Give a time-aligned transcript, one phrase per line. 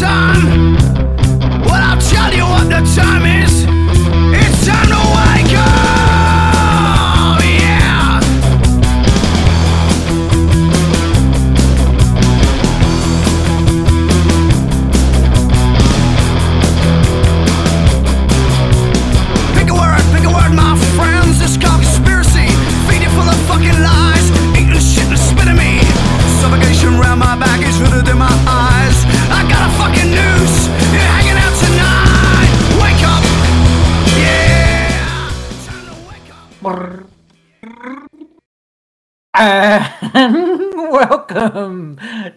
[0.00, 0.74] time.
[1.64, 3.64] Well, I'll tell you what the time is.
[4.34, 5.01] It's time to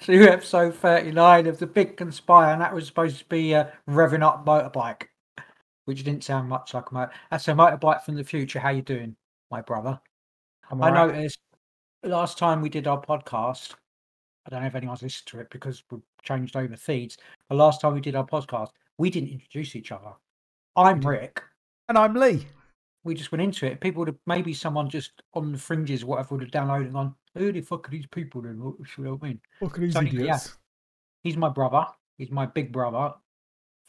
[0.06, 2.54] to episode 39 of The Big Conspire.
[2.54, 5.08] And that was supposed to be a revving up motorbike,
[5.86, 7.12] which didn't sound much like a motor.
[7.32, 8.60] That's a motorbike from the future.
[8.60, 9.16] How you doing,
[9.50, 10.00] my brother?
[10.70, 11.16] I'm I alright.
[11.16, 11.40] noticed
[12.04, 13.74] last time we did our podcast,
[14.46, 17.18] I don't know if anyone's listened to it because we changed over feeds.
[17.50, 20.12] But last time we did our podcast, we didn't introduce each other.
[20.76, 21.42] I'm Rick.
[21.90, 22.46] And I'm Lee.
[23.06, 23.80] We just went into it.
[23.80, 26.94] People would have maybe someone just on the fringes, or whatever, would have downloaded and
[26.94, 28.62] gone, Who the fuck are these people then?
[28.62, 29.42] What you what I mean?
[29.62, 30.40] At these Tony, yeah.
[31.22, 31.86] He's my brother.
[32.18, 33.14] He's my big brother.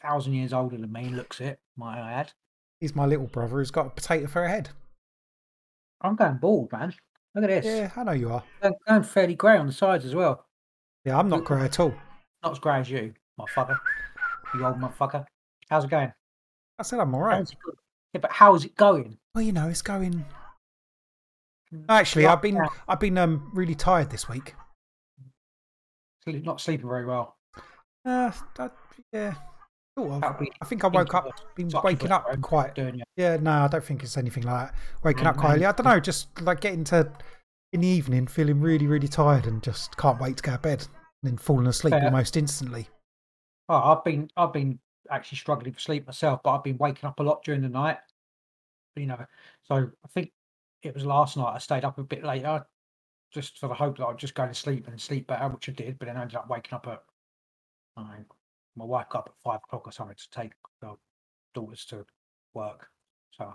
[0.01, 2.31] Thousand years older than me, looks it, might I add.
[2.79, 4.69] He's my little brother who's got a potato for a head.
[6.01, 6.93] I'm going bald, man.
[7.33, 7.65] Look at this.
[7.65, 8.43] Yeah, I know you are.
[8.61, 10.45] I'm going fairly grey on the sides as well.
[11.05, 11.95] Yeah, I'm not grey at all.
[12.43, 13.79] Not as grey as you, motherfucker.
[14.53, 15.25] You old motherfucker.
[15.69, 16.13] How's it going?
[16.77, 17.73] I said I'm it go-
[18.13, 19.17] Yeah, but how's it going?
[19.35, 20.25] Well, you know, it's going.
[21.73, 22.59] Mm, Actually, I've been.
[22.87, 24.55] I've been um really tired this week.
[26.25, 27.37] Not sleeping very well.
[28.05, 28.69] Uh, I,
[29.13, 29.33] yeah,
[29.97, 30.21] sort of.
[30.21, 32.75] That'll be I think I woke up, been waking up quite.
[32.75, 33.01] Doing.
[33.15, 34.75] Yeah, no, I don't think it's anything like that.
[35.03, 35.65] Waking up quite early.
[35.65, 37.11] I don't know, just like getting to
[37.73, 40.87] in the evening, feeling really, really tired, and just can't wait to go to bed,
[41.21, 42.05] and then falling asleep Fair.
[42.05, 42.87] almost instantly.
[43.69, 44.79] Oh, I've been I've been
[45.09, 47.97] actually struggling for sleep myself, but I've been waking up a lot during the night.
[48.95, 49.25] You know,
[49.63, 50.31] so I think
[50.83, 52.65] it was last night I stayed up a bit later,
[53.31, 55.73] just for the hope that I'd just go to sleep and sleep better, which I
[55.73, 55.99] did.
[55.99, 57.03] But then I ended up waking up at
[58.03, 58.25] know,
[58.75, 60.51] my wife got up at five o'clock or something to take
[60.81, 60.95] the
[61.53, 62.05] daughters to
[62.53, 62.87] work.
[63.31, 63.53] So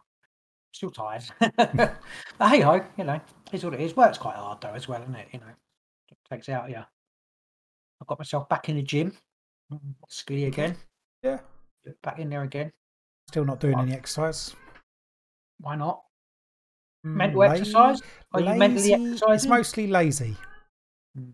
[0.73, 1.25] still tired.
[1.57, 1.97] but
[2.41, 3.21] hey ho, you know,
[3.53, 3.97] it's what it is.
[3.97, 5.29] Work's quite hard though as well, isn't it?
[5.33, 5.47] You know,
[6.11, 6.85] it takes out yeah.
[8.01, 9.13] I got myself back in the gym,
[10.09, 10.77] skinny again.
[11.23, 11.39] Yeah,
[12.03, 12.73] Back in there again.
[13.29, 13.83] still not doing Right.
[13.89, 14.55] any exercise.
[15.59, 16.03] Why not?
[17.07, 18.03] Mm, Mental la- exercise?
[18.33, 20.37] Are you mentally lazy- It's mostly lazy.
[21.17, 21.33] Mm.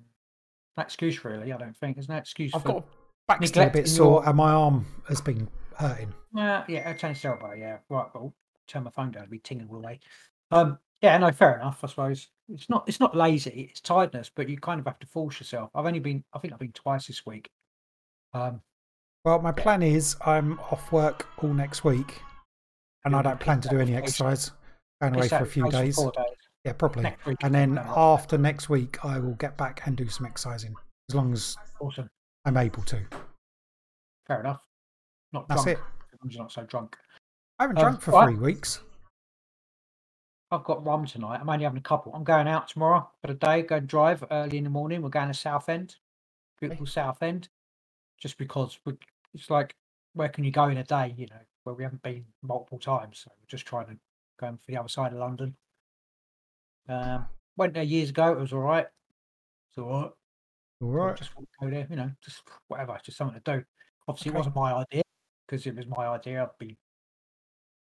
[0.77, 1.53] No excuse really.
[1.53, 2.69] I don't think there's no excuse I've for.
[2.69, 2.87] got
[3.27, 6.15] back still a bit sore, your- and my arm has been hurting.
[6.35, 7.53] Yeah, yeah, a tennis elbow.
[7.53, 8.15] Yeah, right.
[8.15, 8.35] Well,
[8.67, 9.25] turn my phone down.
[9.25, 10.01] It'll be tingling all away.
[10.51, 11.83] Um, yeah, no, fair enough.
[11.83, 12.89] I suppose it's not.
[12.89, 13.63] It's not lazy.
[13.71, 15.71] It's tiredness, but you kind of have to force yourself.
[15.75, 16.25] I've only been.
[16.33, 17.51] I think I've been twice this week.
[18.33, 18.63] Um,
[19.29, 22.23] Well, my plan is I'm off work all next week,
[23.05, 24.53] and I don't plan to do any exercise.
[25.03, 26.01] Going away for a few days.
[26.65, 27.15] Yeah, probably.
[27.43, 30.75] And then after next week, I will get back and do some exercising
[31.11, 32.09] as long as Awesome.
[32.47, 33.03] I'm able to.
[34.27, 34.63] Fair enough.
[35.35, 35.79] Not That's drunk.
[35.79, 35.83] it.
[36.15, 36.97] as long as you're not so drunk.
[37.59, 38.81] I haven't Um, drunk for three weeks.
[40.51, 41.39] I've got rum tonight.
[41.43, 42.15] I'm only having a couple.
[42.15, 43.61] I'm going out tomorrow for the day.
[43.61, 45.03] Go and drive early in the morning.
[45.03, 45.97] We're going to Southend,
[46.59, 47.51] beautiful Southend,
[48.19, 48.95] just because we,
[49.35, 49.75] it's like
[50.15, 51.15] where can you go in a day?
[51.17, 53.21] You know, where we haven't been multiple times.
[53.25, 53.97] So we're just trying to
[54.41, 55.55] go for the other side of London.
[56.89, 58.33] Um, went there years ago.
[58.33, 58.87] It was all right.
[59.71, 60.11] It's all right.
[60.81, 61.87] All So Just want to go there.
[61.91, 62.99] You know, just whatever.
[63.03, 63.65] Just something to do.
[64.07, 64.37] Obviously, Okay.
[64.37, 65.03] it wasn't my idea
[65.47, 66.77] because it was my idea, I'd be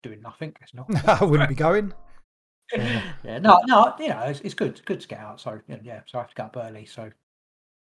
[0.02, 0.54] doing nothing.
[0.60, 0.86] It's not.
[1.22, 1.92] I wouldn't be going.
[2.74, 3.02] Yeah.
[3.22, 4.70] yeah, no, no, you know, it's, it's good.
[4.70, 5.38] It's good to get out.
[5.42, 6.86] So yeah, yeah, so I have to get up early.
[6.86, 7.10] So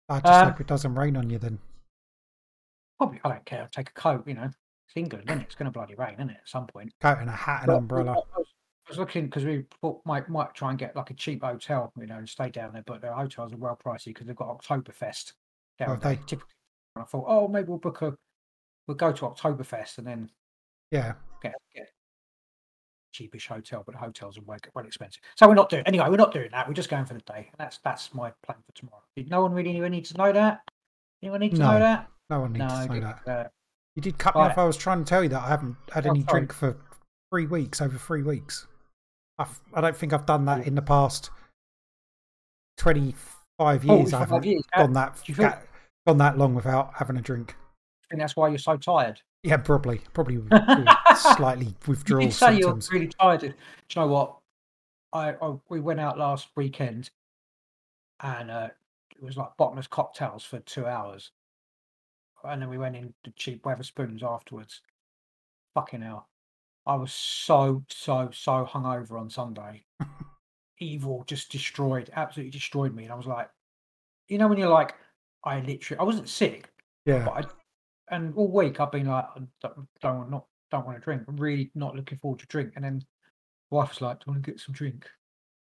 [0.08, 1.58] I just Um, hope it doesn't rain on you then.
[3.00, 3.62] Probably I don't care.
[3.62, 4.28] I'll take a coat.
[4.28, 5.44] You know, it's England, isn't it?
[5.44, 6.36] It's going to bloody rain, isn't it?
[6.42, 6.92] At some point.
[7.00, 8.10] Coat and a hat and But umbrella.
[8.12, 8.26] I was,
[8.86, 11.92] I was looking because we thought might might try and get like a cheap hotel,
[11.98, 12.82] you know, and stay down there.
[12.86, 15.32] But the hotels are well pricey because they've got Oktoberfest
[15.78, 16.14] down oh, Have there.
[16.16, 16.20] they?
[16.26, 16.52] Typically,
[16.96, 18.14] and I thought, oh, maybe we'll book a,
[18.86, 20.30] we'll go to Oktoberfest and then
[20.90, 21.14] Yeah.
[21.42, 21.88] get get
[23.16, 25.22] cheapish hotel, but hotels are way, well expensive.
[25.36, 26.10] So we're not doing anyway.
[26.10, 26.68] We're not doing that.
[26.68, 27.48] We're just going for the day.
[27.50, 29.02] And that's that's my plan for tomorrow.
[29.16, 30.60] Did no one really need to know that?
[31.22, 32.08] Anyone need to No, know that?
[32.30, 33.28] No one needs No, to know good, that.
[33.28, 33.48] uh,
[33.96, 34.56] You did cut me off.
[34.56, 36.40] I was trying to tell you that I haven't had Oh, any sorry.
[36.40, 36.76] drink for
[37.30, 38.66] three weeks, over three weeks.
[39.38, 41.30] I've, I don't think I've done that in the past
[42.78, 44.14] 25 years.
[44.14, 44.62] I 45 haven't years.
[44.76, 45.34] Gone that, do
[46.06, 47.56] gone that long without having a drink.
[48.04, 49.20] I think that's why you're so tired.
[49.42, 50.00] Yeah, probably.
[50.12, 50.38] Probably
[51.16, 52.88] slightly You withdrawal did say symptoms.
[52.90, 53.40] you're really tired.
[53.40, 53.54] Do you
[53.96, 54.36] know what?
[55.12, 57.10] I, I we went out last weekend,
[58.22, 58.68] and uh,
[59.16, 61.32] it was like bottomless cocktails for two hours.
[62.44, 64.80] And then we went into cheap Wetherspoons afterwards.
[65.74, 66.28] Fucking hell.
[66.86, 69.84] I was so, so, so hungover on Sunday.
[70.78, 73.04] Evil just destroyed, absolutely destroyed me.
[73.04, 73.50] And I was like,
[74.28, 74.94] you know, when you're like,
[75.44, 76.70] I literally, I wasn't sick,
[77.04, 77.24] Yeah.
[77.24, 77.30] but
[78.10, 81.04] I, and all week I've been like, I don't, don't want not don't want to
[81.04, 81.22] drink.
[81.28, 82.72] I'm really not looking forward to drink.
[82.76, 83.02] And then
[83.70, 85.08] wife was like, "Do you want to get some drink?"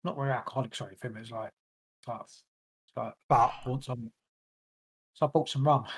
[0.04, 1.18] Not very alcoholic, sorry, for him.
[1.18, 1.52] It was like,
[2.00, 4.12] it's like, it's like But I want some.
[5.20, 5.86] So I bought some rum.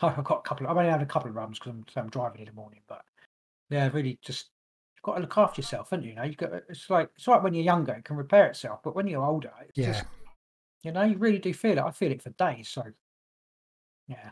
[0.00, 0.66] So I've got a couple.
[0.66, 2.80] Of, I've only had a couple of rums because I'm, I'm driving in the morning.
[2.88, 3.02] But
[3.70, 4.46] yeah, really, just
[4.96, 6.10] you've got to look after yourself, haven't you?
[6.10, 6.52] You know, you got.
[6.68, 8.80] It's like it's like when you're younger, it can repair itself.
[8.82, 9.92] But when you're older, it's yeah.
[9.92, 10.04] just
[10.82, 11.78] you know, you really do feel it.
[11.78, 12.68] I feel it for days.
[12.68, 12.82] So
[14.08, 14.30] yeah.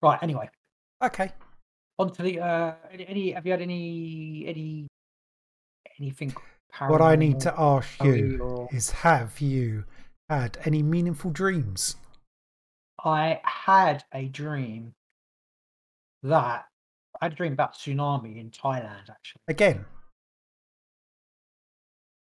[0.00, 0.18] Right.
[0.22, 0.48] Anyway,
[1.02, 1.32] Okay.
[1.98, 3.30] on to the uh, any, any.
[3.32, 4.88] Have you had any any
[6.00, 6.34] anything?
[6.78, 9.84] What I need to ask you or- is have you
[10.30, 11.96] had any meaningful dreams?
[13.04, 14.94] I had a dream
[16.22, 16.66] that
[17.20, 19.10] I had a dream about tsunami in Thailand.
[19.10, 19.84] Actually, Again.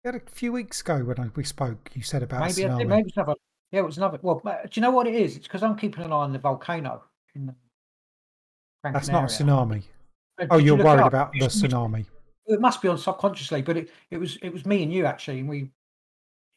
[0.05, 2.87] A few weeks ago when we spoke, you said about maybe tsunami.
[2.87, 3.35] maybe it's another.
[3.73, 4.19] Yeah, it was another.
[4.23, 5.37] Well, do you know what it is?
[5.37, 7.03] It's because I'm keeping an eye on the volcano
[7.35, 7.55] in the.
[8.85, 9.83] That's not a tsunami.
[10.41, 12.07] Uh, Oh, you you're it worried about the tsunami.
[12.47, 15.41] It must be on subconsciously, but it, it was it was me and you actually,
[15.41, 15.71] and we.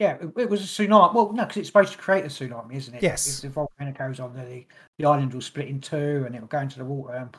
[0.02, 1.14] Yeah, it, it was a tsunami.
[1.14, 3.04] Well, no, because it's supposed to create a tsunami, isn't it?
[3.04, 3.36] Yes.
[3.36, 4.66] If the volcano goes on, the
[4.98, 7.14] the island will split in two, and it will go into the water.
[7.14, 7.38] And,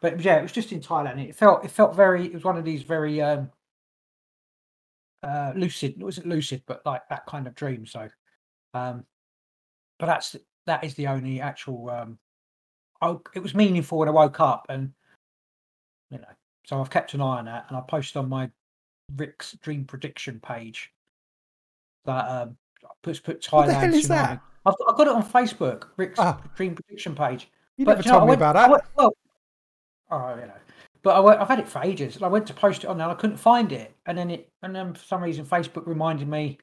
[0.00, 1.24] but yeah, it was just in Thailand.
[1.24, 2.26] It felt it felt very.
[2.26, 3.52] It was one of these very um,
[5.22, 5.92] uh, lucid.
[5.92, 7.86] It wasn't lucid, but like that kind of dream.
[7.86, 8.08] So,
[8.74, 9.04] um,
[10.00, 10.34] but that's
[10.66, 11.88] that is the only actual.
[11.88, 12.18] Um,
[13.00, 14.92] I, it was meaningful when I woke up, and
[16.10, 16.34] you know,
[16.66, 18.50] so I've kept an eye on that, and I posted on my
[19.14, 20.90] Rick's Dream Prediction page
[22.04, 23.52] that um, I put Thailand.
[23.52, 24.08] What the hell is tsunami.
[24.08, 24.40] that?
[24.64, 26.40] I've, I've got it on Facebook, Rick's Ah.
[26.56, 27.50] Dream Prediction page.
[27.76, 28.70] You But never you know, told me went- about that.
[28.70, 29.12] went- well,
[30.10, 30.52] oh, you know,
[31.02, 32.22] but I went, I've had it for ages.
[32.22, 34.50] I went to post it on there, and I couldn't find it, and then it,
[34.62, 36.58] and then for some reason, Facebook reminded me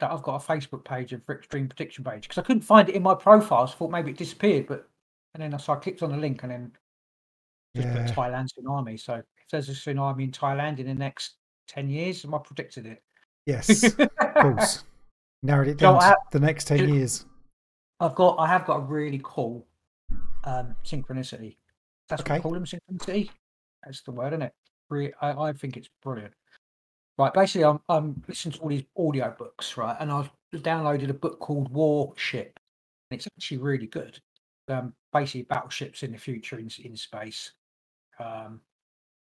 [0.00, 2.88] that I've got a Facebook page of Rick's Dream Prediction page because I couldn't find
[2.88, 3.66] it in my profile.
[3.66, 4.88] So I thought maybe it disappeared, but
[5.34, 6.72] and then I so I clicked on the link and then
[7.76, 8.06] just Yeah.
[8.06, 8.98] put Thailand tsunami.
[8.98, 11.34] So if there's a tsunami in Thailand in the next
[11.68, 13.02] ten years, I predicted it?
[13.46, 14.84] Yes, of course.
[15.42, 17.26] Narrowed it Do you know down what to the next 10 do- years.
[18.00, 19.66] I've got I have got a really cool
[20.44, 21.56] um synchronicity.
[22.08, 22.38] That's what Okay.
[22.38, 23.30] we call them synchronicity.
[23.84, 25.14] That's the word, isn't it?
[25.20, 26.34] I, I think it's brilliant.
[27.18, 29.96] Right, basically I'm I'm listening to all these audio books, right?
[29.98, 32.58] And I've downloaded a book called Warship.
[33.10, 34.20] And it's actually really good.
[34.68, 37.52] Um basically battleships in the future in in space.
[38.18, 38.60] Um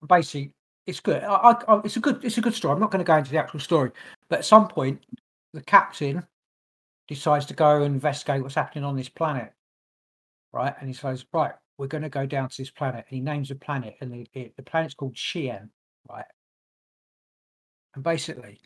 [0.09, 0.53] basically
[0.87, 1.23] it's good.
[1.25, 2.75] I, I, it's a good it's a good story.
[2.75, 3.91] I'm not going to go into the actual story,
[4.29, 5.05] but at some point
[5.53, 6.25] the captain
[7.09, 9.53] decides to go and investigate what's happening on this planet,
[10.53, 10.75] right?
[10.79, 13.05] And he says, right, we're going to go down to this planet.
[13.09, 15.69] And he names the planet, and the, it, the planet's called Shien,
[16.11, 16.25] right?
[17.95, 18.61] And basically,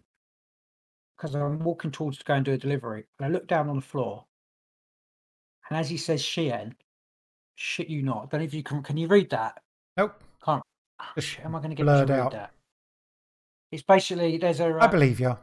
[1.16, 3.76] because I'm walking towards to go and do a delivery, and I look down on
[3.76, 4.24] the floor,
[5.68, 6.72] and as he says Shien,
[7.54, 8.24] shit you not.
[8.24, 8.82] I don't know if you can.
[8.82, 9.60] Can you read that?
[9.96, 10.22] Nope.
[11.16, 12.32] Oh, shit, am I going to get blurred out.
[12.32, 12.52] that?
[13.72, 14.66] It's basically there's a.
[14.66, 15.36] I uh, believe you.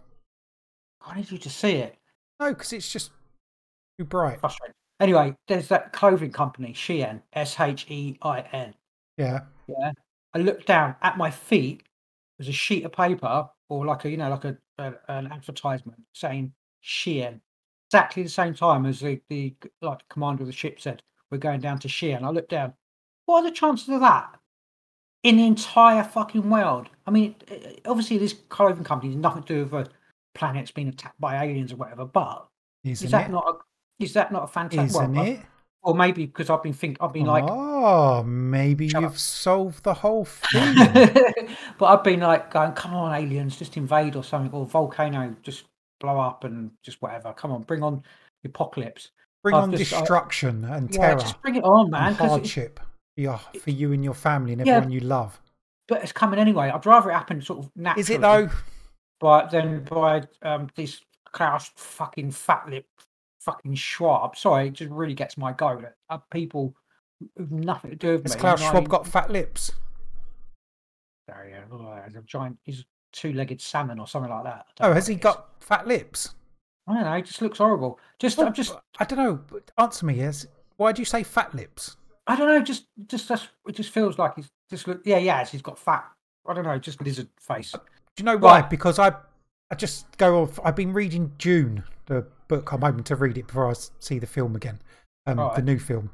[1.05, 1.95] I need you to see it.
[2.39, 3.11] No, because it's just
[3.97, 4.39] too bright.
[4.39, 4.73] frustrating.
[4.99, 8.73] Anyway, there's that clothing company, Shein, S H E I N.
[9.17, 9.41] Yeah.
[9.67, 9.91] Yeah.
[10.33, 11.83] I looked down at my feet.
[12.37, 16.01] There's a sheet of paper or like a, you know, like a, a an advertisement
[16.13, 17.39] saying Shein.
[17.89, 21.61] Exactly the same time as the, the like commander of the ship said, we're going
[21.61, 22.23] down to Shein.
[22.23, 22.73] I looked down.
[23.25, 24.37] What are the chances of that
[25.23, 26.89] in the entire fucking world?
[27.05, 27.35] I mean,
[27.85, 29.91] obviously this clothing company has nothing to do with a
[30.35, 32.47] planet's being attacked by aliens or whatever, but
[32.83, 33.31] Isn't is that it?
[33.31, 34.89] not a is that not a fantastic?
[35.01, 35.39] Isn't well, it?
[35.83, 39.17] or maybe because I've been think I've been like, oh, maybe you've up.
[39.17, 40.75] solved the whole thing.
[41.79, 45.63] but I've been like going, come on, aliens, just invade or something, or volcano, just
[45.99, 47.33] blow up and just whatever.
[47.33, 48.03] Come on, bring on
[48.43, 49.09] the apocalypse.
[49.43, 52.07] Bring I've on just- I- destruction and Yeah, terror just bring it on, man.
[52.09, 52.79] and hardship
[53.17, 54.75] for, your, for you and your family and Yeah.
[54.75, 55.41] everyone you love.
[55.87, 56.69] but it's coming anyway.
[56.69, 58.01] I'd rather it happen sort of naturally.
[58.01, 58.49] Is it though?
[59.19, 62.85] But then by um, this Klaus fucking fat lip
[63.39, 64.35] fucking Schwab.
[64.35, 65.81] Sorry, it just really gets my goat.
[65.81, 66.75] that Uh, people
[67.35, 68.41] who've nothing to do with Has me.
[68.41, 69.71] Klaus Schwab got fat lips?
[71.27, 71.63] There he is.
[71.71, 72.57] Oh, he's a giant.
[72.63, 72.83] He's a
[73.13, 74.65] two-legged salmon or something like that.
[74.81, 76.35] Oh, has he got fat lips?
[76.87, 77.15] I don't know.
[77.15, 77.99] He just looks horrible.
[78.19, 79.59] Just, Well, I'm just, I don't know.
[79.77, 80.45] Answer me, yes.
[80.77, 81.97] Why do you say fat lips?
[82.27, 82.61] I don't know.
[82.61, 83.47] Just, just that's.
[83.67, 85.01] It just feels like he's just look.
[85.05, 85.45] Yeah, yeah.
[85.45, 86.05] He's got fat.
[86.45, 86.77] I don't know.
[86.77, 87.71] Just lizard face.
[87.71, 87.79] Do
[88.17, 88.61] you know why?
[88.61, 88.69] Right.
[88.69, 89.13] Because I,
[89.71, 90.59] I just go off.
[90.63, 92.71] I've been reading Dune, the book.
[92.71, 94.79] I'm hoping to read it before I see the film again,
[95.25, 96.09] um, the new film.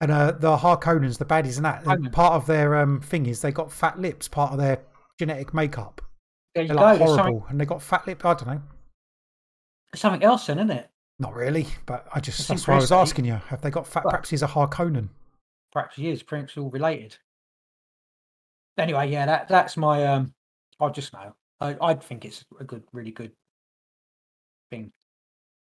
[0.00, 3.50] And uh, the Harkonnens, the baddies, and that part of their um, thing is they
[3.52, 4.28] got fat lips.
[4.28, 4.80] Part of their
[5.18, 6.02] genetic makeup.
[6.54, 6.82] There you They're go.
[6.82, 8.24] like horrible, and they got fat lip.
[8.24, 8.62] I don't know.
[9.94, 10.90] something else then, isn't it?
[11.18, 13.40] Not really, but I just It's that's why I was asking you.
[13.48, 14.04] Have they got fat?
[14.04, 15.08] Well- Perhaps he's a Harkonnen.
[15.76, 16.22] Perhaps he is.
[16.22, 17.18] Perhaps all related.
[18.78, 20.06] Anyway, yeah, that that's my.
[20.06, 20.32] um
[20.80, 21.34] I just know.
[21.60, 23.32] I I think it's a good, really good
[24.70, 24.90] thing.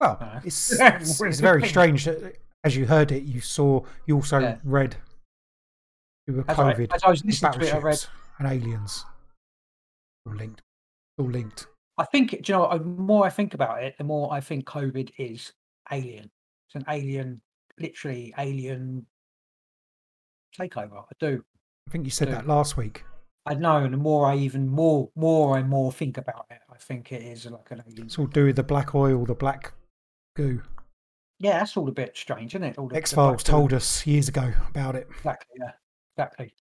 [0.01, 4.17] Well, Uh, it's, it's, it's very strange that as you heard it, you saw, you
[4.17, 4.57] also Yeah.
[4.65, 4.97] read
[6.27, 8.05] you were As I, COVID, as I was listening to it, I read.
[8.39, 9.05] and aliens.
[10.27, 10.63] All linked.
[11.19, 11.67] All linked.
[11.99, 12.31] I think.
[12.31, 12.79] Do you know?
[12.79, 15.53] The more I think about it, the more I think COVID is
[15.93, 16.31] alien.
[16.69, 17.43] It's an alien,
[17.79, 19.05] literally alien
[20.59, 21.03] takeover.
[21.05, 21.45] I do.
[21.89, 23.05] I think you said that last week.
[23.47, 26.77] I know, and the more I even more, more and more think about it, I
[26.77, 28.07] think it is like an alien.
[28.07, 29.73] It's all do with the black oil, the black
[30.37, 30.63] goo.
[31.39, 32.79] Yeah, that's all a bit strange, isn't it?
[32.79, 33.51] All the- X Files goo.
[33.51, 35.09] told us years ago about it.
[35.17, 35.57] Exactly.
[35.59, 35.73] Yeah.
[36.19, 36.55] Exactly.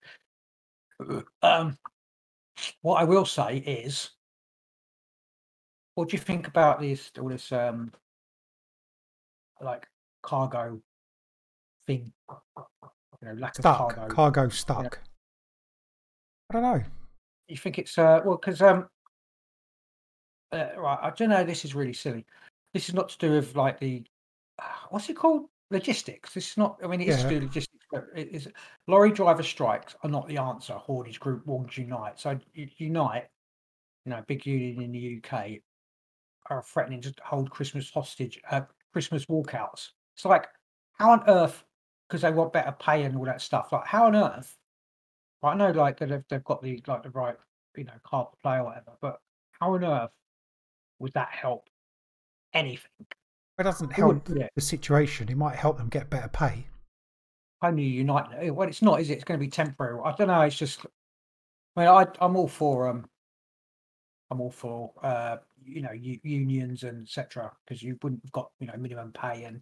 [1.41, 1.77] Um,
[2.81, 4.11] what I will say is,
[5.95, 7.11] what do you think about this?
[7.19, 7.91] All this, um,
[9.61, 9.85] like
[10.21, 10.81] cargo
[11.85, 12.13] thing.
[13.21, 13.79] You know, lack Stuck.
[13.79, 14.13] of cargo.
[14.15, 14.99] Cargo stuck.
[16.49, 16.83] I don't know.
[17.47, 18.87] you think it's uh well because um
[20.51, 22.25] uh, right i don't know this is really silly
[22.73, 24.03] this is not to do with like the
[24.89, 27.29] what's it called logistics this is not i mean it is Yeah.
[27.29, 28.47] to do logistics but it is
[28.87, 33.27] lorry driver strikes are not the answer Hordage group wants unite so unite
[34.05, 35.43] you know big union in the uk
[36.49, 38.61] are threatening to hold christmas hostage uh,
[38.91, 40.47] christmas walkouts it's like
[40.93, 41.63] how on earth
[42.09, 44.59] because they want better pay and all that stuff like how on earth
[45.41, 47.35] I know, like that they've, they've got the like the right,
[47.77, 48.91] you know, card to play or whatever.
[49.01, 49.19] But
[49.51, 50.11] how on earth
[50.99, 51.69] would that help
[52.53, 52.91] anything?
[53.57, 55.29] It doesn't It wouldn't, help the situation.
[55.29, 56.67] It might help them get better pay.
[57.61, 58.53] Only unite.
[58.53, 59.15] Well, it's not, is it?
[59.15, 59.99] It's going to be temporary.
[60.03, 60.41] I don't know.
[60.41, 60.85] It's just.
[61.75, 63.05] I mean, I, I'm all for um.
[64.31, 67.51] I'm all for uh, you know, u- unions and etc.
[67.65, 69.61] Because you wouldn't have got you know minimum pay and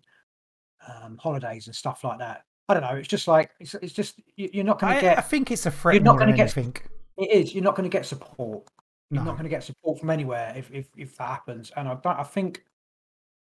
[0.88, 2.44] um holidays and stuff like that.
[2.70, 2.96] I don't know.
[2.96, 5.30] It's just like it's, it's just you, you're not going I, to I get.
[5.30, 6.76] think it's a threat you're not gonna get- anything.
[7.18, 7.56] It is.
[7.56, 8.68] You're not going to get support.
[9.10, 9.32] You're No.
[9.32, 11.72] not going to get support from anywhere if, if if that happens.
[11.76, 11.98] And I.
[12.06, 12.64] I think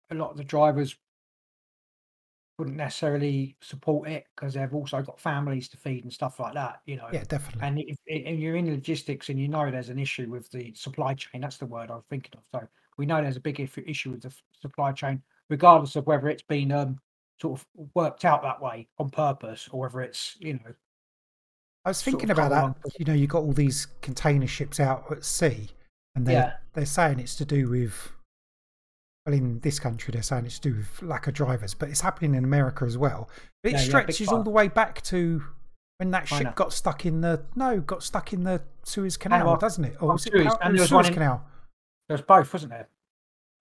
[0.09, 0.95] a lot of the drivers
[2.57, 6.81] wouldn't necessarily support it because they've also got families to feed and stuff like that.
[6.87, 7.07] You know.
[7.13, 7.61] Yeah, definitely.
[7.67, 11.13] And if, if you're in logistics and you know there's an issue with the supply
[11.13, 12.43] chain, that's the word I'm thinking of.
[12.61, 12.67] So
[12.97, 16.71] we know there's a big issue with the supply chain, regardless of whether it's been
[16.71, 16.99] um
[17.41, 17.65] sort of
[17.95, 20.73] worked out that way on purpose or whether it's you know
[21.85, 22.59] I was thinking about that.
[22.61, 22.75] along.
[22.99, 25.69] You know, you got all these container ships out at sea,
[26.13, 26.53] and they're Yeah.
[26.73, 28.11] they're saying it's to do with.
[29.25, 32.01] Well, in this country, they're saying it's to do with lack of drivers, but it's
[32.01, 33.29] happening in America as well.
[33.63, 35.43] But it Yeah, yeah, stretches all the way back to
[35.97, 36.49] when that China.
[36.49, 39.85] ship got stuck in the no, got stuck in the Suez oh, Canal, Panama- doesn't
[39.85, 39.95] it?
[40.01, 41.45] Or oh, was Suez, and there was Suez in- Canal?
[42.09, 42.89] there's both, wasn't there?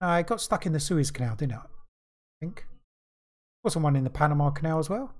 [0.01, 1.59] No, it got stuck in the Suez Canal, didn't it?
[1.59, 1.65] I
[2.41, 2.65] think.
[3.63, 5.11] Wasn't one in the Panama Canal as well?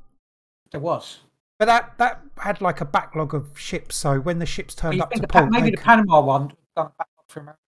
[0.71, 1.19] There was.
[1.57, 3.95] But that that had like a backlog of ships.
[3.97, 7.25] So when the ships turned up to the maybe the could- Panama one done backlog
[7.27, 7.59] for America.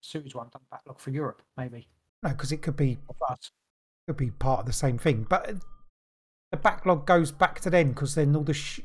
[0.00, 1.88] Suez one done backlog for Europe, maybe.
[2.22, 3.50] no, because it could be Or for us.
[4.08, 5.26] could be part of the same thing.
[5.28, 5.56] But
[6.50, 8.78] the backlog goes back to then because then all the sh-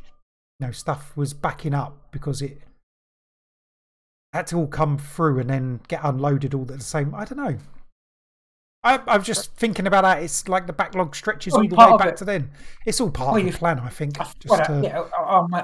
[0.60, 2.60] you know stuff was backing up because it
[4.34, 7.16] had to all come through and then get unloaded all at the same.
[7.16, 7.58] I don't know.
[8.84, 10.24] I, I'm just thinking about that.
[10.24, 12.52] It's like the backlog stretches Well, all the way back to then.
[12.86, 15.04] It's all part Well, of the plan, I think, I- just to yeah,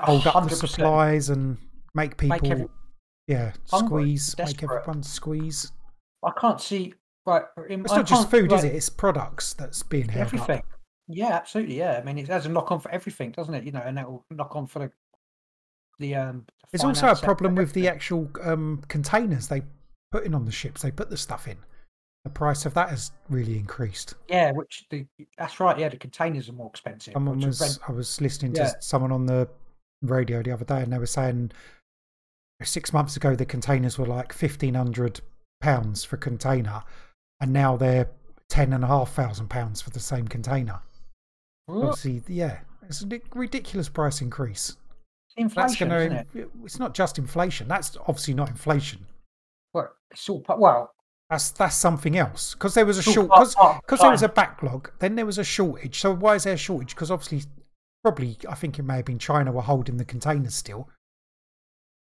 [0.02, 1.58] hold up the supplies and
[1.94, 2.68] make people, Make every-
[3.28, 5.72] yeah, squeeze, make everyone squeeze.
[6.26, 6.94] I can't see.
[7.26, 8.76] Right, in- It's I not just food, is it?
[8.76, 10.60] It's products that's being held Everything.
[10.60, 10.66] up.
[11.08, 11.78] Yeah, absolutely.
[11.78, 13.64] Yeah, I mean, it has a knock on for everything, doesn't it?
[13.64, 14.92] You know, and that will knock on for the
[16.00, 16.46] the um.
[16.72, 19.62] the There's also a problem with the actual um, containers they
[20.12, 20.82] put in on the ships.
[20.82, 21.58] They put the stuff in.
[22.24, 24.14] The price of that has really increased.
[24.30, 25.06] Yeah, which the
[25.38, 25.78] that's right.
[25.78, 27.14] Yeah, the containers are more expensive.
[27.14, 28.70] Someone was, rent- I was listening Yeah.
[28.70, 29.50] to someone on the
[30.02, 31.52] radio the other day, and they were saying
[32.64, 35.20] six months ago the containers were like fifteen hundred
[35.60, 36.84] pounds for container,
[37.42, 38.10] and now they're
[38.48, 40.80] ten and a half thousand pounds for the same container.
[41.68, 44.78] Well, Obviously, yeah, it's a ridiculous price increase.
[45.36, 46.26] inflation, to.
[46.34, 46.50] it?
[46.64, 47.68] It's not just inflation.
[47.68, 49.06] That's obviously not inflation.
[49.74, 50.94] Well, it's all well.
[51.30, 54.12] That's that's something else because there was a short oh, because the oh, because there
[54.12, 54.92] was a backlog.
[55.00, 56.00] Then there was a shortage.
[56.00, 56.94] So why is there a shortage?
[56.94, 57.50] Because obviously,
[58.04, 60.90] probably I think it may have been China were holding the containers still,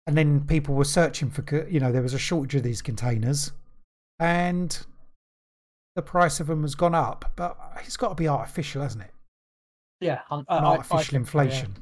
[0.08, 3.52] and then people were searching for you know there was a shortage of these containers,
[4.20, 4.86] and
[5.96, 7.32] the price of them has gone up.
[7.36, 9.12] But it's got to be artificial, hasn't it?
[10.00, 11.20] Yeah, I, and I- I artificial yeah.
[11.20, 11.76] inflation.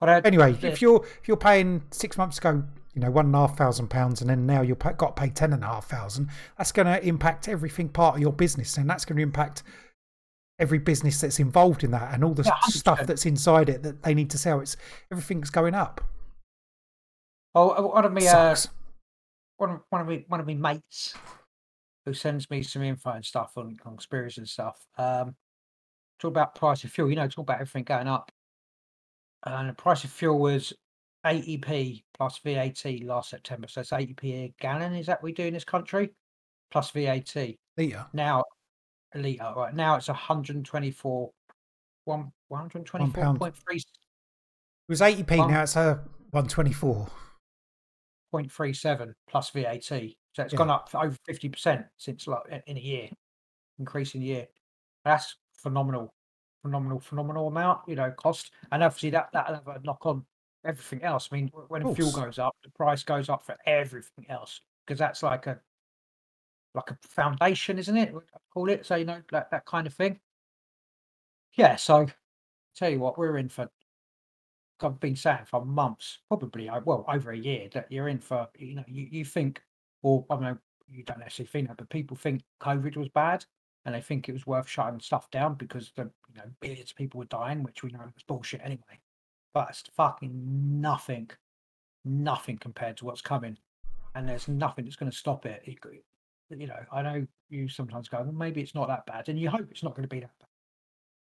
[0.00, 3.26] But I, Anyway, yeah, if you're if you're paying six months ago, you know one
[3.26, 5.66] and a half thousand pounds, and then now you've got to pay ten and a
[5.66, 9.22] half thousand, that's going to impact everything part of your business, and that's going to
[9.22, 9.62] impact
[10.58, 14.02] every business that's involved in that, and all the Yeah, stuff that's inside it that
[14.02, 14.60] they need to sell.
[14.60, 14.76] It's
[15.10, 16.00] everything's going up.
[17.54, 18.56] oh, one of me, uh,
[19.56, 21.14] one of one of me, one of me mates
[22.04, 24.86] who sends me some info and stuff on conspiracy and stuff.
[24.98, 25.36] Um,
[26.18, 27.08] talk about price of fuel.
[27.10, 28.32] You know, talk about everything going up.
[29.44, 30.72] And the price of fuel was
[31.24, 33.68] 80p plus VAT last September.
[33.68, 34.94] So it's 80p a gallon.
[34.94, 36.10] Is that what we do in this country?
[36.70, 37.34] Plus VAT.
[37.76, 38.06] Liter.
[38.12, 38.44] Now,
[39.14, 39.52] a litre.
[39.56, 41.30] Right now, it's 124.
[42.04, 43.84] One, 124.3 It
[44.88, 45.36] was eighty p.
[45.38, 49.84] One- Now it's a 124.37 plus VAT.
[49.84, 49.96] So
[50.42, 50.56] it's Yeah.
[50.56, 53.10] gone up over 50% since like in- in a year,
[53.78, 54.48] increase in a year.
[55.04, 56.14] That's phenomenal,
[56.62, 58.50] phenomenal, phenomenal amount, you know, cost.
[58.72, 60.26] And obviously that that'll have a knock on
[60.64, 61.28] everything else.
[61.30, 65.22] I mean, when fuel goes up, the price goes up for everything else because that's
[65.22, 65.60] like a
[66.74, 68.14] like a foundation, isn't it?
[68.14, 70.20] I Call it so you know that that kind of thing.
[71.54, 71.76] Yeah.
[71.76, 72.06] So
[72.76, 73.68] tell you what, we're in for
[74.84, 78.48] I've been saying for months, probably uh, well over a year, that you're in for
[78.58, 79.62] you know you, you think,
[80.02, 80.58] or I don't know,
[80.90, 83.44] you don't actually think that, but people think COVID was bad,
[83.84, 86.96] and they think it was worth shutting stuff down because the you know billions of
[86.96, 89.00] people were dying, which we know was bullshit anyway.
[89.54, 90.30] But it's fucking
[90.80, 91.30] nothing,
[92.04, 93.58] nothing compared to what's coming,
[94.14, 95.62] and there's nothing that's going to stop it.
[96.50, 99.50] You know, I know you sometimes go, well, maybe it's not that bad, and you
[99.50, 100.48] hope it's not going to be that bad.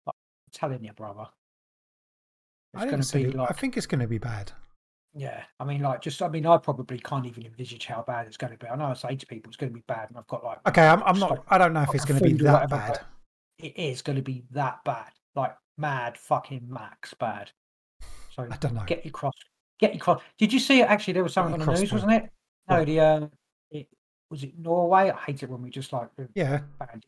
[0.05, 1.25] But I'm telling you, brother,
[2.75, 4.51] I, it's going to be like I think it's going to be bad.
[5.13, 8.37] yeah, I mean, like, just I mean, I probably can't even envisage how bad it's
[8.37, 8.67] going to be.
[8.67, 10.59] I know I say to people it's going to be bad, and I've got like,
[10.67, 11.43] Okay, I'm, I'm not.
[11.49, 12.99] I don't know if stock it's going to be that whatever, bad.
[13.59, 17.51] It is going to be that bad, like mad fucking max bad.
[18.35, 18.83] So I don't know.
[18.85, 19.33] get your cross,
[19.79, 20.21] get your cross.
[20.37, 20.89] Did you see it?
[20.89, 22.29] Actually, there was something on the news, wasn't it?
[22.69, 23.27] No, the uh,
[23.71, 23.87] it
[24.29, 25.09] was it Norway.
[25.09, 26.61] I hate it when we just like Yeah,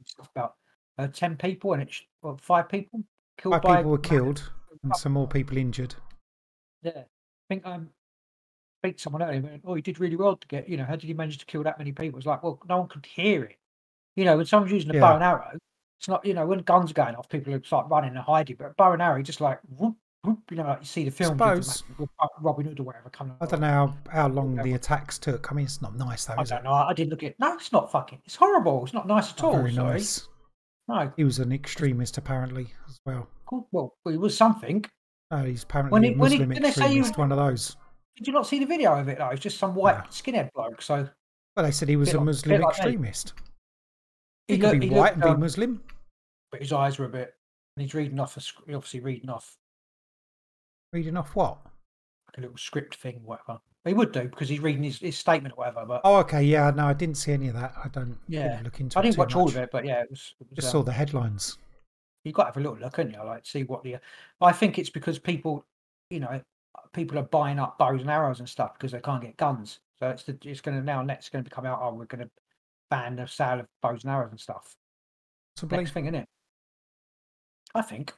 [0.05, 0.55] stuff about
[0.97, 3.01] uh, ten people and it's well, five people
[3.37, 4.51] killed five by people were killed
[4.83, 5.95] and some more people injured.
[6.83, 7.03] Yeah, I
[7.49, 7.89] think um,
[8.83, 9.35] to someone earlier.
[9.35, 10.69] and went, Oh, he did really well to get.
[10.69, 12.17] You know, how did he manage to kill that many people?
[12.19, 13.57] It's like, well, no one could hear it.
[14.15, 15.57] You know, when someone's using a bow and arrow,
[15.99, 16.25] it's not.
[16.25, 18.55] You know, when guns are going off, people are start running and hiding.
[18.57, 19.95] But bow and arrow, just like, whoop,
[20.27, 21.37] whoop, you know, like you see the film.
[21.37, 21.83] Suppose.
[22.41, 23.35] Robin Hood or whatever coming.
[23.41, 25.51] I don't know how, how long the attacks took.
[25.51, 26.63] I mean, it's not nice though, I don't it?
[26.63, 26.71] know.
[26.73, 27.39] I didn't look at.
[27.39, 28.21] No, it's not fucking.
[28.25, 28.83] It's horrible.
[28.83, 29.57] It's not nice at Not all.
[29.57, 29.93] very sorry.
[29.93, 30.27] nice.
[30.87, 31.11] No.
[31.17, 33.27] He was an extremist apparently as well.
[33.71, 34.85] Well, he was something.
[35.31, 37.17] No, he's apparently he- a when he- Muslim didn't they say he was- extremist.
[37.17, 37.75] One of those.
[38.15, 39.29] Did you not see the video of it though?
[39.29, 40.03] It's just some white No.
[40.09, 40.81] skinhead bloke.
[40.81, 41.07] So
[41.55, 43.33] Well, they said he was Bit a Muslim like extremist.
[44.47, 45.83] he, He could looked, be white looked, and be um, Muslim.
[46.51, 47.33] but his eyes were a bit.
[47.75, 49.55] And he's reading off a obviously reading off
[50.93, 51.59] Reading off what?
[52.27, 53.59] like a little script thing, whatever.
[53.85, 55.85] He would do because he's reading his, his statement or whatever.
[55.85, 56.43] But Oh, okay.
[56.43, 57.73] Yeah, no, I didn't see any of that.
[57.83, 58.59] I don't Yeah.
[58.63, 58.99] look into it.
[58.99, 59.69] I didn't watch all of it.
[59.71, 60.35] But yeah, it was.
[60.41, 61.57] It was Just um, saw the headlines.
[62.25, 63.23] you got to have a little look, haven't you?
[63.23, 63.97] Like see what the.
[64.41, 65.65] I think it's because people,
[66.09, 66.41] you know,
[66.93, 69.79] people are buying up bows and arrows and stuff because they can't get guns.
[69.99, 71.79] So it's the, it's going to now next going to come out.
[71.81, 72.29] Oh, we're going to
[72.89, 74.75] ban the sale of bows and arrows and stuff.
[75.55, 75.77] Possibly.
[75.77, 76.27] Next thing, isn't it?
[77.73, 78.13] I think.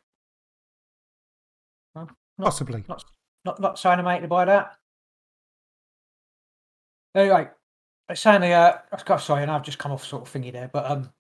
[2.39, 2.83] Not, Possibly.
[2.87, 3.03] not
[3.45, 4.71] not not so animated by that.
[7.13, 7.49] Anyway,
[8.07, 10.69] it's saying the uh, I've sorry, and I've just come off sort of thingy there,
[10.71, 11.11] but um,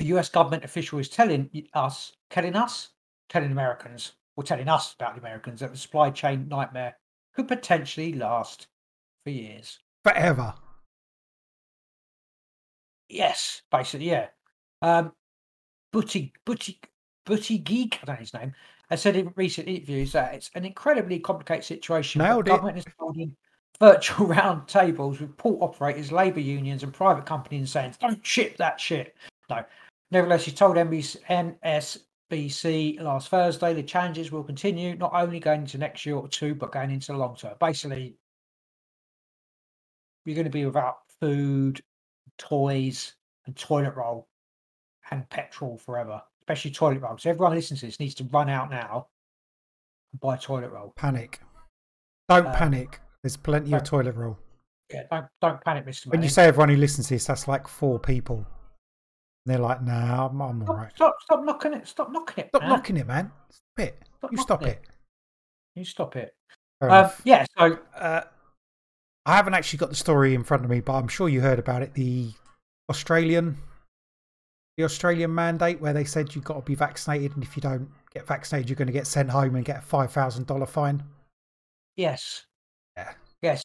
[0.00, 0.28] the U.S.
[0.28, 2.90] government official is telling us, telling us,
[3.28, 6.96] telling Americans, or telling us about the Americans that the supply chain nightmare
[7.34, 8.66] could potentially last
[9.24, 9.78] for years.
[10.02, 10.54] Forever.
[13.08, 14.28] Yes, basically, yeah.
[14.80, 15.12] Um,
[15.92, 16.80] Butty, Butty,
[17.26, 18.54] Butty Geek, I don't know his name,
[18.92, 22.20] has said in recent interviews that it's an incredibly complicated situation.
[22.20, 23.34] Nailed the government is holding
[23.80, 28.78] virtual round tables with port operators, labour unions, and private companies saying, don't ship that
[28.78, 29.16] shit.
[29.48, 29.64] No.
[30.10, 35.78] Nevertheless, he told NBC, NSBC last Thursday the challenges will continue, not only going into
[35.78, 37.54] next year or two, but going into the long term.
[37.58, 38.14] Basically,
[40.26, 41.80] you're going to be without food,
[42.36, 43.14] toys,
[43.46, 44.28] and toilet roll
[45.10, 47.16] and petrol forever, especially toilet roll.
[47.18, 49.06] So everyone listening to this needs to run out now
[50.12, 50.92] and buy toilet roll.
[50.96, 51.40] Panic.
[52.28, 53.00] Don't Um, panic.
[53.22, 54.38] There's plenty of toilet roll.
[54.92, 56.10] Yeah, don't don't panic, Mister.
[56.10, 58.38] When you say everyone who listens to this, that's like four people.
[58.38, 60.92] And they're like, nah, I'm, I'm stop, right.
[60.94, 62.70] stop, stop knocking it, stop knocking it, Stop man.
[62.70, 63.32] knocking it, man.
[63.50, 64.02] Stop it.
[64.18, 64.86] Stop you stop knocking it.
[65.74, 66.34] You stop it.
[66.80, 68.22] Um, yeah, so uh,
[69.24, 71.58] I haven't actually got the story in front of me, but I'm sure you heard
[71.58, 71.94] about it.
[71.94, 72.30] The
[72.90, 73.56] Australian,
[74.76, 77.88] the Australian mandate where they said you've got to be vaccinated, and if you don't
[78.14, 81.02] get vaccinated, you're going to get sent home and get a five thousand dollar fine.
[81.96, 82.46] Yes.
[82.96, 83.12] Yeah.
[83.42, 83.62] Yes.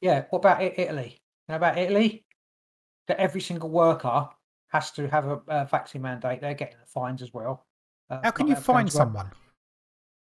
[0.00, 0.24] Yeah.
[0.30, 1.18] What about Italy?
[1.48, 2.24] You know about Italy?
[3.08, 4.28] That every single worker
[4.68, 6.40] has to have a, a vaccine mandate.
[6.40, 7.66] They're getting the fines as well.
[8.08, 9.30] Uh, How can you that find someone?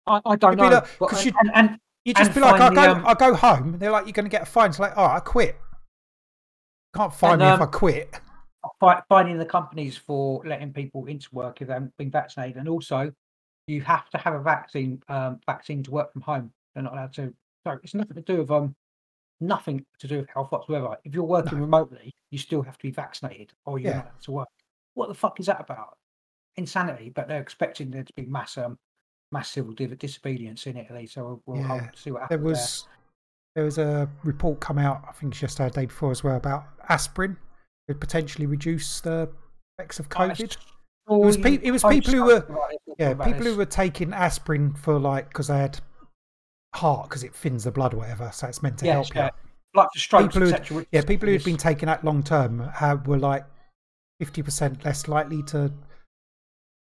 [0.08, 0.82] I, I don't You'd know.
[1.00, 3.78] 'cause and, you- and, and You just be like, I'll go, um, I'll go home.
[3.78, 4.72] They're like, you're going to get a fine.
[4.72, 5.56] It's like, oh, I quit.
[6.96, 8.20] Can't find And, me if um, I quit.
[8.80, 12.70] Fi- finding the companies for letting people into work if they haven't been vaccinated, and
[12.70, 13.12] also
[13.68, 16.52] you have to have a vaccine um, vaccine to work from home.
[16.74, 17.34] They're not allowed to.
[17.66, 18.76] So it's nothing to do with um
[19.40, 20.98] nothing to do with health whatsoever.
[21.04, 23.98] If you're working remotely, you still have to be vaccinated, or you're Yeah.
[23.98, 24.50] not allowed to work.
[24.94, 25.98] What the fuck is that about?
[26.58, 27.10] Insanity.
[27.10, 28.78] But they're expecting there to be mass um
[29.32, 31.08] mass civil disobedience in Italy.
[31.08, 31.90] So we'll, Yeah.
[31.96, 32.88] see what There was
[33.56, 36.38] there was a report come out, I think it's just a day before as well,
[36.38, 37.38] about aspirin
[37.92, 39.30] could potentially reduce the
[39.78, 40.58] effects of COVID.
[41.08, 43.56] saw was pe- it was people who were- something about this, talking Yeah, people who
[43.58, 45.80] were taking aspirin for like because they had
[46.74, 49.22] heart because it thins the blood or whatever, so it's meant to Yes, help you.
[49.22, 49.30] yeah.
[49.74, 50.86] like for strokes, People etc.
[50.92, 52.70] Yeah, people who had been taking that long term
[53.06, 53.46] were like
[54.20, 55.72] fifty percent less likely to,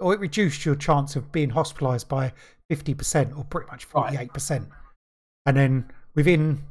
[0.00, 2.32] or it reduced your chance of being hospitalised by
[2.68, 4.68] fifty percent, or pretty much forty-eight percent.
[5.46, 6.64] And then within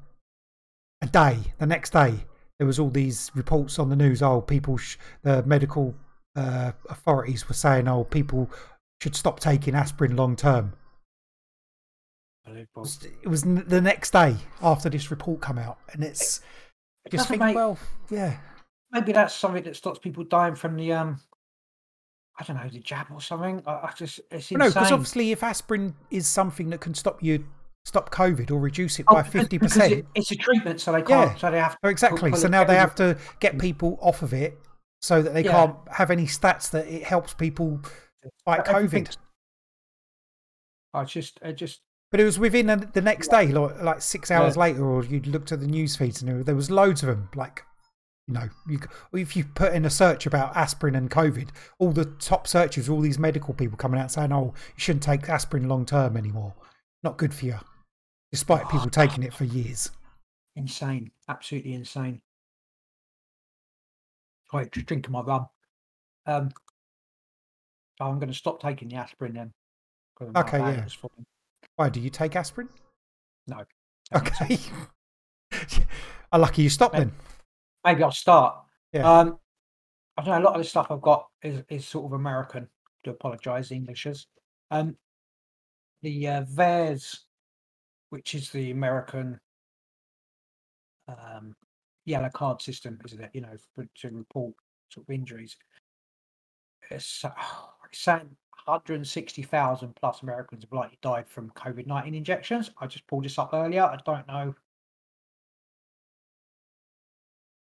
[1.02, 2.26] a day, the next day,
[2.62, 4.22] there was all these reports on the news.
[4.22, 5.96] Oh, people, sh- the medical
[6.36, 8.52] uh, authorities were saying, oh, people
[9.02, 10.74] should stop taking aspirin long term.
[12.76, 16.42] Was- it was the next day after this report come out, and it's
[17.04, 17.80] It just think, well,
[18.12, 18.38] yeah,
[18.92, 21.20] maybe that's something that stops people dying from the um,
[22.40, 23.64] I don't know, the jab or something.
[23.66, 24.60] I, I just it's insane.
[24.60, 27.44] no, because obviously, if aspirin is something that can stop you
[27.86, 30.06] stop COVID or reduce it Oh, by fifty percent.
[30.16, 31.32] It's a treatment, so they can't.
[31.32, 31.36] Yeah.
[31.38, 31.78] So they have.
[31.84, 32.34] oh, exactly.
[32.36, 34.58] So now they have to get people off of it
[35.02, 35.52] so that they Yeah.
[35.52, 37.80] can't have any stats that it helps people
[38.46, 39.16] fight COVID.
[40.94, 44.30] I just, I just, But it was within the- the next day, like, like six
[44.30, 44.62] hours Yeah.
[44.62, 47.30] later, or you looked at the news feeds and there- there was loads of them.
[47.34, 47.64] Like,
[48.28, 48.80] you know, you,
[49.14, 53.00] if you put in a search about aspirin and COVID, all the top searches, all
[53.00, 56.54] these medical people coming out saying, "Oh, you shouldn't take aspirin long term anymore.
[57.04, 57.60] Not good for you,"
[58.32, 59.92] despite people taking it for years.
[60.56, 62.22] insane, absolutely insane.
[64.72, 65.48] Just drinking my rum.
[66.26, 66.52] Um,
[67.98, 69.54] so I'm going to stop taking the aspirin then.
[70.36, 70.84] Okay, yeah.
[70.84, 71.24] was for me.
[71.78, 72.70] Why do you take aspirin?
[73.48, 73.64] No.
[74.14, 74.60] Okay.
[76.32, 77.12] Are lucky you stopped then.
[77.86, 78.56] Maybe I'll start.
[78.94, 79.10] Yeah.
[79.10, 79.40] Um,
[80.18, 80.42] I don't know.
[80.42, 82.68] A lot of the stuff I've got is, is sort of American.
[83.04, 84.28] To apologise, Englishes.
[84.70, 84.96] Um,
[86.02, 87.20] the uh, VAERS,
[88.10, 89.40] which is the American
[91.08, 91.56] um,
[92.06, 93.32] yellow card system, isn't it?
[93.34, 94.54] You know, for, to report
[94.90, 95.56] sort of injuries.
[96.90, 97.32] It's, uh,
[97.90, 98.30] it's saying
[98.66, 102.72] 160,000 plus Americans have likely died from COVID 19 injections.
[102.80, 103.84] I just pulled this up earlier.
[103.84, 104.56] I don't know.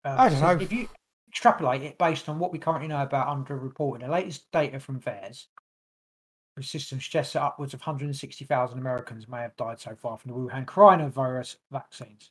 [0.04, 0.60] Um, I don't so know.
[0.60, 0.88] If you
[1.28, 5.46] extrapolate it based on what we currently know about underreporting, the latest data from VAERS,
[6.56, 10.36] the system suggests that upwards of 160,000 Americans may have died so far from the
[10.36, 12.30] Wuhan coronavirus vaccines.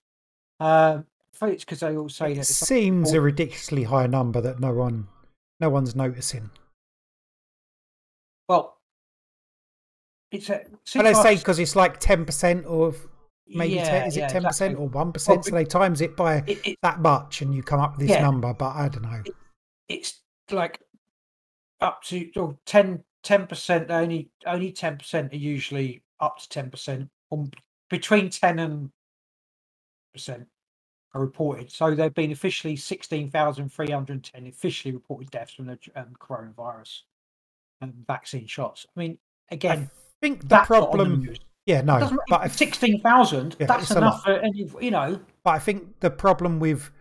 [0.60, 4.40] Um, I think it's because they all say It that seems a ridiculously high number
[4.42, 5.08] that no one,
[5.60, 6.52] no one's noticing.
[8.48, 8.78] well,
[10.32, 10.62] it's a.
[10.96, 12.94] And they say because it's like ten percent or
[13.48, 14.86] maybe yeah, 10, is yeah, it ten percent exactly.
[14.86, 15.46] or one percent?
[15.46, 18.08] So be- they times it by It, it, that much, and you come up with
[18.08, 18.22] this Yeah.
[18.22, 18.54] number.
[18.54, 19.24] But I don't know.
[19.90, 20.80] it's like
[21.82, 22.58] up to or
[23.24, 23.92] 10 percent.
[23.92, 27.46] Only only ten percent are usually up to ten percent, or
[27.90, 28.90] between ten and
[30.14, 30.48] percent
[31.14, 31.72] are reported.
[31.72, 35.78] So there have been officially sixteen thousand three hundred ten officially reported deaths from the
[35.96, 37.02] um, coronavirus
[37.82, 38.86] um, vaccine shots.
[38.96, 39.18] I mean,
[39.50, 43.56] again, I think the problem, yeah, no, but sixteen thousand.
[43.60, 44.70] Yeah, that's enough for any.
[44.80, 46.92] You know, but I think the problem with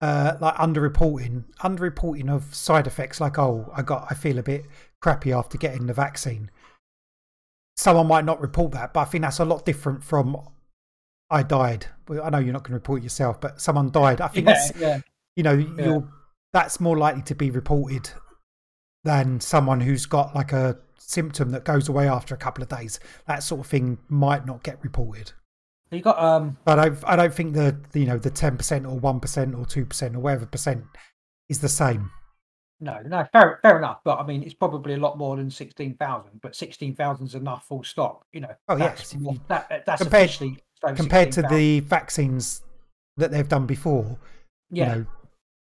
[0.00, 4.66] uh, like underreporting, underreporting of side effects, like oh, I got, I feel a bit
[5.00, 6.50] crappy after getting the vaccine.
[7.76, 10.36] Someone might not report that, but I think that's a lot different from
[11.30, 11.86] I died.
[12.08, 14.20] Well, I know you're not going to report yourself, but someone died.
[14.20, 15.00] I think yeah, that's yeah.
[15.36, 16.08] you know you're
[16.52, 18.10] that's more likely to be reported
[19.04, 23.00] than someone who's got like a symptom that goes away after a couple of days
[23.26, 25.32] that sort of thing might not get reported
[25.90, 26.58] You got um.
[26.64, 28.52] but i i don't think the you know the 10%
[28.90, 30.84] or 1% or 2% or whatever percent
[31.48, 32.10] is the same
[32.80, 34.00] No, no, fair, fair enough.
[34.04, 36.40] But I mean, it's probably a lot more than sixteen thousand.
[36.40, 38.24] But sixteen thousand is enough, full stop.
[38.32, 38.54] You know.
[38.68, 40.30] Oh, that's yes, that, that- that's compared-
[40.96, 41.56] compared to 16,000.
[41.56, 42.62] the vaccines
[43.18, 44.18] that they've done before
[44.70, 44.94] yeah.
[44.94, 45.06] you know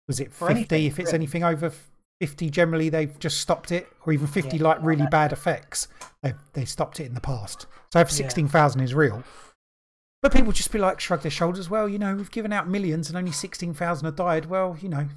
[0.07, 1.15] was it 50 anything, if it's really.
[1.25, 1.73] anything over
[2.21, 5.89] 50 generally they've just stopped it, or even 50 Yeah, like really bad effects.
[6.23, 7.67] They they stopped it in the past.
[7.93, 8.15] So if Yeah.
[8.29, 9.25] 16,000 is real.
[10.23, 11.69] But people just be like, shrug their shoulders.
[11.69, 14.47] Well, you know, we've given out millions and only 16,000 have died.
[14.47, 15.09] Well, you know,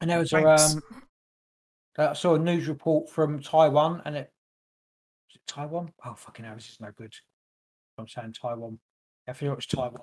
[0.00, 0.82] And there was a, um,
[1.96, 4.32] I saw a news report from Taiwan, and it
[5.28, 5.92] was it Taiwan.
[6.04, 7.14] Oh fucking hell, this is no good.
[7.98, 8.78] I'm saying Taiwan.
[9.26, 10.02] I feel it was Taiwan.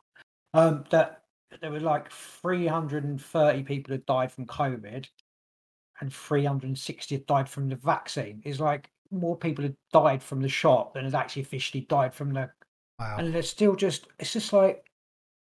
[0.54, 1.24] Um, that
[1.62, 5.08] there were like 330 people had died from COVID,
[6.02, 8.42] and 360 had died from the vaccine.
[8.44, 12.34] It's like more people had died from the shot than had actually officially died from
[12.34, 12.50] the
[13.00, 13.16] wow.
[13.18, 14.86] and they're still just it's just like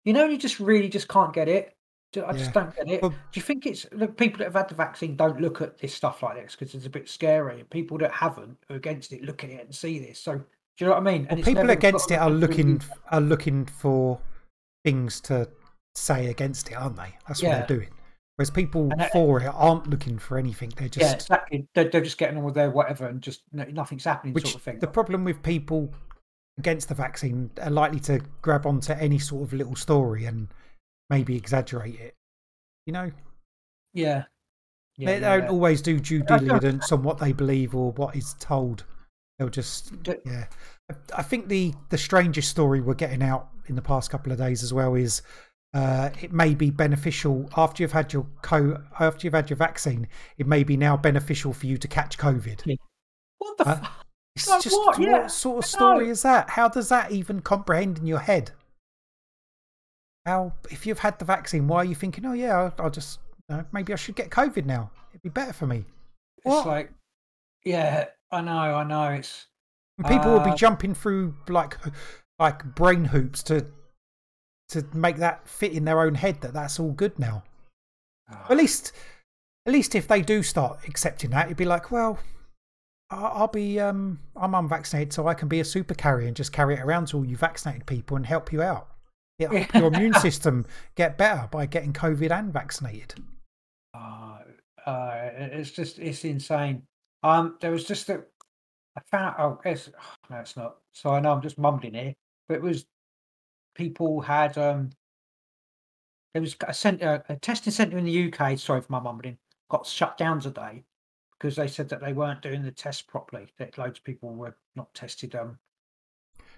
[0.03, 1.74] you know you just really just can't get it
[2.17, 2.51] i just Yeah.
[2.51, 5.41] don't get it do you think it's the people that have had the vaccine don't
[5.41, 8.57] look at this stuff like this because it's a bit scary and people that haven't
[8.69, 10.43] are against it look at it and see this so do
[10.79, 12.81] you know what i mean Well, it's people against it are nothing to do looking
[13.11, 14.19] are looking for
[14.85, 15.49] things to
[15.95, 17.15] say against it, aren't they?
[17.27, 17.89] That's what they're doing.
[18.35, 20.73] Whereas people that- for it aren't looking for anything.
[20.75, 23.63] They're just yeah exactly they're, they're just getting on with their whatever and just no,
[23.71, 25.93] nothing's happening which sort of thing the problem with people
[26.57, 30.49] against the vaccine are likely to grab onto any sort of little story and
[31.09, 32.13] maybe exaggerate it.
[32.85, 33.11] You know,
[33.93, 34.25] yeah
[34.97, 35.49] yeah, they yeah, don't yeah.
[35.51, 38.85] always do due diligence on what they believe or what is told.
[39.37, 39.91] They'll just
[40.25, 40.45] yeah.
[41.13, 44.63] I- think the the strangest story we're getting out in the past couple of days
[44.63, 45.21] as well is
[45.73, 50.07] uh, it may be beneficial after you've had your co after you've had your vaccine.
[50.37, 52.77] It may be now beneficial for you to catch COVID.
[53.39, 53.91] what the fuck
[54.37, 54.97] It's Like just what?
[54.97, 56.51] what, Yeah, sort of story is that?
[56.51, 58.51] How does that even comprehend in your head?
[60.25, 62.25] How if you've had the vaccine, why are you thinking?
[62.25, 64.89] Oh yeah, I'll, I'll just uh, maybe I should get COVID now.
[65.11, 65.85] It'd be better for me.
[66.37, 66.67] it's What?
[66.67, 66.91] like
[67.63, 69.47] yeah i know i know it's
[69.97, 71.77] And people will be Uh, jumping through like
[72.37, 73.65] like brain hoops to
[74.69, 77.43] to make that fit in their own head that that's all good now.
[78.49, 78.91] At least,
[79.67, 82.17] at least if they do start accepting that, it'd be like, well,
[83.11, 86.51] I'll, I'll be um, I'm unvaccinated, so I can be a super carrier and just
[86.51, 88.87] carry it around to all you vaccinated people and help you out.
[89.39, 93.15] It'll help your immune system get better by getting COVID and vaccinated.
[93.93, 94.39] Uh,
[94.85, 96.83] uh, it's just it's insane.
[97.23, 98.23] Um, there was just a
[98.97, 99.89] I found oh it's
[100.29, 100.77] no it's not.
[100.93, 102.13] So I know I'm just mumbling here,
[102.47, 102.85] but it was
[103.75, 104.91] people had um
[106.33, 108.57] there was a center a testing center in the UK.
[108.57, 109.37] Sorry for my mumbling.
[109.69, 110.83] Got shut down today
[111.37, 113.47] because they said that they weren't doing the test properly.
[113.57, 115.35] That loads of people were not tested.
[115.35, 115.57] Um,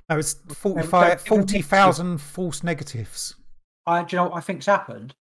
[0.10, 3.36] No, it's so 45 40,000 false negatives.
[3.86, 5.16] I do you know what I think's happened.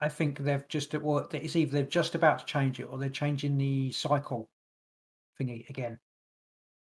[0.00, 3.08] I think they've just well, it's either they're just about to change it or they're
[3.08, 4.48] changing the cycle
[5.40, 5.98] thingy again.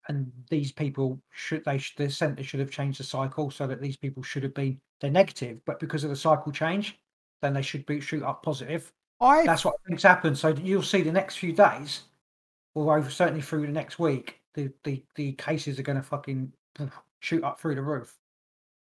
[0.08, 3.82] And these people should they sh- the centre should have changed the cycle so that
[3.82, 7.00] these people should have been they're negative, but because of the cycle change,
[7.42, 8.92] then they should be shoot up positive.
[9.22, 10.38] I That's what I think's happened.
[10.38, 12.04] So you'll see the next few days,
[12.76, 16.54] or over certainly through the next week, the the, the cases are going to fucking
[17.20, 18.16] shoot up through the roof.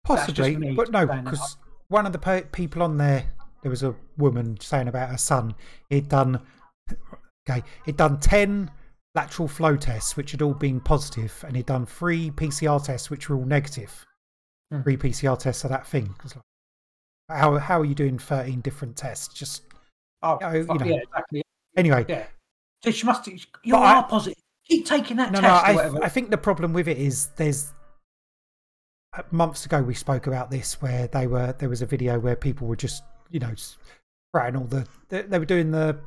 [0.03, 3.25] Possibly, but no, because one of the people on there,
[3.61, 5.55] there was a woman saying about her son.
[5.89, 6.41] He'd done,
[7.49, 8.69] okay, he'd done ten
[9.15, 13.29] lateral flow tests, which had all been positive, and he'd done three PCR tests, which
[13.29, 14.05] were all negative.
[14.71, 14.81] Hmm.
[14.81, 16.13] Three PCR tests of that thing.
[17.29, 19.33] Like, how how are you doing thirteen different tests?
[19.33, 19.63] Just
[20.21, 20.85] Oh, Yeah, you fuck, know.
[20.85, 21.43] yeah, exactly.
[21.77, 22.25] anyway, Yeah.
[22.83, 23.27] So she must.
[23.27, 23.37] You
[23.71, 24.41] But I- are positive.
[24.65, 25.47] Keep taking that no, no.
[25.49, 26.03] test or I, whatever.
[26.03, 27.73] I think the problem with it is there's
[29.31, 32.67] months ago we spoke about this where they were there was a video where people
[32.67, 35.99] were just you know spraying all the they, they were doing the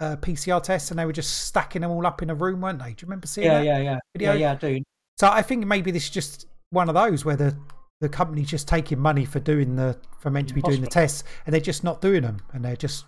[0.00, 2.78] uh, PCR tests and they were just stacking them all up in a room, weren't
[2.78, 2.92] they?
[2.92, 4.32] Do you remember seeing yeah, that yeah, yeah, video?
[4.32, 4.84] yeah, yeah, dude.
[5.18, 7.56] So I think maybe this is just one of those where the
[8.00, 11.24] the company's just taking money for doing the for meant to be doing the tests
[11.46, 13.04] and they're just not doing them and they're just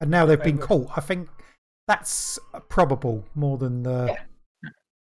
[0.00, 0.90] and now they've been caught.
[0.96, 1.28] I think
[1.86, 2.38] that's
[2.68, 4.70] probable more than the Yeah.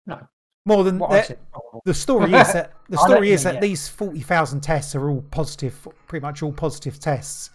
[0.06, 0.26] No,
[0.68, 1.38] more than what I the- said.
[1.52, 1.82] probable.
[1.84, 3.60] the story is that the I know what story is that yeah.
[3.60, 7.50] these forty thousand tests are all positive, pretty much all positive tests,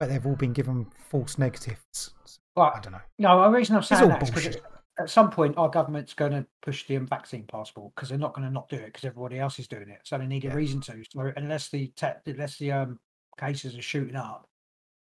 [0.00, 2.10] but they've all been given false negatives.
[2.56, 3.00] I don't know.
[3.18, 4.56] No, the reason I'm saying that is because
[4.98, 8.46] at some point our government's going to push the vaccine passport because they're not going
[8.46, 10.00] to not do it because everybody else is doing it.
[10.04, 10.54] So they need a Yeah.
[10.54, 11.02] reason to.
[11.10, 12.98] So unless the te- unless the um,
[13.40, 14.46] cases are shooting up,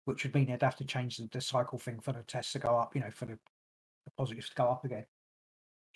[0.05, 2.59] which would mean they'd have to change the, the cycle thing for the tests to
[2.59, 2.95] go up.
[2.95, 3.33] You know, for the,
[4.05, 5.05] the positives to go up again.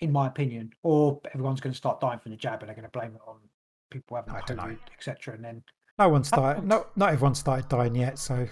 [0.00, 2.84] In my opinion, or everyone's going to start dying from the jab and they're going
[2.84, 3.36] to blame it on
[3.90, 4.34] people having.
[4.34, 5.34] COVID, etc.
[5.34, 5.62] And then
[5.98, 6.66] No one's died.
[6.66, 8.18] No, not everyone's started dying yet.
[8.18, 8.46] So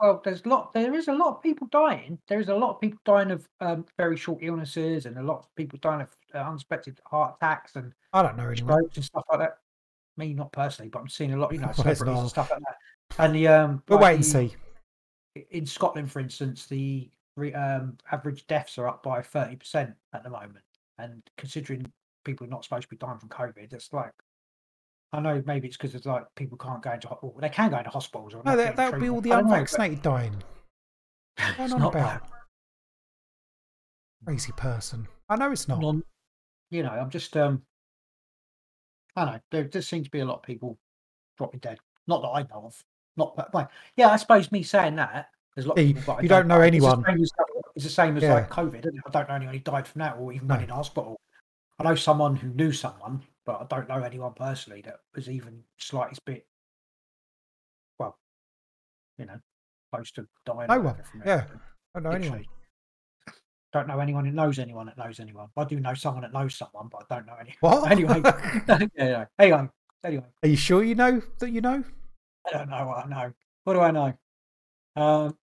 [0.00, 0.72] Well, there's a lot.
[0.72, 2.18] There is a lot of people dying.
[2.28, 5.38] There is a lot of people dying of um, very short illnesses, and a lot
[5.38, 9.24] of people dying of uh, unexpected heart attacks and I don't know strokes and stuff
[9.30, 9.58] like that.
[10.16, 12.60] Me, not personally, but I'm seeing a lot, you know, Well, celebrities and stuff like
[12.60, 13.24] that.
[13.24, 14.54] And the um, We'll wait and see.
[15.50, 17.10] In Scotland, for instance, the
[17.54, 20.64] um, average deaths are up by thirty percent at the moment,
[20.98, 21.90] and considering
[22.24, 24.12] people are not supposed to be dying from COVID, it's like.
[25.12, 27.78] I know maybe it's because it's like people can't go into well, they can go
[27.78, 30.42] into hospitals or No, that, that would be all the know, but unvaccinated dying.
[31.56, 32.22] What's it's not about?
[32.22, 32.30] like
[34.26, 35.06] Crazy person.
[35.28, 35.80] I know it's not.
[35.80, 36.02] non
[36.70, 37.62] you know, I'm just um
[39.14, 40.78] I don't know, there just seems to be a lot of people
[41.38, 41.78] dropping dead.
[42.08, 42.82] Not that I know of.
[43.16, 46.14] Not that like yeah, I suppose me saying that, there's a lot Yeah, you- people
[46.14, 47.04] but I you don't know anyone.
[47.74, 48.34] It's the same as Yeah.
[48.34, 49.02] like COVID, isn't it?
[49.06, 50.54] I don't know anyone who died from that or even No.
[50.54, 51.16] went in hospital.
[51.78, 55.64] I know someone who knew someone, but I don't know anyone personally that was even
[55.78, 56.46] slightest bit
[57.98, 58.16] well,
[59.18, 59.40] you know,
[59.92, 61.26] close to dying No one, whatever from it.
[61.26, 61.46] yeah.
[61.94, 62.44] I don't know anyone.
[63.72, 65.48] Don't know anyone who knows anyone that knows anyone.
[65.56, 67.56] I do know someone that knows someone, but I don't know anyone.
[67.60, 67.90] What?
[67.90, 68.22] Anyway,
[68.96, 69.24] yeah.
[69.36, 69.68] Anyway,
[70.04, 71.82] anyway, Are you sure you know that you know?
[72.46, 73.32] I don't know what I know.
[73.64, 74.14] What do I know?
[74.96, 75.36] Um.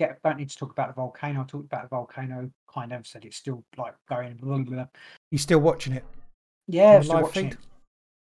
[0.00, 1.42] Get don't need to talk about the volcano.
[1.42, 2.50] I talked about the volcano.
[2.72, 4.34] Kind of said it's still like going.
[4.36, 4.86] Blah, blah, blah.
[5.30, 6.06] You're still watching it?
[6.68, 7.52] Yeah, I'm still watching feed?
[7.52, 7.58] it.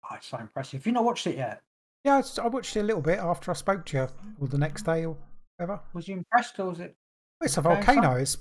[0.04, 0.82] Oh, it's so impressive.
[0.82, 1.62] Have you not watched it yet?
[2.04, 4.08] Yeah, I watched it a little bit after I spoke to you,
[4.42, 5.16] or the next day, or
[5.56, 5.80] whatever.
[5.94, 6.98] Was you impressed, or was it
[7.42, 8.16] It's a volcano.
[8.16, 8.38] It's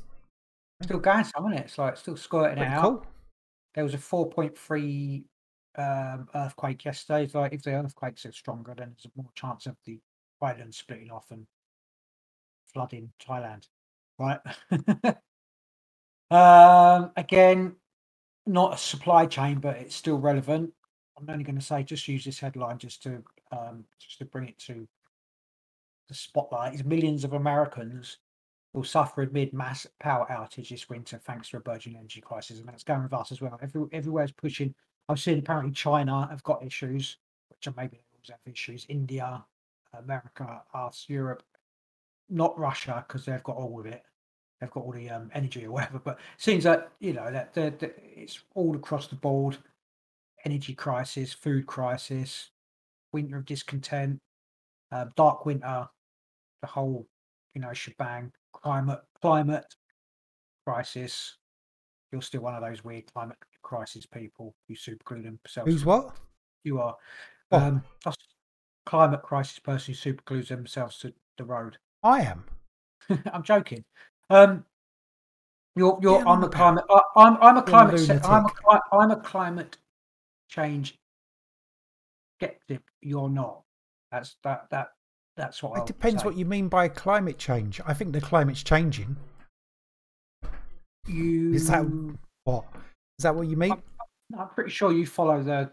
[0.82, 1.22] still going?
[1.22, 1.66] Some, isn't it?
[1.66, 2.82] It's like still squirting pretty out.
[2.82, 3.06] cool.
[3.76, 5.22] there was a 4.3
[5.76, 7.22] um, earthquake yesterday.
[7.22, 10.00] It's like if the earthquakes are stronger, then there's a more chance of the
[10.42, 11.46] island splitting off and
[12.78, 13.66] flooding Thailand.
[14.20, 14.38] Right.
[16.30, 17.74] um, again,
[18.46, 20.70] not a supply chain, but it's still relevant.
[21.18, 24.46] I'm only going to say just use this headline just to um, just to bring
[24.46, 24.86] it to
[26.06, 26.74] the spotlight.
[26.74, 28.18] Is millions of Americans
[28.72, 32.60] will suffer amid mass power outage this winter thanks to a burgeoning energy crisis.
[32.60, 33.58] And that's going with us as well.
[33.60, 34.72] Every, everywhere's pushing.
[35.08, 37.16] I've seen apparently China have got issues,
[37.48, 38.86] which are maybe always have issues.
[38.88, 39.44] India,
[39.94, 41.42] America, us, Europe,
[42.28, 44.02] not Russia because they've got all of it.
[44.60, 45.98] They've got all the um, energy or whatever.
[45.98, 49.58] But it seems that you know that, that, that it's all across the board.
[50.44, 52.50] Energy crisis, food crisis,
[53.12, 54.20] winter of discontent,
[54.92, 55.88] uh, dark winter,
[56.60, 57.06] the whole
[57.54, 58.32] you know shebang.
[58.52, 59.74] Climate climate
[60.66, 61.36] crisis.
[62.10, 65.70] You're still one of those weird climate crisis people who superglue themselves.
[65.70, 66.16] Who's what?
[66.64, 66.96] You are.
[67.50, 67.62] What?
[67.62, 67.82] Um,
[68.86, 71.76] climate crisis person who superglues themselves to the road.
[72.02, 72.44] I am.
[73.32, 73.84] I'm joking.
[74.30, 74.64] Um,
[75.76, 76.18] you're, you're.
[76.18, 76.84] Get I'm on a climate.
[76.90, 77.36] I, I'm.
[77.40, 78.00] I'm a climate.
[78.00, 78.80] se- I'm a.
[78.92, 79.76] I'm a climate
[80.48, 80.96] change
[82.38, 82.80] skeptic.
[83.00, 83.62] You're not.
[84.10, 84.68] That's that.
[84.70, 84.92] That.
[85.36, 85.76] That's what.
[85.76, 86.26] It I'll depends say.
[86.26, 87.80] what you mean by climate change.
[87.86, 89.16] I think the climate's changing.
[91.06, 91.52] you.
[91.54, 91.86] Is that
[92.44, 92.64] what?
[93.18, 93.74] Is that what you mean?
[94.38, 95.70] I'm pretty sure you follow the.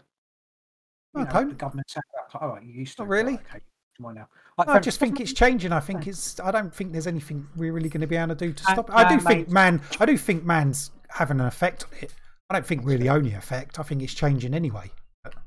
[1.16, 1.92] You know, the government.
[2.40, 3.02] Oh, you used to.
[3.02, 3.34] Not right, really.
[3.34, 3.60] Okay.
[3.98, 4.12] Now.
[4.12, 5.72] No, I just think it's changing.
[5.72, 6.38] I think it's.
[6.40, 8.88] I don't think there's anything we're really going to be able to do to stop
[8.88, 8.94] it.
[8.94, 9.80] I do think man.
[10.00, 12.14] I do think man's having an effect on it.
[12.50, 13.78] I don't think really only effect.
[13.78, 14.90] I think it's changing anyway.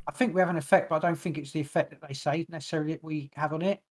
[0.08, 2.14] I think we have an effect, but I don't think it's the effect that they
[2.14, 3.82] say necessarily that we have on it.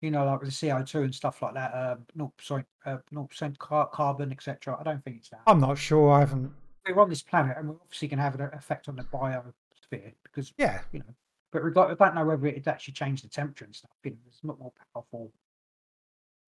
[0.00, 1.72] You know, like with the CO two and stuff like that.
[1.74, 4.76] Uh, no percent, uh, no percent car- carbon, etc.
[4.78, 5.42] I don't think it's that.
[5.46, 6.12] I'm not sure.
[6.12, 6.52] I haven't.
[6.86, 10.12] We're on this planet, and we're obviously going to have an effect on the biosphere
[10.24, 11.14] because Yeah, you know.
[11.52, 13.90] But we got, I don't know whether it actually changed the temperature and stuff.
[14.04, 15.30] You know, a lot more powerful.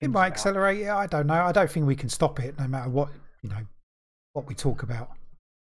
[0.01, 0.89] it might about- accelerate it.
[0.89, 1.35] I don't know.
[1.43, 3.11] I don't think we can stop it, no matter what
[3.43, 3.67] you know,
[4.33, 5.11] what we talk about.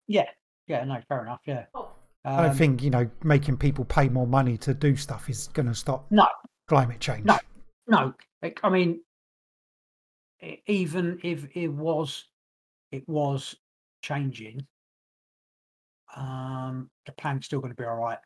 [0.09, 0.29] Yeah,
[0.67, 1.41] yeah, no, fair enough.
[1.47, 1.67] Yeah.
[2.25, 5.49] I don't Um, think you know making people pay more money to do stuff is
[5.49, 6.27] going to stop No,
[6.67, 7.25] climate change.
[7.25, 7.39] No.
[7.87, 8.13] No,
[8.63, 9.01] I mean,
[10.67, 12.27] even if it was,
[12.93, 13.55] it was
[14.03, 14.67] changing.
[16.17, 18.19] Um, the planet's still going to be all right.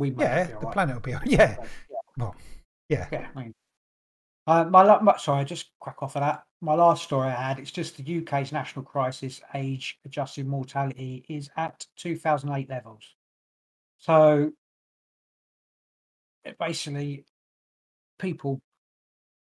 [0.00, 0.72] We Yeah, the right.
[0.72, 1.10] planet will be.
[1.26, 1.66] Yeah, Yeah,
[2.16, 2.34] well,
[2.88, 3.06] yeah.
[3.12, 3.28] yeah.
[3.36, 3.54] I mean,
[4.46, 6.44] uh, my, my sorry, just crack off of that.
[6.62, 7.58] My last story I had.
[7.58, 13.02] It's just the UK's national crisis age adjusted mortality is at 2008 levels.
[13.98, 14.52] So
[16.58, 17.26] basically,
[18.18, 18.62] people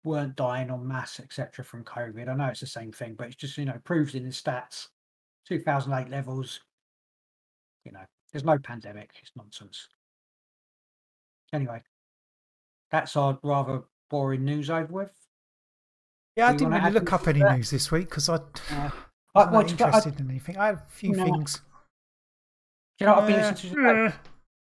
[0.05, 2.29] weren't dying en masse, etc., from COVID.
[2.29, 4.87] I know it's the same thing, but it's just you know proves in the stats.
[5.49, 6.61] 2008 levels.
[7.85, 9.11] You know, there's no pandemic.
[9.21, 9.89] It's nonsense.
[11.53, 11.83] Anyway,
[12.91, 15.13] that's our rather boring news over with.
[16.37, 18.37] Yeah, I didn't really look up any news this week because I
[18.75, 18.91] Uh,
[19.35, 20.57] wasn't I, that well, be- I- interested in anything.
[20.57, 21.25] I had a few No.
[21.25, 21.57] things.
[21.57, 24.15] do you know what I've been Uh, listening to today?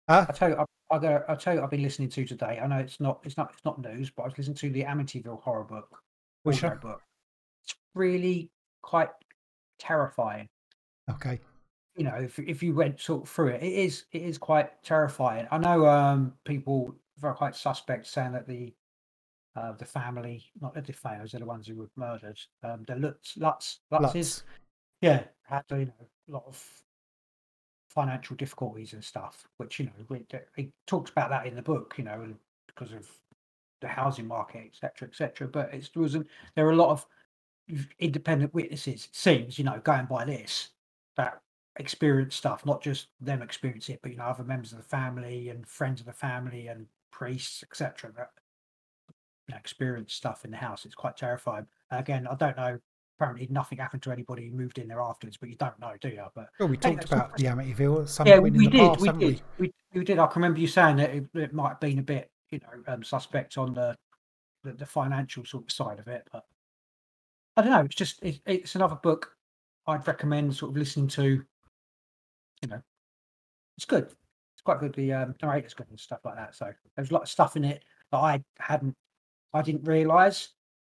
[0.08, 0.26] Huh?
[0.28, 0.60] I tell you, I,
[0.96, 2.60] I I'll tell you, what I've been listening to today.
[2.62, 4.82] I know it's not, it's not, it's not news, but I was listening to the
[4.84, 5.88] Amityville horror book,
[6.42, 7.00] Which book.
[7.64, 8.50] It's really
[8.82, 9.08] quite
[9.78, 10.48] terrifying.
[11.10, 11.40] Okay.
[12.00, 14.82] You know, if if you went sort of through it, it is it is quite
[14.82, 15.46] terrifying.
[15.50, 18.72] I know um people are quite suspect saying that the
[19.54, 22.38] uh, the family, not the DeFeos, they're the ones who were murdered.
[22.62, 24.42] Um, the Lutz, Lutz, Lutzes, Lutz.
[25.02, 26.82] yeah, had you know a lot of
[27.90, 32.04] financial difficulties and stuff, which you know he talks about that in the book, you
[32.04, 32.36] know, and
[32.66, 33.06] because of
[33.82, 35.48] the housing market, etc., etc.
[35.48, 36.28] But it's, there wasn't.
[36.56, 37.06] There are a lot of
[37.98, 39.04] independent witnesses.
[39.04, 40.70] It seems, you know, going by this
[41.18, 41.42] that
[41.76, 45.48] experience stuff, not just them experience it, but you know, other members of the family
[45.48, 48.12] and friends of the family and priests, etc.
[48.16, 48.30] That
[49.48, 50.84] you know, experience stuff in the house.
[50.84, 51.66] It's quite terrifying.
[51.90, 52.78] Again, I don't know.
[53.18, 56.08] Apparently, nothing happened to anybody who moved in there afterwards, but you don't know, do
[56.08, 56.24] you?
[56.34, 58.80] But Well, we Hey, talked about the Amityville some yeah, we in the did.
[58.80, 59.42] past, We haven't did.
[59.58, 59.72] We?
[59.92, 60.18] we did.
[60.18, 62.94] I can remember you saying that it, it might have been a bit, you know,
[62.94, 63.94] um, suspect on the,
[64.64, 66.44] the the financial sort of side of it, but
[67.56, 67.80] I don't know.
[67.80, 69.36] It's just it, it's another book
[69.86, 71.44] I'd recommend sort of listening to.
[72.62, 72.82] You know,
[73.76, 74.04] it's good.
[74.04, 74.94] It's quite good.
[74.94, 76.54] The um, narrator's good and stuff like that.
[76.54, 77.82] So there's a lot of stuff in it
[78.12, 78.94] that I hadn't,
[79.54, 80.50] I didn't realise.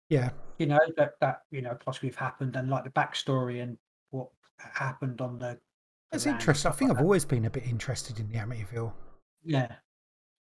[0.09, 0.31] Yeah.
[0.59, 3.77] You know that that you know possibly have happened and like the backstory and
[4.11, 5.59] what happened on the.
[6.13, 6.71] It's interesting.
[6.71, 7.05] I think like I've that.
[7.05, 8.93] always been a bit interested in the Amityville.
[9.45, 9.75] Yeah.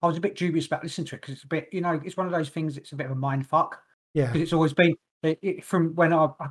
[0.02, 2.00] I was a bit dubious about listening to it because it's a bit, you know,
[2.04, 2.76] it's one of those things.
[2.76, 3.80] It's a bit of a mind fuck
[4.14, 4.26] Yeah.
[4.26, 6.48] because it's always been it, it, from when I, I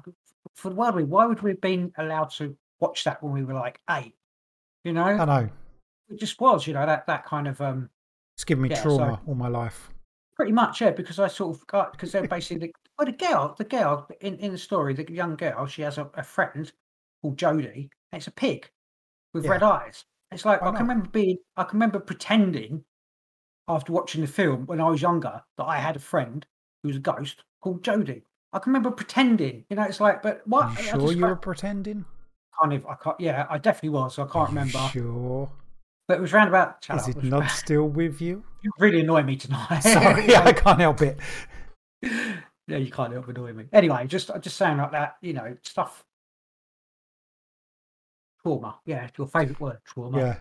[0.55, 0.95] for the world.
[0.95, 4.15] We why would we have been allowed to watch that when we were like eight?
[4.85, 5.49] You know, I know.
[6.09, 6.65] it just was.
[6.67, 7.89] You know that that kind of um
[8.37, 9.89] It's given me Yeah, so- trauma all my life.
[10.35, 13.63] pretty much yeah because I sort of got because they're basically well the girl the
[13.63, 16.71] girl in in the story the young girl she has a, a friend
[17.21, 18.69] called Jodie and it's a pig
[19.33, 19.51] with Yeah.
[19.51, 20.05] red eyes.
[20.31, 22.83] It's like Why I can remember being I can remember pretending
[23.67, 26.45] after watching the film when I was younger that I had a friend
[26.83, 28.21] who was a ghost called Jodie.
[28.53, 29.83] I can remember pretending, you know.
[29.83, 30.65] It's like, but what?
[30.65, 32.05] Are you I sure you were pretending?
[32.59, 32.85] Kind of.
[32.85, 33.19] I can't.
[33.19, 34.19] Yeah, I definitely was.
[34.19, 34.79] I can't remember.
[34.91, 35.49] Sure.
[36.07, 36.83] But it was round about.
[36.83, 38.43] shut Is up, it not still with you?
[38.61, 39.79] You really annoy me tonight.
[39.83, 41.17] Sorry, yeah, I can't help it.
[42.01, 43.65] yeah, you can't help annoying me.
[43.73, 46.05] Anyway, just just saying like that, you know, stuff.
[48.41, 50.19] Trauma, yeah, your favourite word, trauma.
[50.19, 50.35] Yeah.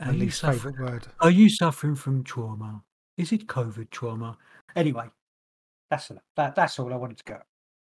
[0.00, 1.06] Are you, favourite word.
[1.20, 2.84] are you suffering from trauma?
[3.16, 4.36] Is it COVID trauma?
[4.76, 5.06] Anyway,
[5.90, 6.22] that's enough.
[6.36, 7.38] That, that's all I wanted to go.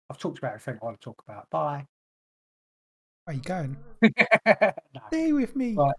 [0.10, 1.50] I've talked about everything I want to talk about.
[1.50, 1.88] Bye.
[3.26, 3.78] Where are you going?
[4.06, 5.02] no.
[5.08, 5.74] Stay with me.
[5.76, 5.96] Right.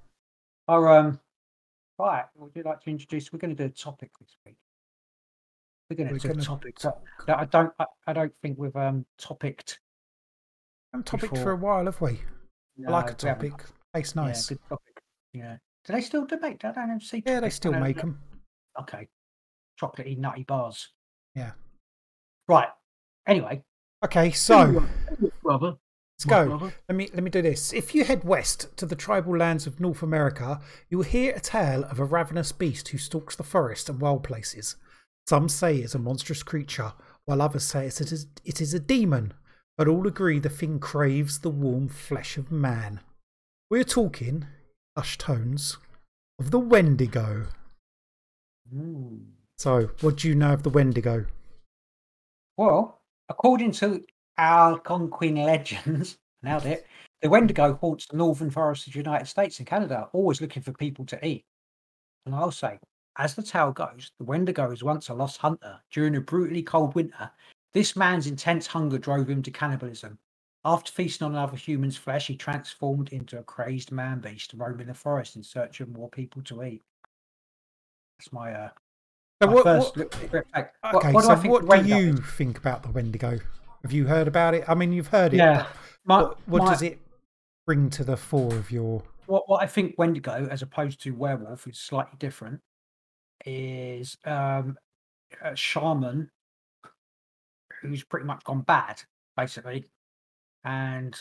[0.69, 1.21] Our, um,
[1.99, 3.33] right, would you like to introduce?
[3.33, 4.57] We're going to do a topic this week.
[5.91, 7.73] We're going We're to do a gonna topic talk- that, that I don't.
[7.79, 9.79] I, I don't think we've um topicked.
[10.93, 12.21] I'm topic for a while, have we?
[12.87, 13.53] I like a No, topic.
[13.95, 14.47] Tastes Yeah, nice.
[14.47, 15.01] good topic.
[15.33, 15.57] Yeah.
[15.85, 16.65] Do they still do make?
[16.65, 17.01] I don't.
[17.01, 17.23] See.
[17.25, 18.19] Yeah, they still make them.
[18.81, 19.07] Okay.
[19.81, 20.93] Chocolatey nutty bars.
[21.37, 21.53] Yeah.
[22.49, 22.69] Right.
[23.27, 23.63] Anyway.
[24.05, 24.85] Okay, so
[25.43, 25.75] brother.
[26.19, 26.55] Let's go.
[26.55, 26.71] Uh-huh.
[26.89, 27.73] Let me let me do this.
[27.73, 31.41] If you head west to the tribal lands of North America, you will hear a
[31.41, 34.77] tale of a ravenous beast who stalks the forest and wild places.
[35.29, 36.93] Some say it's a monstrous creature,
[37.25, 39.35] while others say it is, it is a demon,
[39.77, 43.01] but all agree the thing craves the warm flesh of man.
[43.69, 44.47] We're talking,
[44.97, 45.79] hushed tones,
[46.39, 47.47] of the Wendigo.
[49.59, 51.27] So, what do you know of the Wendigo?
[52.57, 54.05] Well, according to
[54.39, 56.87] Algonquin legends, nailed it.
[57.23, 60.73] The Wendigo haunts the northern forests of the United States and Canada, always looking for
[60.73, 61.45] people to eat.
[62.27, 62.79] And I'll say,
[63.19, 65.81] as the tale goes, the Wendigo is once a lost hunter.
[65.91, 67.31] During a brutally cold winter,
[67.73, 70.19] this man's intense hunger drove him to cannibalism.
[70.65, 74.95] After feasting on another human's flesh, he transformed into a crazed man beast, roaming the
[74.95, 76.83] forest in search of more people to eat.
[78.19, 78.69] That's my uh.
[79.43, 80.45] So what- first what- what-
[80.95, 82.21] Okay, what do so think what do you is?
[82.37, 83.39] think about the Wendigo?
[83.83, 84.65] Have you heard about it?
[84.69, 85.39] I mean, you've heard it.
[85.39, 85.67] Yeah,
[86.05, 87.01] my, what what my- does it
[87.67, 89.03] bring to the fore of your?
[89.27, 92.61] what what I think Wendigo, as opposed to werewolf, is slightly different.
[93.45, 94.77] Is um,
[95.43, 96.31] a shaman
[97.83, 99.03] who's pretty much gone bad,
[99.37, 99.85] basically,
[100.65, 101.15] and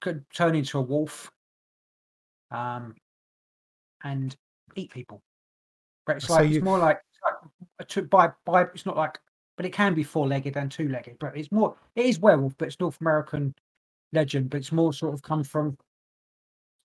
[0.00, 1.30] could turn into a wolf,
[2.50, 2.94] um,
[4.04, 4.36] and
[4.76, 5.22] eat people.
[6.06, 7.00] But it's So like you- it's more like,
[7.80, 8.62] it's like by by.
[8.74, 9.18] It's not like,
[9.58, 11.16] but it can be four-legged and two-legged.
[11.18, 11.74] But it's more.
[11.96, 13.52] It is werewolf, but it's North American
[14.12, 15.76] legend, but it's more sort of come from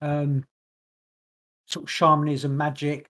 [0.02, 0.44] um
[1.68, 3.06] sort of shamanism, magic.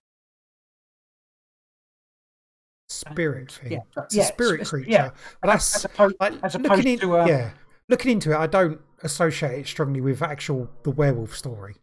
[2.90, 3.72] spirit thing.
[3.72, 4.90] Yeah, It's yeah, a spirit it's- creature.
[4.90, 5.10] Yeah,
[5.42, 7.50] that's as opposed, like as looking in, to um, yeah,
[7.88, 8.36] looking into it.
[8.36, 11.76] I don't associate it strongly with actual the werewolf story.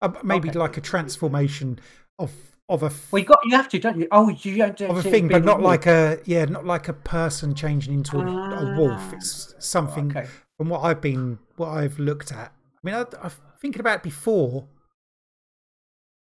[0.00, 0.58] Uh, maybe Okay.
[0.58, 1.78] like a transformation
[2.18, 2.32] of
[2.68, 4.08] of a f- Well, you got you have to, don't you?
[4.10, 5.66] Oh, you don't do of a thing, but not wolf.
[5.66, 9.00] like a yeah, not like a person changing into a, a wolf.
[9.00, 9.12] Ah.
[9.14, 10.26] It's something Okay.
[10.58, 12.52] from what I've been, what I've looked at.
[12.52, 14.66] I mean, I, I'm thinking about it before.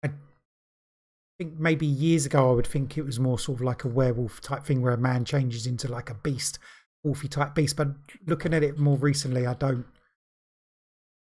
[0.03, 0.09] I
[1.39, 4.41] think maybe years ago I would think it was more sort of like a werewolf
[4.41, 6.59] type thing where a man changes into like a beast,
[7.05, 7.75] wolfy type beast.
[7.75, 7.89] But
[8.25, 9.85] looking at it more recently, I don't,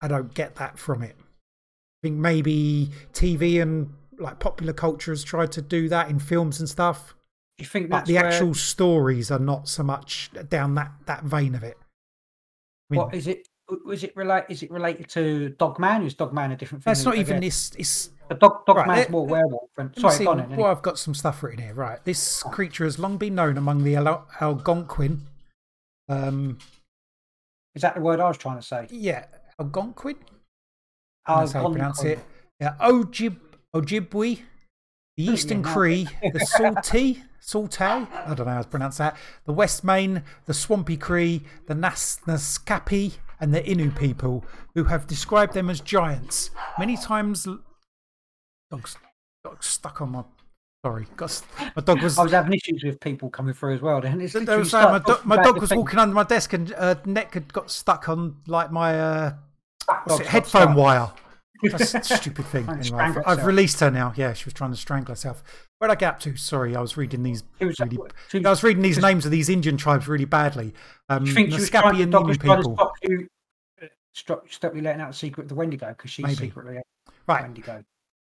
[0.02, 1.16] I don't get that from it.
[1.20, 6.60] I think maybe TV and like popular culture has tried to do that in films
[6.60, 7.16] and stuff.
[7.58, 11.24] You think But that's the where- actual stories are not so much down that that
[11.24, 11.78] vein of it.
[11.80, 13.48] I mean, What is it?
[13.86, 14.46] Was it relate?
[14.50, 16.04] Is it related to Dogman?
[16.04, 16.92] Is Dogman a different thing?
[16.92, 17.72] that's not even this.
[17.78, 19.70] It's The dog, Right, Dogman's let- more werewolf.
[19.78, 20.56] And, sorry, see, on.
[20.56, 21.74] Well, I've got some stuff written here.
[21.74, 25.22] Right, this creature has long been known among the Al- Algonquin.
[26.10, 26.58] Um,
[27.76, 28.88] Is that the word I was trying to say?
[28.90, 29.26] yeah,
[29.60, 30.18] Algonquin.
[31.28, 32.20] That's how you pronounce it.
[32.60, 33.38] Yeah, Ojib
[33.76, 34.42] Ojibwe,
[35.18, 35.64] the Eastern.
[35.64, 38.08] Cree, the Saltee, Saltay.
[38.12, 39.16] I don't know how to pronounce that.
[39.46, 44.46] The West Main, the Swampy Cree, the Nas Naskapi, and the Innu people,
[44.76, 46.52] who have described them as giants.
[46.78, 47.48] Many times,
[48.70, 48.98] dogs
[49.46, 50.24] got stuck on my.
[50.84, 51.44] Sorry, got,
[51.76, 54.02] my dog was I was having issues with people coming through as well.
[54.02, 55.78] Then it's literally was, uh, my, do- my dog was thing.
[55.78, 59.34] walking under my desk and uh, neck had got stuck on like my uh,
[60.06, 60.78] what's it, headphone stuck.
[60.78, 61.12] wire.
[61.64, 62.68] That's a stupid thing.
[62.70, 64.14] Anyway, I've, I've released her now.
[64.16, 65.44] Yeah, she was trying to strangle herself.
[65.78, 66.36] Where would I get up to?
[66.36, 67.44] Sorry, I was reading these.
[67.60, 67.98] Was- really,
[68.30, 70.74] she- I was reading these names of these Indian tribes really badly.
[71.10, 72.76] Um, you think she was trying, the and trying to people.
[72.76, 73.28] stop you,
[73.82, 76.36] uh, stop, stop you letting out the secret of the Wendigo because she's Maybe.
[76.36, 76.80] secretly
[77.28, 77.42] Right.
[77.44, 77.84] Wendigo.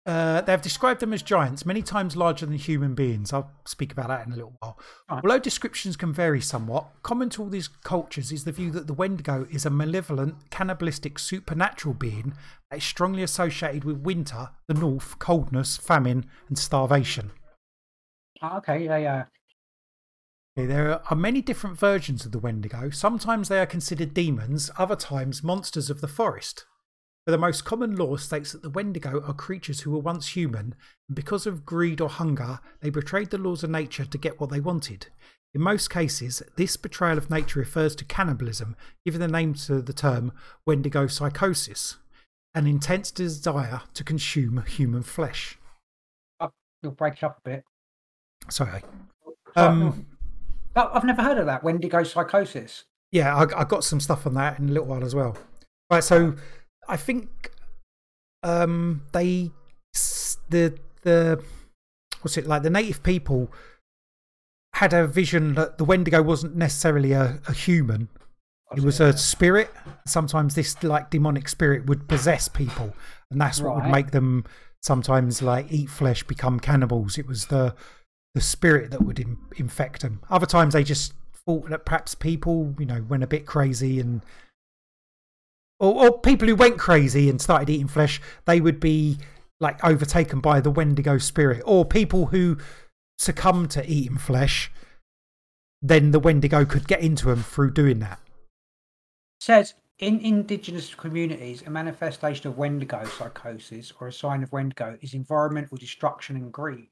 [0.08, 3.30] Uh, they have described them as giants, many times larger than human beings.
[3.30, 4.78] I'll speak about that in a little while.
[5.10, 5.20] Right.
[5.22, 8.94] Although descriptions can vary somewhat, common to all these cultures is the view that the
[8.94, 12.32] Wendigo is a malevolent, cannibalistic, supernatural being
[12.70, 17.30] that is strongly associated with winter, the north, coldness, famine, and starvation.
[18.40, 19.24] Oh, okay, yeah, yeah.
[20.56, 22.88] Okay, there are many different versions of the Wendigo.
[22.88, 26.64] Sometimes they are considered demons, other times monsters of the forest.
[27.28, 30.74] But the most common law states that the Wendigo are creatures who were once human,
[31.08, 34.48] and because of greed or hunger, they betrayed the laws of nature to get what
[34.48, 35.08] they wanted.
[35.52, 39.92] In most cases, this betrayal of nature refers to cannibalism, giving the name to the
[39.92, 40.32] term
[40.66, 41.98] Wendigo psychosis,
[42.54, 45.58] an intense desire to consume human flesh.
[46.82, 47.64] You'll break it up a bit.
[48.48, 48.82] Sorry.
[49.54, 50.06] Um,
[50.74, 50.90] no.
[50.94, 52.84] I've never heard of that Wendigo psychosis.
[53.12, 55.36] Yeah, I, I got some stuff on that in a little while as well.
[55.90, 56.34] Right, so
[56.88, 57.52] I think
[58.42, 59.50] um, they
[60.48, 61.42] the the
[62.22, 63.52] what's it like the native people
[64.74, 68.08] had a vision that the Wendigo wasn't necessarily a, a human.
[68.76, 69.70] It was a spirit.
[70.06, 72.94] Sometimes this like demonic spirit would possess people,
[73.30, 74.44] and that's what would make them
[74.82, 77.18] sometimes like eat flesh, become cannibals.
[77.18, 77.74] It was the
[78.34, 80.20] the spirit that would in, infect them.
[80.30, 81.14] Other times they just
[81.46, 84.22] thought that perhaps people, you know, went a bit crazy and.
[85.80, 89.18] Or, or people who went crazy and started eating flesh, they would be
[89.60, 91.62] like overtaken by the Wendigo spirit.
[91.64, 92.58] Or people who
[93.18, 94.70] succumb to eating flesh,
[95.80, 98.20] then the Wendigo could get into them through doing that.
[99.40, 105.14] says in indigenous communities, a manifestation of Wendigo psychosis or a sign of Wendigo is
[105.14, 106.88] environmental destruction and greed.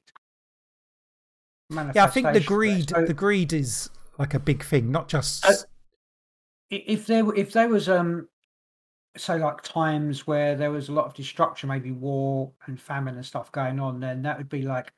[1.69, 5.45] Yeah, I think the greed, So the greed is like a big thing, not just.
[5.45, 5.53] Uh,
[6.69, 8.27] if there if there was um
[9.17, 13.25] say like times where there was a lot of destruction, maybe war and famine and
[13.25, 14.91] stuff going on, then that would be like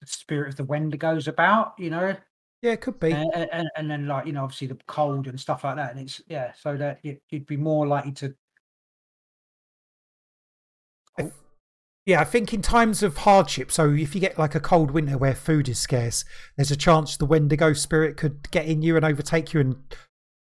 [0.00, 2.16] the spirit of the Wendigos about, you know.
[2.62, 3.12] yeah, it could be.
[3.12, 6.00] and, and, and then like you know obviously the cold and stuff like that and
[6.00, 8.34] it's yeah so that you, you'd be more likely to
[12.08, 15.18] Yeah, I think in times of hardship, so if you get like a cold winter
[15.18, 16.24] where food is scarce,
[16.56, 19.76] there's a chance the Wendigo spirit could get in you and overtake you and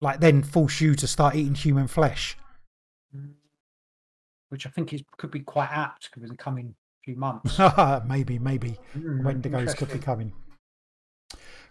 [0.00, 2.36] like then force you to start eating human flesh.
[4.48, 6.74] which i think is could be quite apt in the coming
[7.08, 7.58] few months
[8.06, 8.76] maybe, maybe.
[8.96, 10.32] Mm, Wendigos could be coming.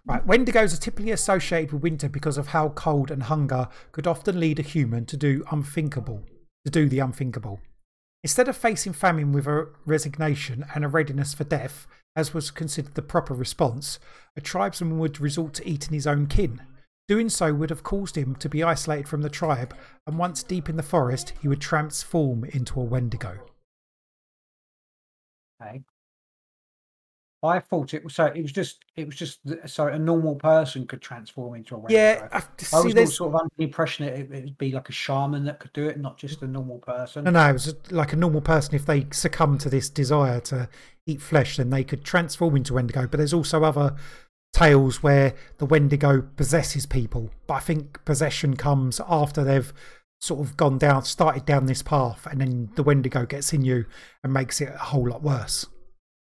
[0.05, 4.39] Right, Wendigos are typically associated with winter because of how cold and hunger could often
[4.39, 6.23] lead a human to do unthinkable,
[6.65, 7.59] to do the unthinkable.
[8.23, 12.95] Instead of facing famine with a resignation and a readiness for death, as was considered
[12.95, 13.99] the proper response,
[14.35, 16.61] a tribesman would resort to eating his own kin.
[17.07, 19.73] Doing so would have caused him to be isolated from the tribe,
[20.05, 23.39] and once deep in the forest, he would transform into a Wendigo.
[25.61, 25.83] okay
[27.43, 30.87] i thought it was so it was just it was just so a normal person
[30.87, 32.01] could transform into a Wendigo.
[32.01, 32.41] Yeah, I,
[32.73, 34.91] I was there's sort of under the impression that it, it would be like a
[34.91, 37.25] shaman that could do it, not just a normal person.
[37.25, 38.73] No, no, it was like a normal person.
[38.73, 40.67] If they succumb to this desire to
[41.05, 43.05] eat flesh, then they could transform into Wendigo.
[43.05, 43.95] But there's also other
[44.57, 47.29] tales where the Wendigo possesses people.
[47.45, 49.71] But I think possession comes after they've
[50.19, 53.85] sort of gone down, started down this path, and then the Wendigo gets in you
[54.23, 55.67] and makes it a whole lot worse.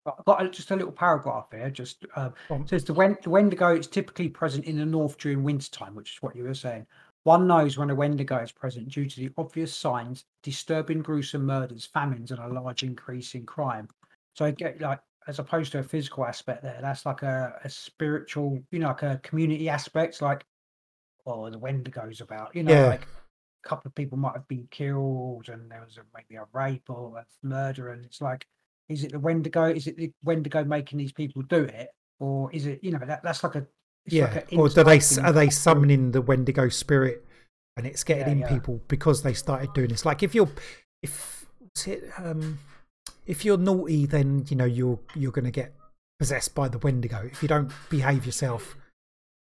[0.05, 1.69] I've got a- just a little paragraph here.
[1.69, 5.43] Just um, Go says the, Wen- the Wendigo is typically present in the north during
[5.43, 6.85] wintertime, which is what you were saying.
[7.23, 11.85] One knows when a Wendigo is present due to the obvious signs, disturbing, gruesome murders,
[11.85, 13.89] famines, and a large increase in crime.
[14.33, 17.69] So I get like as opposed to a physical aspect there, that's like a, a
[17.69, 20.45] spiritual, you know, like a community aspect, like
[21.25, 22.85] oh the Wendigo's about, you know, Yeah.
[22.85, 23.07] like
[23.65, 26.89] a couple of people might have been killed and there was a, maybe a rape
[26.89, 28.45] or a murder, and it's like
[28.89, 29.65] is it the Wendigo?
[29.65, 33.21] Is it the Wendigo making these people do it, or is it you know that
[33.23, 33.67] that's like a
[34.09, 37.25] yeah, like or do they are they summoning the Wendigo spirit,
[37.75, 38.47] and it's getting Yeah, in yeah.
[38.47, 40.05] people because they started doing this?
[40.05, 40.49] Like if you're,
[41.03, 42.59] if what's it, um,
[43.27, 45.73] if you're naughty, then you know you're you're going to get
[46.17, 47.29] possessed by the Wendigo.
[47.31, 48.75] If you don't behave yourself,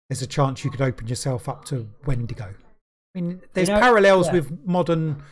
[0.10, 2.54] there's a chance you could open yourself up to Wendigo.
[3.16, 4.34] I mean, there's know, parallels yeah.
[4.34, 5.24] with modern,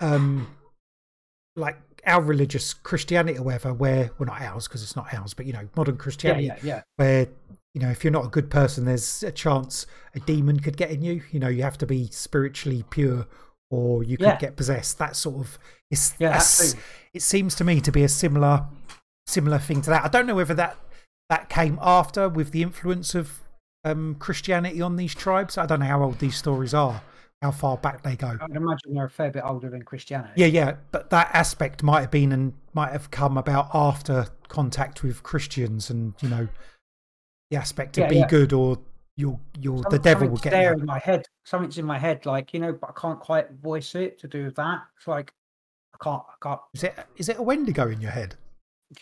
[0.00, 0.54] um,
[1.56, 5.46] like our religious Christianity or whatever, where well not ours because it's not ours, but
[5.46, 6.82] you know modern Christianity yeah, yeah.
[6.96, 7.28] where
[7.74, 9.86] you know if you're not a good person there's a chance
[10.16, 13.28] a demon could get in you you know you have to be spiritually pure
[13.70, 15.58] or you could get possessed that sort of
[15.90, 16.40] it's Yeah.
[17.14, 18.66] It seems to me to be a similar
[19.26, 20.76] similar thing to that i don't know whether that
[21.28, 23.40] that came after with the influence of
[23.84, 27.02] um christianity on these tribes i don't know how old these stories are
[27.42, 30.34] how far back they go I'd imagine they're a fair bit older than Christianity.
[30.36, 35.02] yeah, yeah, but that aspect might have been and might have come about after contact
[35.02, 36.48] with Christians, and you know,
[37.50, 38.26] the aspect of Yeah, be yeah.
[38.26, 38.78] good or
[39.16, 40.80] you're you're the devil will get there you.
[40.80, 41.24] in my head.
[41.44, 44.44] Something's in my head, like you know, but I can't quite voice it to do
[44.44, 44.82] with that.
[44.98, 45.39] It's like I
[46.02, 46.60] can't, I can't.
[46.74, 48.36] Is it is it a Wendigo in your head?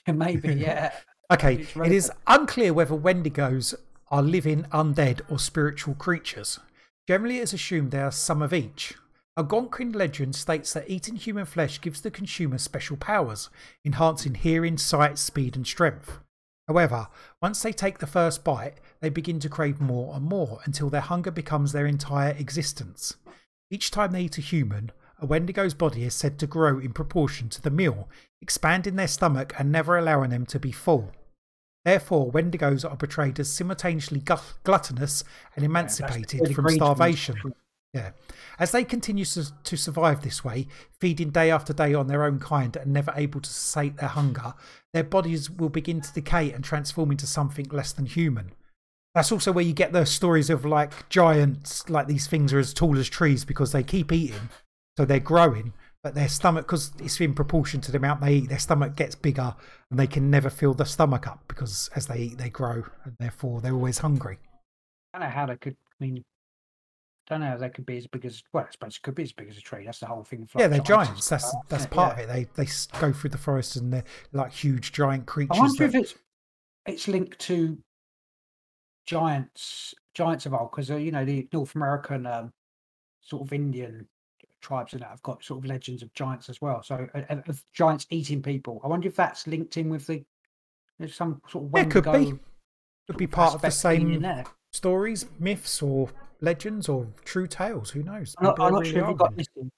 [0.07, 0.93] Maybe, yeah.
[1.31, 3.75] Okay, it is unclear whether Wendigos
[4.11, 6.59] are living undead or spiritual creatures.
[7.07, 8.95] Generally, it is assumed they are some of each.
[9.37, 13.51] Algonquin legend states that eating human flesh gives the consumer special powers,
[13.85, 16.19] enhancing hearing, sight, speed, and strength.
[16.67, 17.09] However,
[17.41, 21.01] once they take the first bite, they begin to crave more and more until their
[21.01, 23.17] hunger becomes their entire existence.
[23.71, 27.49] Each time they eat a human, a Wendigo's body is said to grow in proportion
[27.51, 28.09] to the meal,
[28.41, 31.13] expanding their stomach and never allowing them to be full.
[31.85, 34.23] Therefore, Wendigos are portrayed as simultaneously
[34.65, 35.25] gluttonous
[35.57, 37.55] and emancipated Billy from starvation.
[37.95, 38.11] Yeah.
[38.59, 40.67] As they continue to, to survive this way,
[41.01, 44.55] feeding day after day on their own kind and never able to sate their hunger,
[44.93, 48.53] their bodies will begin to decay and transform into something less than human.
[49.15, 52.75] That's also where you get the stories of like giants, like these things are as
[52.75, 54.51] tall as trees because they keep eating,
[54.99, 55.73] so they're growing,
[56.03, 59.15] but their stomach, because it's in proportion to the amount they eat, their stomach gets
[59.15, 59.55] bigger
[59.93, 63.15] and they can never fill the stomach up because as they eat, they grow and
[63.21, 64.41] therefore they're always hungry.
[65.15, 65.77] I don't know how they could.
[66.01, 66.25] I mean,
[67.31, 68.43] I don't know how they could be as big as.
[68.53, 69.85] Well, I suppose it could be as big as a tree.
[69.85, 70.41] That's the whole thing.
[70.41, 71.29] with, Yeah, they're and giants.
[71.29, 72.25] That's that's part Yeah.
[72.25, 72.49] of it.
[72.57, 75.57] They they go through the forest and they're like huge giant creatures.
[75.57, 76.15] I wonder if it's
[76.87, 77.79] it's linked to
[79.07, 82.53] giants, giants of old, because uh, you know the North American um,
[83.21, 84.09] sort of Indian
[84.69, 86.83] tribes and that have got sort of legends of giants as well.
[86.83, 88.81] So uh, uh, of giants eating people.
[88.85, 90.25] I wonder if that's linked in with the
[90.99, 92.39] there's some sort of Yeah, it could be.
[93.07, 94.45] Could be part of the same there.
[94.73, 96.11] stories, myths, or
[96.43, 97.89] legends, or true tales.
[97.91, 98.35] Who knows?
[98.39, 99.47] I'm not, I'm not really sure if you've got this.
[99.57, 99.71] in-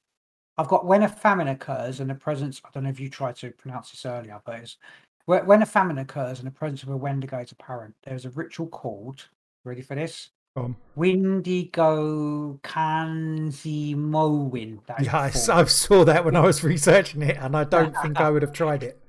[0.59, 2.61] I've got when a famine occurs and the presence.
[2.65, 4.79] I don't know if you tried to pronounce this earlier, but it's
[5.27, 7.95] when when a famine occurs and the presence of a Wendigo is apparent.
[8.03, 9.29] There's a ritual called.
[9.65, 10.31] Ready for this?
[10.57, 10.75] On.
[10.97, 14.79] Windigo Kanzimowin.
[14.87, 15.59] That is Yeah, I, the s- form.
[15.59, 18.53] I saw that when I was researching it, and I don't think I would have
[18.53, 18.99] tried it.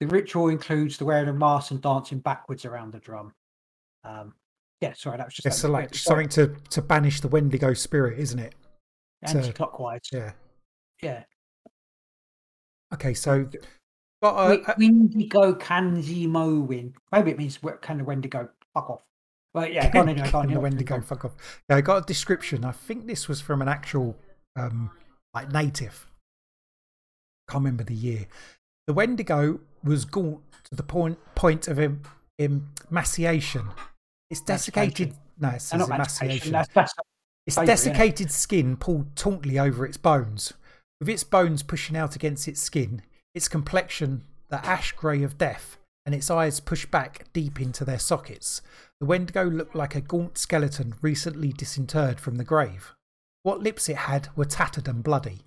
[0.00, 3.32] The ritual includes the wearing of masks and dancing backwards around the drum.
[4.04, 4.32] Um,
[4.80, 8.20] yeah, sorry, that was just It's like sorry, something to to banish the Wendigo spirit,
[8.20, 8.54] isn't it?
[9.26, 10.02] to- anti-clockwise.
[10.12, 10.34] Yeah.
[11.02, 11.24] Yeah,
[12.94, 13.48] Okay, so
[14.22, 16.92] got a, Wi- a- Windigo Kanzimowin.
[17.10, 19.02] Maybe it means kind of Wendigo fuck off.
[19.58, 20.48] But yeah, go on anyway, go on.
[20.52, 21.34] The Wendigo fuck off.
[21.68, 22.64] Yeah, I got a description.
[22.64, 24.16] I think this was from an actual
[24.56, 24.90] um
[25.34, 26.06] like native.
[27.50, 28.26] Can't remember the year.
[28.86, 32.02] The Wendigo was gaunt to the point point of em,
[32.38, 33.68] emaciation.
[34.30, 35.14] It's desiccated.
[35.40, 36.48] No, it No, says not emancipation.
[36.50, 36.52] emaciation.
[36.52, 36.94] That's, that's
[37.46, 40.52] Its desiccated skin pulled tautly over its bones.
[41.00, 43.02] With its bones pushing out against its skin,
[43.34, 47.98] its complexion the ash grey of death, and its eyes pushed back deep into their
[47.98, 48.62] sockets.
[49.00, 52.94] The Wendigo looked like a gaunt skeleton recently disinterred from the grave.
[53.42, 55.40] What lips it had were tattered and bloody.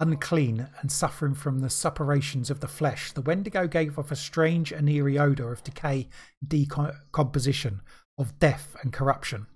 [0.00, 4.72] Unclean and suffering from the suppurations of the flesh, the Wendigo gave off a strange
[4.72, 6.08] and eerie odour of decay,
[6.46, 7.80] decomposition,
[8.18, 9.46] of death and corruption.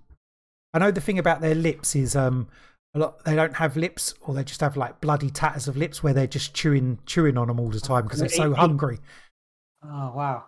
[0.73, 2.47] I know the thing about their lips is um
[2.93, 6.01] a lot they don't have lips, or they just have like bloody tatters of lips
[6.03, 8.99] where they're just chewing chewing on them all the time because they're so hungry.
[9.83, 10.45] Oh wow.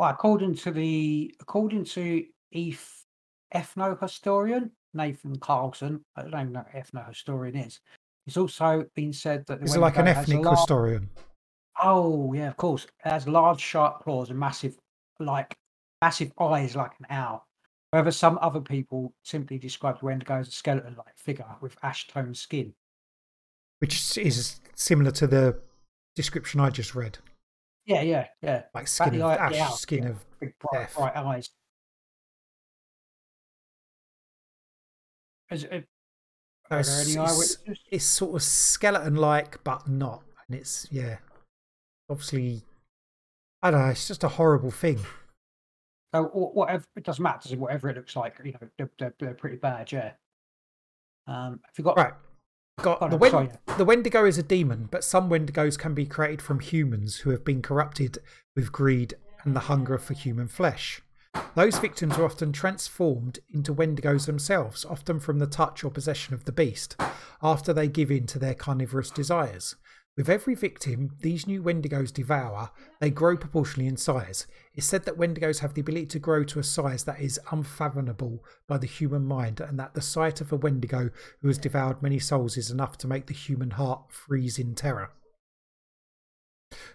[0.00, 2.24] Well, according to the according to
[2.54, 3.04] Eth,
[3.54, 7.80] ethno historian Nathan Carlson, I don't even know what ethno historian is.
[8.26, 11.10] It's also been said that the Is it like an ethnic lar- historian?
[11.82, 12.84] Oh yeah, of course.
[12.84, 14.78] It has large, sharp claws and massive,
[15.18, 15.54] like
[16.00, 17.46] massive eyes, like an owl.
[17.92, 22.72] However, some other people simply describe the Wendigo as a skeleton-like figure with ash-toned skin.
[23.80, 25.60] which is similar to the
[26.16, 27.18] description I just read,
[27.86, 28.62] Yeah, yeah, yeah.
[28.74, 30.08] like skin of eye- ash, owl, skin yeah.
[30.10, 30.94] of Big bright, Death.
[30.96, 31.50] bright eyes.
[35.50, 35.88] Is it,
[36.70, 41.18] No, it's- any it's- it's sort of skeleton-like, but not, and it's yeah,
[42.08, 42.62] obviously,
[43.62, 43.88] I don't know.
[43.88, 45.00] It's just a horrible thing.
[46.14, 47.56] So whatever it doesn't matter.
[47.56, 49.90] Whatever it looks like, you know, they're, they're, they're pretty bad.
[49.92, 50.12] Yeah.
[51.26, 52.14] Um, have you got Right.
[52.82, 53.50] Got the, on, Wen- sorry.
[53.76, 57.44] the Wendigo is a demon, but some Wendigos can be created from humans who have
[57.44, 58.18] been corrupted
[58.56, 59.14] with greed
[59.44, 61.02] and the hunger for human flesh.
[61.54, 66.44] Those victims are often transformed into Wendigos themselves, often from the touch or possession of
[66.44, 66.96] the beast,
[67.42, 69.76] after they give in to their carnivorous desires.
[70.20, 74.46] With every victim these new Wendigos devour, they grow proportionally in size.
[74.74, 78.44] It's said that Wendigos have the ability to grow to a size that is unfathomable
[78.68, 81.08] by the human mind, and that the sight of a Wendigo
[81.40, 85.10] who has devoured many souls is enough to make the human heart freeze in terror.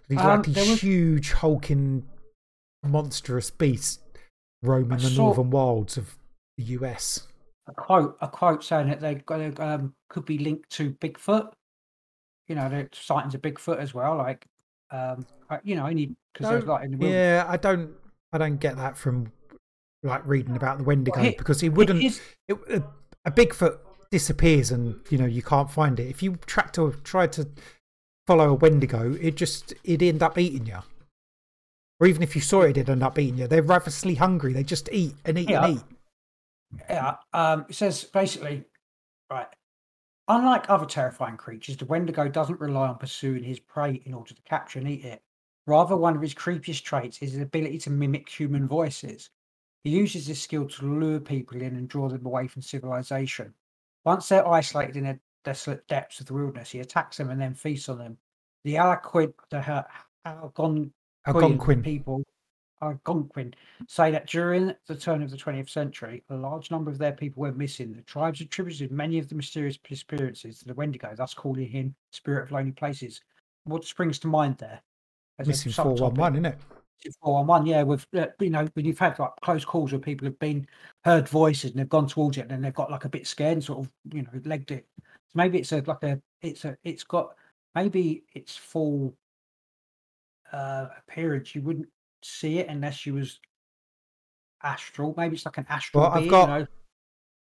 [0.07, 2.07] These Um, like these was- huge, hulking,
[2.83, 4.03] monstrous beasts
[4.61, 6.15] roaming the saw- northern wilds of
[6.57, 7.27] the US.
[7.67, 8.19] a quote?
[8.21, 9.23] A quote saying that they
[9.63, 11.51] um, could be linked to Bigfoot.
[12.47, 14.17] You know, the sightings of Bigfoot as well.
[14.17, 14.45] Like,
[14.91, 15.25] um,
[15.63, 17.15] you know, only because there's like in the wilderness.
[17.43, 17.91] Yeah, I don't,
[18.33, 19.31] I don't get that from
[20.03, 22.03] like reading about the Wendigo he- because he It wouldn't.
[22.03, 22.83] is- it, a,
[23.25, 23.77] a Bigfoot
[24.11, 26.07] disappears and you know you can't find it.
[26.07, 27.47] If you tracked or tried to
[28.27, 30.79] follow a Wendigo, it just it'd end up eating you.
[31.99, 33.47] Or even if you saw it, it'd end up eating you.
[33.47, 34.53] They're ravenously hungry.
[34.53, 35.65] They just eat and eat Yeah.
[35.65, 35.83] and eat.
[36.89, 38.65] Yeah, um, it says basically,
[39.31, 39.47] right.
[40.27, 44.41] Unlike other terrifying creatures, the Wendigo doesn't rely on pursuing his prey in order to
[44.41, 45.21] capture and eat it.
[45.67, 49.29] Rather, one of his creepiest traits is his ability to mimic human voices.
[49.83, 53.53] He uses this skill to lure people in and draw them away from civilization.
[54.03, 57.53] Once they're isolated in the desolate depths of the wilderness, he attacks them and then
[57.53, 58.17] feasts on them.
[58.63, 59.85] The Alaquid, the
[60.25, 60.91] Algonquin
[61.27, 61.83] Algonquin.
[61.83, 62.23] people,
[62.81, 63.53] Algonquin,
[63.87, 67.41] say that during the turn of the 20th century, a large number of their people
[67.41, 67.93] were missing.
[67.93, 72.43] The tribes attributed many of the mysterious disappearances to the Wendigo, thus calling him Spirit
[72.43, 73.21] of Lonely Places.
[73.63, 74.81] What springs to mind there?
[75.39, 76.17] as Missing four one subtopic?
[76.17, 76.59] one, isn't it?
[77.21, 77.83] Four one one, yeah.
[77.83, 80.67] With uh, you know, when you've had like close calls where people have been
[81.03, 83.53] heard voices and they've gone towards it, and then they've got like a bit scared
[83.53, 84.87] and sort of you know legged it.
[84.97, 87.35] So maybe it's a like a it's a it's got
[87.75, 89.15] maybe its full
[90.51, 91.53] uh appearance.
[91.53, 91.89] You wouldn't
[92.25, 93.39] see it unless you was
[94.63, 95.13] astral.
[95.17, 96.67] Maybe it's like an astral Well, I've got- you know?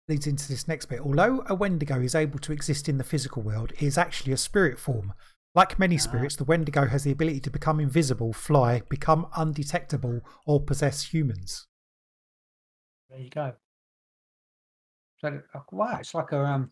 [0.07, 0.99] leads into this next bit.
[0.99, 4.37] Although a Wendigo is able to exist in the physical world, it is actually a
[4.37, 5.13] spirit form.
[5.53, 10.61] Like many spirits, the Wendigo has the ability to become invisible, fly, become undetectable, or
[10.61, 11.67] possess humans.
[13.09, 13.53] There you go.
[15.19, 15.41] So
[15.71, 16.71] wow, it's like a um.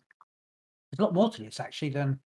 [0.90, 2.18] There's a lot more to this actually than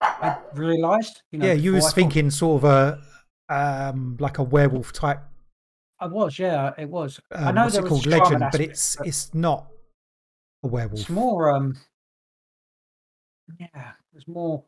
[0.00, 1.22] I realised.
[1.32, 1.72] You know, yeah, you.
[1.72, 3.02] I was thought- thinking sort of a
[3.48, 5.22] um like a werewolf type.
[5.98, 7.20] I was, yeah, it was.
[7.32, 8.06] I Um, know what's there it called?
[8.06, 9.66] Legend, but it's but it's not
[10.62, 11.00] a werewolf.
[11.00, 11.76] it's more um.
[13.58, 14.64] Yeah, it's more.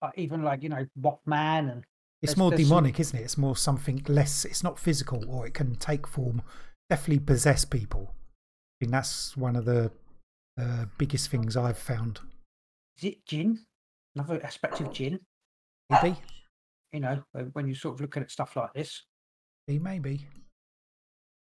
[0.00, 1.84] Uh, even like you know, Mothman and
[2.22, 3.22] It's more there's some- demonic, isn't it?
[3.22, 4.44] It's more something less.
[4.44, 6.42] It's not physical, or it can take form.
[6.88, 8.14] Definitely possess people.
[8.14, 9.90] I think that's one of the
[10.58, 12.20] uh, biggest things I've found.
[12.98, 13.66] is it jinn?
[14.14, 15.20] Another aspect of jinn?
[15.90, 16.16] Maybe,
[16.92, 19.02] You know, uh, when you're sort of looking at stuff like this.
[19.66, 20.26] He may be.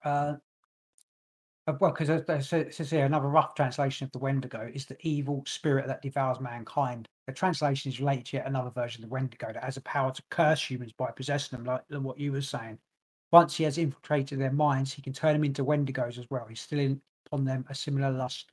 [0.04, 5.44] uh, well, because it says here another rough translation of the Wendigo is the evil
[5.46, 7.08] spirit that devours mankind.
[7.28, 10.12] The translation is related to yet another version of the Wendigo that has a power
[10.12, 12.80] to curse humans by possessing them, like what you were saying.
[13.34, 16.46] Once he has infiltrated their minds, he can turn them into Wendigos as well.
[16.48, 18.50] He's still in upon them a similar lust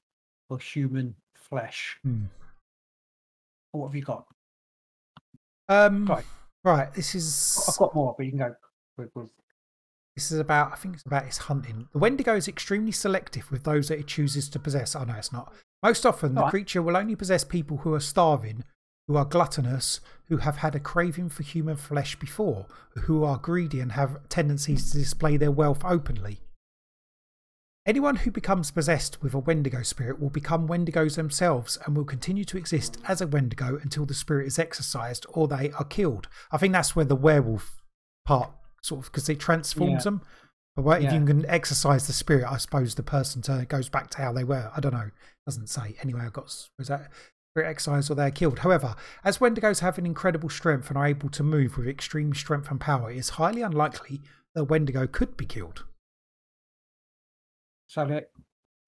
[0.49, 1.97] for human flesh.
[2.03, 2.25] Hmm.
[3.71, 4.27] What have you got?
[5.69, 6.25] Um, Right.
[6.73, 6.93] Right.
[6.95, 7.65] This is.
[7.69, 8.55] I've got more, but you can go
[8.97, 9.11] with.
[9.15, 9.31] with
[10.17, 10.73] this is about.
[10.73, 11.89] I think it's about his hunting.
[11.93, 14.95] The Wendigo is extremely selective with those that it chooses to possess.
[14.95, 15.53] Oh no, it's not.
[15.83, 16.51] Most often, the Alright.
[16.51, 18.65] creature will only possess people who are starving,
[19.07, 22.67] who are gluttonous, who have had a craving for human flesh before,
[23.03, 26.41] who are greedy and have tendencies to display their wealth openly.
[27.87, 32.45] Anyone who becomes possessed with a Wendigo spirit will become Wendigos themselves and will continue
[32.47, 36.27] to exist as a Wendigo until the spirit is exorcised or they are killed.
[36.51, 37.83] I think that's where the werewolf
[38.25, 38.51] part
[38.83, 40.11] sort of because it transforms Yeah.
[40.13, 40.23] them.
[40.77, 41.19] But what- if Yeah.
[41.19, 44.45] you can exorcise the spirit, I suppose the person turn, goes back to how they
[44.45, 44.71] were.
[44.75, 45.11] I don't know.
[45.47, 45.97] Doesn't say.
[46.01, 46.45] Anyway, I got
[46.79, 47.13] was that
[47.53, 48.61] spirit exorcised or they're killed.
[48.61, 52.71] However, as Wendigos have an incredible strength and are able to move with extreme strength
[52.71, 54.23] and power, it is highly unlikely
[54.55, 55.85] that a Wendigo could be killed.
[57.87, 58.31] So that,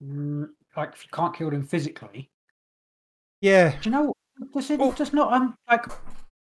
[0.02, 2.30] mm, like, if you can't kill them physically,
[3.40, 4.12] Yeah, do you know?
[4.40, 5.84] It Well- does not um like,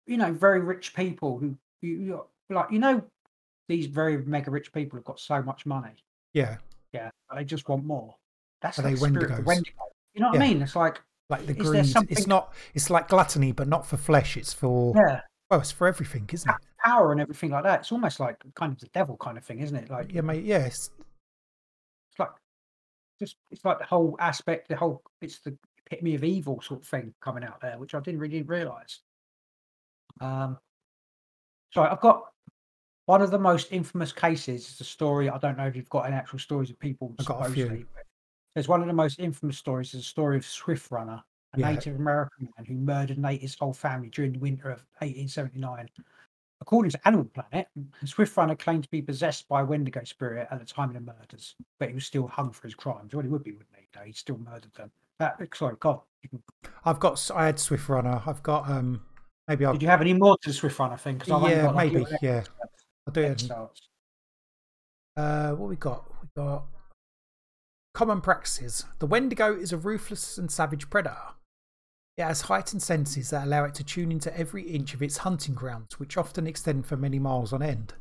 [0.05, 3.03] you know, very rich people who you, like, you know,
[3.67, 5.95] these very mega rich people have got so much money.
[6.33, 6.57] yeah.
[6.93, 8.15] Yeah, they just want more.
[8.61, 9.45] That's Are like they the spirit of Wendigos?
[9.45, 9.77] Wendigo.
[10.13, 10.61] You know what I mean?
[10.61, 11.85] It's like, Like the greed.
[12.09, 12.53] It's not.
[12.73, 14.37] It's like gluttony, but not for flesh.
[14.37, 14.93] It's for.
[14.95, 15.21] yeah,
[15.51, 16.55] Well, it's for everything, isn't it?
[16.79, 17.81] power and everything like that.
[17.81, 19.89] It's almost like kind of the devil kind of thing, isn't it?
[19.89, 20.45] Like, Yeah, mate.
[20.45, 20.73] Yeah, like
[23.19, 26.87] just it's like the whole aspect, the whole it's the epitome of evil sort of
[26.87, 29.01] thing coming out there, which I didn't really realise.
[30.21, 30.57] Um,
[31.71, 32.23] so I've got
[33.05, 34.69] one of the most infamous cases.
[34.69, 35.29] Is a story.
[35.29, 37.15] I don't know if you've got any actual stories of people.
[37.19, 37.85] I've got a few.
[38.53, 39.93] There's one of the most infamous stories.
[39.93, 41.21] Is a story of Swift Runner,
[41.53, 41.71] a Yeah.
[41.71, 45.87] Native American man who murdered and ate his whole family during the winter of 1879.
[46.67, 47.69] According to Animal Planet,
[48.03, 50.99] Swift Runner claimed to be possessed by a Wendigo spirit at the time of the
[50.99, 53.15] murders, but he was still hung for his crimes.
[53.15, 53.87] Well, he would be, wouldn't he?
[53.95, 54.91] No, he still murdered them.
[55.17, 56.01] That, sorry, God.
[56.29, 56.43] Can,
[56.83, 57.31] I've got.
[57.33, 58.21] I had Swift Runner.
[58.25, 58.69] I've got.
[58.69, 59.01] Um.
[59.47, 59.71] Maybe I'll.
[59.71, 61.19] did you have any more to the Swift Runner thing?
[61.19, 62.05] Because I've Yeah, got like maybe.
[62.21, 62.43] Yeah.
[63.07, 63.49] I'll do it.
[65.15, 66.11] Uh, what we got?
[66.21, 66.65] We got
[67.93, 68.83] common practices.
[68.99, 71.15] The Wendigo is a ruthless and savage predator.
[72.17, 75.53] It has heightened senses that allow it to tune into every inch of its hunting
[75.53, 77.93] grounds, which often extend for many miles on end.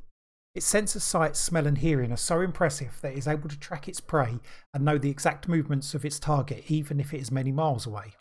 [0.54, 3.58] Its sense of sight, smell, and hearing are so impressive that it is able to
[3.58, 4.38] track its prey
[4.72, 8.14] and know the exact movements of its target, even if it is many miles away.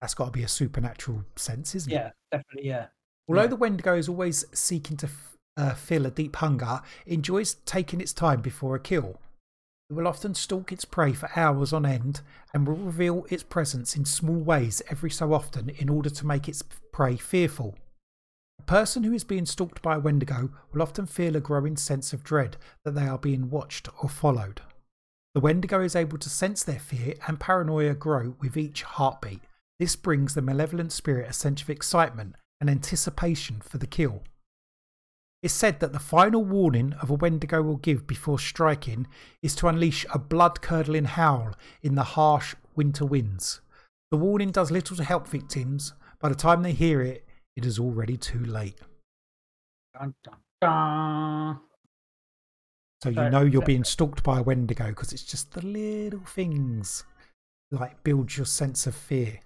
[0.00, 1.96] That's got to be a supernatural sense, isn't it?
[1.96, 2.68] Yeah, definitely.
[2.68, 2.86] Yeah.
[3.28, 3.46] Although Yeah.
[3.48, 8.00] the Wendigo is always seeking to f- uh, fill a deep hunger, it enjoys taking
[8.00, 9.20] its time before a kill.
[9.90, 12.20] It will often stalk its prey for hours on end
[12.54, 16.48] and will reveal its presence in small ways every so often in order to make
[16.48, 16.62] its
[16.92, 17.74] prey fearful.
[18.60, 22.12] A person who is being stalked by a Wendigo will often feel a growing sense
[22.12, 24.60] of dread that they are being watched or followed.
[25.34, 29.40] The Wendigo is able to sense their fear and paranoia grow with each heartbeat.
[29.80, 34.22] This brings the malevolent spirit a sense of excitement and anticipation for the kill.
[35.42, 39.06] It's said that the final warning of a Wendigo will give before striking
[39.42, 43.62] is to unleash a blood curdling howl in the harsh winter winds.
[44.10, 45.94] The warning does little to help victims.
[46.18, 47.26] By the time they hear it,
[47.56, 48.78] it is already too late.
[49.98, 51.60] Dun, dun, dun.
[53.02, 57.04] So you know you're being stalked by a Wendigo because it's just the little things
[57.70, 59.40] like build your sense of fear.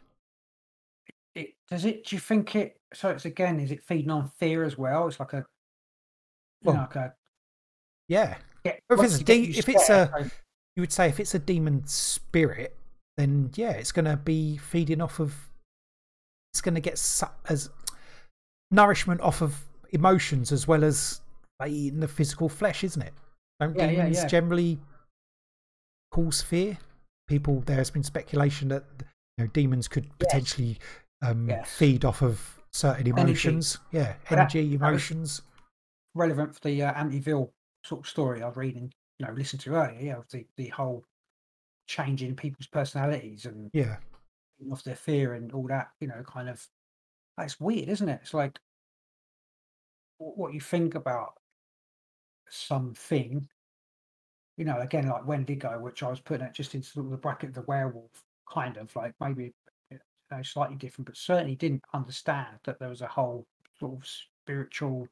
[1.36, 2.06] It, does it?
[2.06, 2.80] Do you think it?
[2.92, 5.06] So it's again, is it feeding on fear as well?
[5.06, 5.46] It's like a,
[6.64, 7.14] Well, know, like a.
[8.08, 10.30] Yeah, Get, if it's a you de- if it's a-
[10.76, 12.76] you would say if it's a demon spirit,
[13.16, 15.34] then yeah, it's going to be feeding off of.
[16.52, 17.70] It's going to get su- as
[18.70, 19.60] nourishment off of
[19.90, 21.20] emotions as well as
[21.58, 23.12] by eating the physical flesh, isn't it?
[23.60, 24.26] Don't Yeah, yeah, demons yeah.
[24.26, 24.78] generally
[26.12, 26.78] cause fear?
[27.28, 28.84] People, there has been speculation that
[29.38, 30.78] you know demons could potentially
[31.22, 31.70] um, Yes.
[31.70, 33.20] feed off of certain Energy.
[33.22, 33.78] emotions.
[33.92, 35.42] Yeah, But that- energy, that was- emotions.
[36.14, 37.50] Relevant for the uh, Amityville
[37.84, 40.00] sort of story I was reading, you know, listened to earlier.
[40.00, 41.04] Yeah, of the the whole
[41.86, 43.96] changing people's personalities and Yeah,
[44.70, 45.88] off their fear and all that.
[46.00, 46.66] You know, kind of.
[47.36, 48.20] That's weird, isn't it?
[48.22, 48.58] It's like
[50.18, 51.34] what you think about
[52.48, 53.48] something.
[54.56, 57.18] You know, again, like Wendigo, which I was putting it just into sort of the
[57.18, 59.52] bracket of the werewolf, kind of like maybe
[59.90, 59.98] you
[60.30, 63.46] know, slightly different, but certainly didn't understand that there was a whole
[63.78, 64.08] sort of
[64.44, 65.08] spiritual.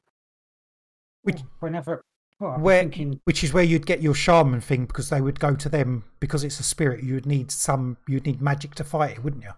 [1.23, 2.03] Which- whenever,
[2.39, 5.55] well, where thinking, which is where you'd get your shaman thing because they would go
[5.55, 7.03] to them because it's a spirit.
[7.03, 7.97] You would need some.
[8.07, 9.51] You'd need magic to fight it, wouldn't you?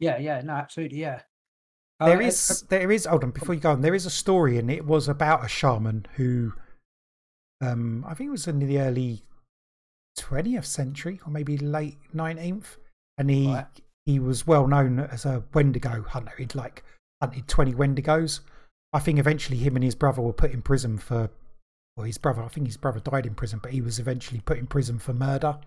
[0.00, 1.20] yeah, yeah, no, absolutely, yeah.
[2.00, 3.04] Uh, There uh, is, there is.
[3.06, 5.48] Hold on, before you go on, there is a story, and it was about a
[5.48, 6.52] shaman who,
[7.60, 9.22] um, I think it was in the early
[10.16, 12.76] twentieth century or maybe late nineteenth,
[13.18, 13.66] and he Right.
[14.06, 16.32] he was well known as a Wendigo hunter.
[16.38, 16.84] He'd like
[17.22, 18.40] hunted twenty Wendigos.
[18.94, 21.28] I think eventually him and his brother were put in prison for,
[21.96, 22.42] well, his brother.
[22.42, 25.12] I think his brother died in prison, but he was eventually put in prison for
[25.12, 25.58] murder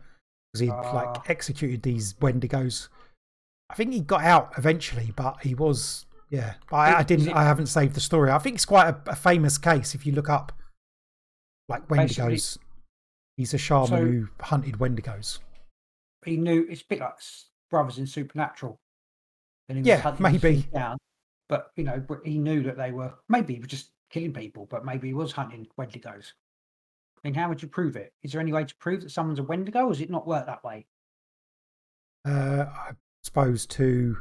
[0.53, 0.91] because he'd Ah.
[0.93, 2.87] like executed these Wendigos.
[3.69, 6.55] I think he got out eventually, but he was yeah.
[6.71, 7.27] I, I didn't.
[7.29, 8.31] it- I haven't saved the story.
[8.31, 10.51] I think it's quite a, a famous case if you look up
[11.69, 12.57] like Wendigos.
[13.35, 15.39] He's a shaman So- who hunted Wendigos.
[16.25, 17.13] He knew it's a bit like
[17.69, 18.77] brothers in Supernatural.
[19.69, 20.65] And Yeah, maybe.
[20.73, 20.97] Down,
[21.49, 24.85] but you know, he knew that they were maybe he was just killing people, but
[24.85, 26.33] maybe he was hunting Wendigos.
[27.23, 28.13] I mean, how would you prove it?
[28.23, 30.45] Is there any way to prove that someone's a Wendigo, or does it not work
[30.45, 30.85] that way?
[32.25, 32.91] Uh, I
[33.23, 34.17] suppose to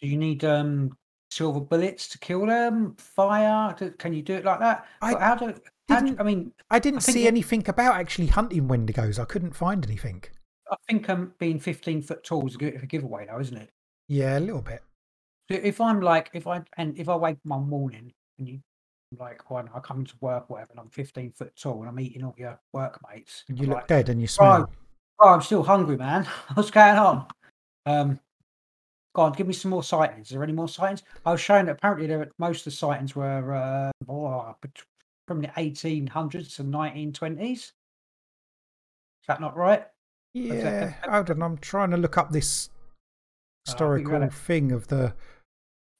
[0.00, 0.96] Do you need um
[1.30, 2.94] silver bullets to kill them?
[2.98, 3.74] Fire?
[3.78, 4.86] Do- Can you do it like that?
[5.00, 5.46] I But how do?
[5.88, 9.18] How do didn't- I mean, I didn't think see it- anything about actually hunting Wendigos.
[9.18, 10.22] I couldn't find anything.
[10.70, 13.70] I think um being fifteen foot tall is a a giveaway, though, isn't it?
[14.08, 14.82] Yeah, a little bit.
[15.48, 18.60] If I'm like, if I and if I wake one morning and you
[19.18, 21.98] like, when I come to work, or whatever, and I'm 15 foot tall and I'm
[22.00, 24.70] eating all your workmates, And I'm you look like, dead and you smell.
[25.20, 26.24] oh, I'm still hungry, man.
[26.54, 27.26] What's going on?
[27.86, 28.20] Um,
[29.14, 30.26] go on, give me some more sightings.
[30.26, 31.02] Is there any more sightings?
[31.24, 34.54] I was showing that apparently there most of the sightings were uh, oh,
[35.26, 37.52] from the 1800s to 1920s.
[37.52, 37.72] Is
[39.26, 39.86] that not right?
[40.34, 41.42] Yeah, hold on.
[41.42, 42.68] I'm trying to look up this
[43.68, 44.32] Oh, I thought you had historical it.
[44.32, 45.14] thing of the.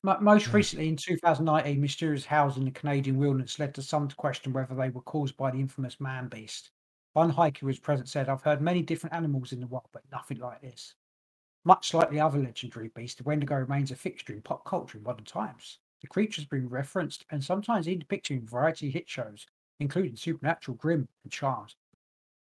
[0.02, 0.56] Mo- Most hmm.
[0.56, 4.74] recently, in 2019, mysterious howls in the Canadian wilderness led to some to question whether
[4.74, 6.70] they were caused by the infamous man beast.
[7.14, 10.02] One hiker who was present said, I've heard many different animals in the wild, but
[10.12, 10.94] nothing like this.
[11.64, 15.04] Much like the other legendary beast, the Wendigo remains a fixture in pop culture in
[15.04, 15.78] modern times.
[16.00, 19.46] The creature's been referenced and sometimes even depicted in variety hit shows,
[19.80, 21.74] including Supernatural, Grimm, and Charmed.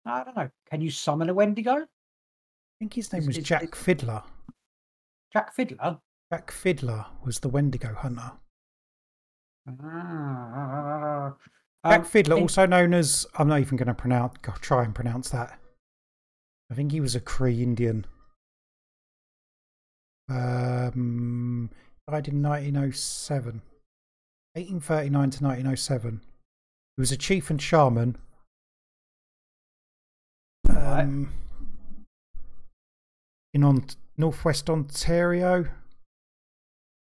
[0.06, 0.50] I don't know.
[0.70, 1.76] Can you summon a Wendigo?
[1.76, 1.86] I
[2.80, 4.24] think his name Is- was Jack Fiddler.
[5.32, 6.00] Jack Fiddler?
[6.32, 8.32] Jack Fiddler was the Wendigo hunter.
[9.82, 11.36] Ah,
[11.86, 14.36] Jack um, Fiddler, in- also known as I'm not even going to pronounce.
[14.62, 15.60] Try and pronounce that.
[16.70, 18.06] I think he was a Cree Indian.
[20.30, 21.70] Um,
[22.10, 23.62] died in 1907,
[24.54, 26.22] 1839 to 1907.
[26.98, 28.18] He was a chief and shaman.
[30.68, 31.04] Right.
[31.04, 31.32] Um,
[33.54, 33.86] in on
[34.18, 35.68] northwest Ontario.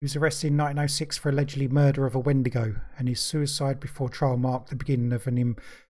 [0.01, 4.07] He was arrested in 1906 for allegedly murder of a Wendigo, and his suicide before
[4.07, 5.37] trial marked the beginning of an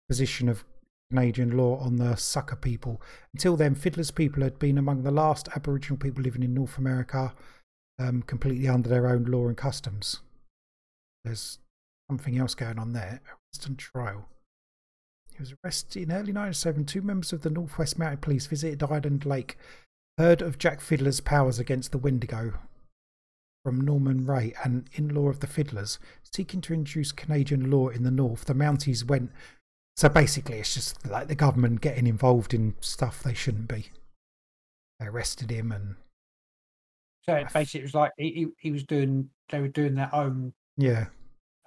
[0.08, 0.64] imposition of
[1.12, 3.02] Canadian law on the Sucker people.
[3.34, 7.34] Until then, Fiddler's people had been among the last Aboriginal people living in North America,
[7.98, 10.22] um, completely under their own law and customs.
[11.26, 11.60] There's
[12.10, 13.22] something else going on there.
[13.28, 14.30] Arrest and trial.
[15.34, 16.86] He was arrested in early 1907.
[16.86, 19.58] Two members of the Northwest Mounted Police visited Island Lake,
[20.18, 22.54] heard of Jack Fiddler's powers against the Wendigo
[23.64, 28.04] from Norman Ray, an in law of the Fiddlers, seeking to introduce Canadian law in
[28.04, 28.46] the North.
[28.46, 29.32] The Mounties went.
[29.98, 33.90] So basically, it's just like the government getting involved in stuff they shouldn't be.
[35.00, 35.96] They arrested him and
[37.24, 40.14] So it basically, it was like he, he, he was doing, they were doing their
[40.14, 41.08] own yeah,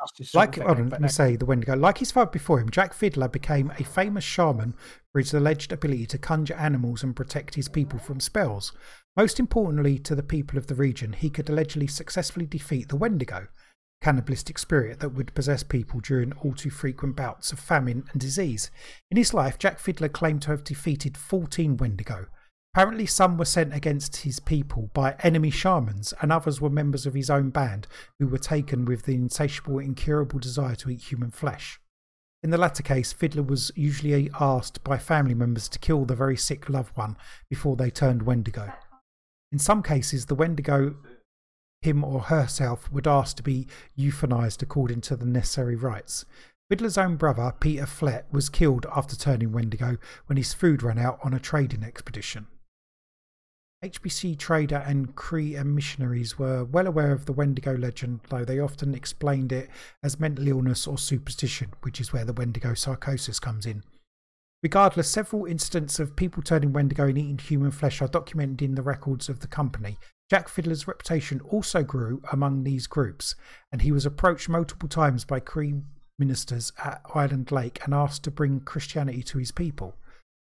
[0.01, 0.35] justice.
[0.35, 1.77] Like, thing, on, let me say the Wendigo.
[1.77, 4.75] Like his father before him, Jack Fiddler became a famous shaman
[5.13, 8.73] for his alleged ability to conjure animals and protect his people from spells.
[9.17, 13.49] Most importantly to the people of the region, he could allegedly successfully defeat the Wendigo,
[14.01, 18.71] cannibalistic spirit that would possess people during all too frequent bouts of famine and disease.
[19.11, 22.27] In his life, Jack Fiddler claimed to have defeated 14 Wendigo.
[22.75, 27.13] Apparently, some were sent against his people by enemy shamans, and others were members of
[27.13, 27.87] his own band
[28.19, 31.79] who were taken with the insatiable, incurable desire to eat human flesh.
[32.43, 36.37] In the latter case, Fiddler was usually asked by family members to kill the very
[36.37, 37.19] sick loved one
[37.51, 38.73] before they turned Wendigo.
[39.53, 40.97] In some cases, the Wendigo,
[41.83, 43.67] him or herself, would ask to be
[43.99, 46.25] euthanized according to the necessary rites.
[46.71, 51.19] Fiddler's own brother, Peter Flett, was killed after turning Wendigo when his food ran out
[51.23, 52.47] on a trading expedition.
[53.85, 58.59] HBC trader and Cree and missionaries were well aware of the Wendigo legend, though they
[58.59, 59.69] often explained it
[60.03, 63.83] as mental illness or superstition, which is where the Wendigo psychosis comes in.
[64.63, 68.83] Regardless, several incidents of people turning Wendigo and eating human flesh are documented in the
[68.83, 69.99] records of the company.
[70.31, 73.35] Jack Fiddler's reputation also grew among these groups,
[73.73, 75.83] and he was approached multiple times by Cree
[76.17, 79.97] ministers at Island Lake and asked to bring Christianity to his people.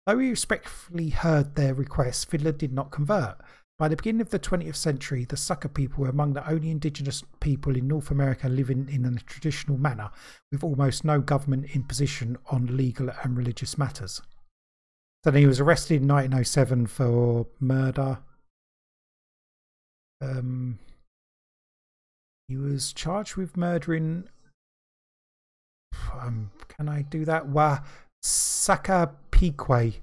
[0.05, 3.38] Though he respectfully heard their requests, Fiddler did not convert.
[3.80, 7.24] By the beginning of the 20th century, the Sucker people were among the only indigenous
[7.39, 10.11] people in North America living in a traditional manner,
[10.51, 14.21] with almost no government imposition on legal and religious matters.
[15.24, 18.19] Then he was arrested in 1907 for murder.
[20.21, 20.80] Um,
[22.47, 24.26] he was charged with murdering.
[26.13, 27.47] Um, can I do that?
[27.47, 27.80] Wa
[28.21, 30.01] Saka Pique.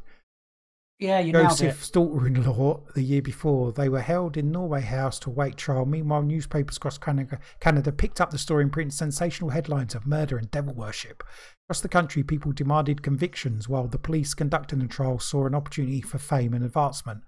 [1.00, 1.32] Yeah, you.
[1.32, 3.72] Joseph's daughter-in-law the year before.
[3.72, 5.86] They were held in Norway House to await trial.
[5.86, 10.36] Meanwhile, newspapers across Canada, Canada picked up the story and printed sensational headlines of murder
[10.36, 11.24] and devil worship.
[11.66, 16.02] Across the country, people demanded convictions, while the police conducting the trial saw an opportunity
[16.02, 17.22] for fame and advancement.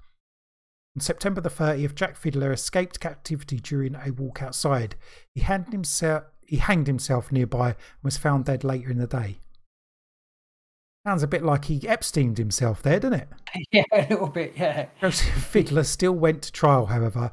[0.94, 4.96] On September the 30th, Jack Fiddler escaped captivity during a walk outside.
[5.34, 9.38] He, himself, he hanged himself nearby and was found dead later in the day.
[11.06, 13.28] Sounds a bit like he Epsteined himself there, doesn't it?
[13.72, 14.54] yeah, a little bit.
[14.56, 14.86] Yeah.
[15.00, 17.32] Joseph Fiddler still went to trial, however.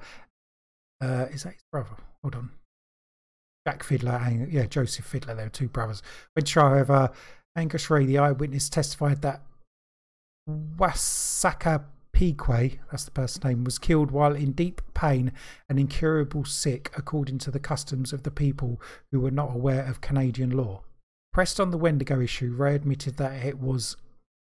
[1.01, 1.95] Uh, is that his brother?
[2.23, 2.49] Hold on.
[3.67, 5.35] Jack Fiddler and yeah, Joseph Fiddler.
[5.35, 6.01] They were two brothers.
[6.35, 7.11] Went to trial, however.
[7.55, 9.43] Angus Ray, the eyewitness, testified that
[10.49, 15.31] Wasaka Pequay, that's the person's name, was killed while in deep pain
[15.67, 20.01] and incurable sick, according to the customs of the people who were not aware of
[20.01, 20.81] Canadian law.
[21.39, 23.95] Pressed on the Wendigo issue, Ray admitted that it was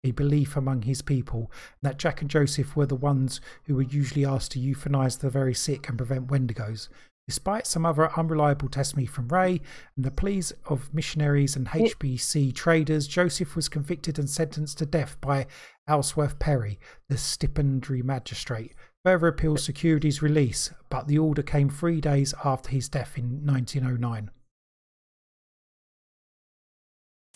[0.04, 1.52] a belief among his people
[1.84, 5.54] that Jack and Joseph were the ones who were usually asked to euthanize the very
[5.54, 6.90] sick and prevent Wendigos.
[7.28, 9.62] Despite some other unreliable testimony from Ray
[9.96, 15.22] and the pleas of missionaries and HBC traders, Joseph was convicted and sentenced to death
[15.22, 15.46] by
[15.88, 16.80] Aylesworth Perry,
[17.10, 18.74] the stipendiary magistrate.
[19.06, 23.46] Further appeals secured his release, but the order came three days after his death in
[23.46, 24.32] 1909.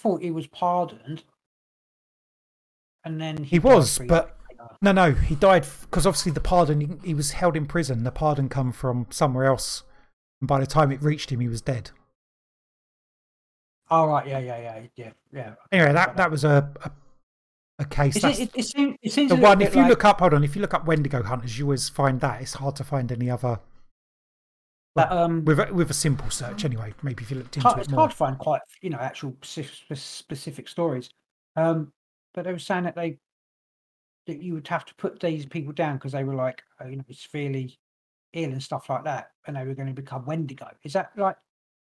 [0.02, 1.24] Thought he was pardoned,
[3.04, 4.38] and then He died was, but
[4.82, 8.04] no, no, he died because obviously the pardon he, he was held in prison.
[8.04, 9.84] The pardon come from somewhere else,
[10.39, 11.91] and by the time it reached him, he was dead.
[13.89, 15.54] Oh right, yeah, yeah, yeah, yeah, yeah.
[15.72, 16.91] Anyway, that that was a a,
[17.80, 18.16] a case.
[18.18, 19.62] It, it, it, seems, it seems the one.
[19.62, 20.43] If you like- look up, hold on.
[20.43, 22.41] If you look up Wendigo hunters, you always find that.
[22.41, 23.60] It's hard to find any other
[24.96, 26.66] that, um, with a, with a simple search.
[26.66, 28.00] Anyway, maybe if you looked into hard, it it's more.
[28.02, 31.10] hard to find quite you know actual spec- specific stories.
[31.56, 31.92] Um,
[32.34, 33.18] but they were saying that they
[34.28, 36.98] that you would have to put these people down because they were like uh, you
[36.98, 37.78] know severely
[38.34, 40.68] ill and stuff like that, and they were going to become Wendigo.
[40.84, 41.36] Is that like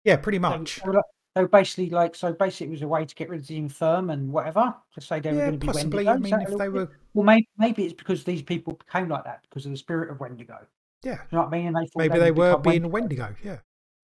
[0.05, 0.81] Yeah, pretty they, much.
[0.83, 2.33] they were, like- they were basically like so?
[2.33, 5.19] Basically, it was a way to get rid of the infirm and whatever to say
[5.19, 6.05] they were Yeah, going to be possibly.
[6.05, 6.37] Wendigo.
[6.37, 9.25] I mean, if they bit- were, well, maybe maybe it's because these people became like
[9.25, 10.59] that because of the spirit of Wendigo.
[11.05, 11.73] Yeah, You know what I mean?
[11.73, 13.23] They maybe they would were being Wendigo.
[13.25, 13.37] Wendigo.
[13.45, 13.59] Yeah,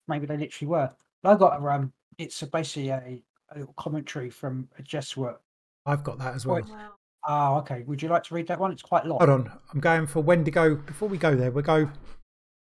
[0.07, 0.91] maybe they literally were.
[1.23, 5.37] But I got a um, it's a, basically a, a little commentary from a Jesuit.
[5.87, 6.57] I've got that as well.
[6.57, 6.67] Wait.
[7.27, 7.83] Oh, okay.
[7.87, 8.73] Would you like to read that one?
[8.73, 9.19] It's quite long.
[9.19, 10.77] Hold on, I'm going for Wendigo.
[10.77, 11.91] Before we go there, we go.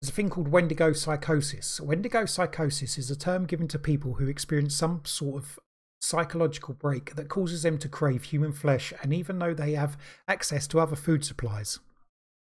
[0.01, 1.81] There's a thing called Wendigo psychosis.
[1.81, 5.59] Wendigo psychosis is a term given to people who experience some sort of
[6.01, 10.67] psychological break that causes them to crave human flesh, and even though they have access
[10.69, 11.79] to other food supplies.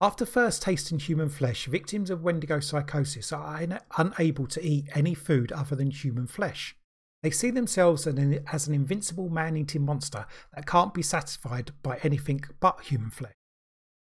[0.03, 5.13] After first tasting human flesh, victims of Wendigo psychosis are un- unable to eat any
[5.13, 6.75] food other than human flesh.
[7.23, 11.73] They see themselves as an, as an invincible man eating monster that can't be satisfied
[11.83, 13.35] by anything but human flesh.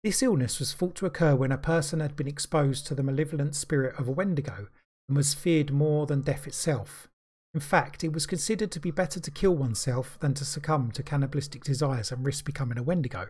[0.03, 3.55] This illness was thought to occur when a person had been exposed to the malevolent
[3.55, 4.69] spirit of a Wendigo
[5.07, 7.09] and was feared more than death itself.
[7.53, 11.03] In fact, it was considered to be better to kill oneself than to succumb to
[11.03, 13.29] cannibalistic desires and risk becoming a Wendigo.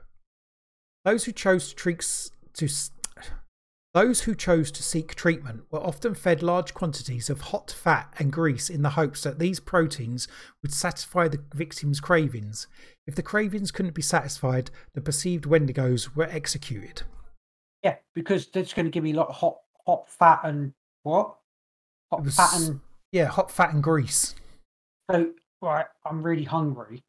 [1.03, 2.67] Those who chose to treat, to
[3.93, 8.31] those who chose to seek treatment were often fed large quantities of hot fat and
[8.31, 10.27] grease in the hopes that these proteins
[10.61, 12.67] would satisfy the victim's cravings.
[13.07, 17.03] If the cravings couldn't be satisfied, the perceived Wendigos were executed.
[17.83, 21.35] Yeah, because that's going to give me a lot of hot, hot fat and what?
[22.11, 22.81] Hot was- fat and
[23.13, 24.35] Yeah, hot fat and grease.
[25.09, 25.31] so.
[25.61, 27.01] Right, I'm really hungry.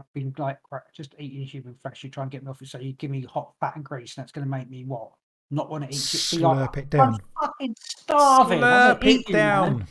[0.00, 0.58] I've been like
[0.94, 2.02] just eating human flesh.
[2.02, 4.16] You try and get me off it, so you give me hot fat and grease,
[4.16, 5.12] and that's going to make me what?
[5.50, 6.40] Not want to eat it.
[6.40, 7.20] Like, Slurp it I'm down.
[7.40, 8.62] fucking starving.
[8.64, 9.72] I'm Slurp gonna it eat you, man.
[9.72, 9.86] down.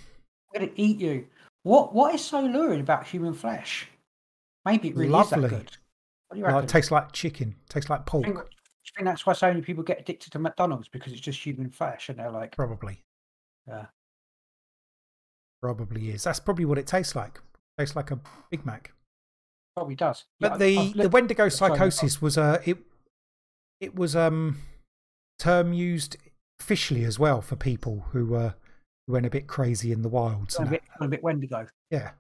[0.56, 1.28] I'm gonna eat you.
[1.64, 3.88] What what is so lurid about human flesh?
[4.66, 5.52] Maybe it really is that good.
[6.28, 6.64] What do you reckon?
[6.64, 7.56] it tastes like chicken.
[7.70, 8.50] Tastes like do, you think, pork.
[8.50, 8.56] do
[8.86, 11.70] you think that's why so many people get addicted to McDonald's because it's just human
[11.70, 13.04] flesh and they're like, Probably.
[13.68, 13.88] yeah,
[15.62, 16.24] Probably is.
[16.24, 17.40] That's probably what it tastes like.
[17.78, 18.20] Tastes like a
[18.50, 18.94] Big Mac.
[19.76, 20.26] Probably does.
[20.40, 22.78] But I've- the the Wendigo psychosis was a it
[23.80, 24.60] it was um
[25.40, 26.18] term used
[26.60, 28.56] officially as well for people who were
[29.08, 30.60] who went a bit crazy in the wilds.
[30.60, 31.68] a bit, a bit Wendigo.
[31.90, 32.12] Yeah,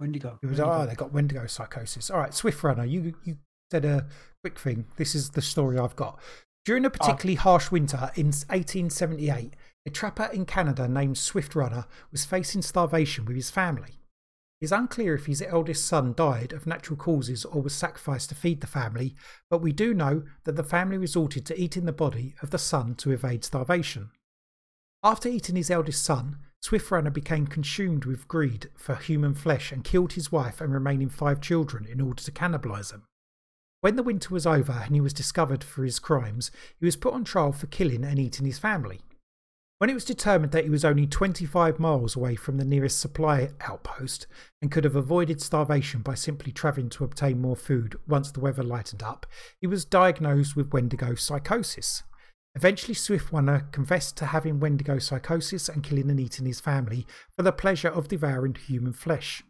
[0.00, 0.38] Wendigo.
[0.42, 0.82] it was Wendigo.
[0.82, 2.10] oh they got Wendigo psychosis.
[2.10, 3.38] All right, Swift Runner, you you
[3.70, 4.06] said a
[4.42, 4.86] quick thing.
[4.96, 6.18] This is the story I've got.
[6.64, 6.88] During Ah.
[6.88, 9.54] a particularly harsh winter in 1878,
[9.86, 13.97] a trapper in Canada named Swift Runner was facing starvation with his family.
[14.60, 18.60] It's unclear if his eldest son died of natural causes or was sacrificed to feed
[18.60, 19.14] the family,
[19.48, 22.96] but we do know that the family resorted to eating the body of the son
[22.96, 24.10] to evade starvation.
[25.04, 29.84] After eating his eldest son, Swift Runner became consumed with greed for human flesh and
[29.84, 33.04] killed his wife and remaining five children in order to cannibalize them.
[33.80, 37.14] When the winter was over and he was discovered for his crimes, he was put
[37.14, 38.98] on trial for killing and eating his family.
[39.78, 43.50] When it was determined that he was only 25 miles away from the nearest supply
[43.60, 44.26] outpost
[44.60, 48.64] and could have avoided starvation by simply travelling to obtain more food once the weather
[48.64, 49.24] lightened up,
[49.60, 52.02] he was diagnosed with Wendigo psychosis.
[52.56, 57.06] Eventually, Swiftwater confessed to having Wendigo psychosis and killing and eating his family
[57.36, 59.44] for the pleasure of devouring human flesh.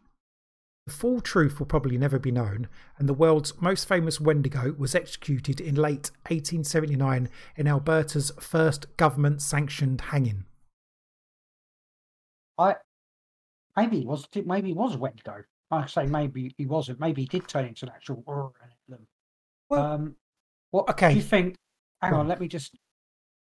[0.85, 4.95] The full truth will probably never be known, and the world's most famous Wendigo was
[4.95, 10.45] executed in late 1879 in Alberta's first government sanctioned hanging.
[12.57, 12.75] I
[13.77, 15.43] maybe he was maybe he was a Wendigo.
[15.71, 16.99] I say maybe he wasn't.
[16.99, 18.51] Maybe he did turn into an actual or.
[19.69, 20.15] Well, um,
[20.71, 21.55] what do you think?
[22.01, 22.27] Hang on, on.
[22.27, 22.75] let me just.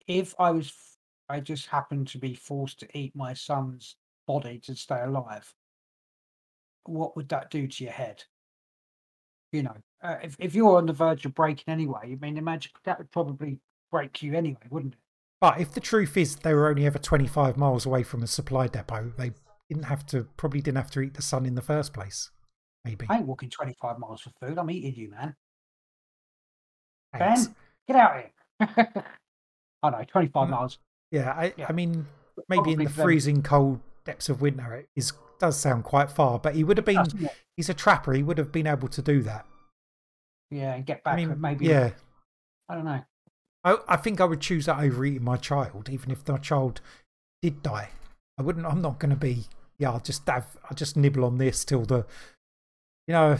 [0.07, 0.73] If I was,
[1.29, 5.55] I just happened to be forced to eat my son's body to stay alive.
[6.91, 8.25] What would that do to your head?
[9.53, 12.73] You know, uh, if if you're on the verge of breaking anyway, I mean, imagine
[12.85, 13.59] that would probably
[13.91, 15.01] break you anyway, wouldn't it?
[15.41, 18.67] But if the truth is they were only ever 25 miles away from a supply
[18.67, 19.33] depot, they
[19.71, 22.31] didn't have to, probably didn't have to eat the sun in the first place.
[22.85, 23.07] Maybe.
[23.09, 24.59] I ain't walking 25 miles for food.
[24.59, 25.35] I'm eating you, man.
[27.19, 27.47] Thanks.
[27.47, 27.57] Ben,
[27.89, 28.93] get out here.
[29.83, 30.51] I know, 25 Mm.
[30.51, 30.79] miles.
[31.11, 31.67] Yeah, I, Yeah.
[31.69, 32.07] I mean,
[32.49, 36.55] maybe in the freezing cold depths of winter, it is, does sound quite far, but
[36.55, 37.05] he would have been,
[37.57, 39.47] he's a trapper, he would have been able to do that.
[40.51, 41.15] Yeah, and get back.
[41.15, 41.67] I mean, maybe.
[41.67, 41.91] yeah.
[42.69, 43.03] I don't know.
[43.65, 46.81] I, I think I would choose that over eating my child, even if my child
[47.43, 47.89] did die.
[48.39, 49.45] I wouldn't, I'm not going to be,
[49.79, 52.07] yeah, I'll just have, I'll just nibble on this till the,
[53.07, 53.39] you know,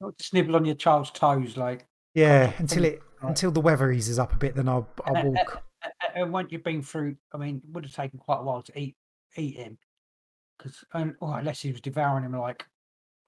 [0.00, 1.86] Not just nibble on your child's toes, like.
[2.14, 3.28] yeah, until it, right.
[3.30, 5.62] until the weather eases up a bit, then I'll, I'll walk.
[6.14, 8.78] and- once you've been through, I mean, it would have taken quite a while to
[8.78, 8.96] eat
[9.36, 9.78] eat him,
[10.62, 12.66] because oh, unless he was devouring him like,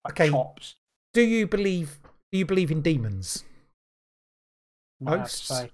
[0.05, 0.31] like Okay.
[0.31, 0.77] chops.
[1.15, 1.99] Do you believe,
[2.31, 3.45] do you believe in demons?
[5.01, 5.49] not Ghosts?
[5.49, 5.71] say.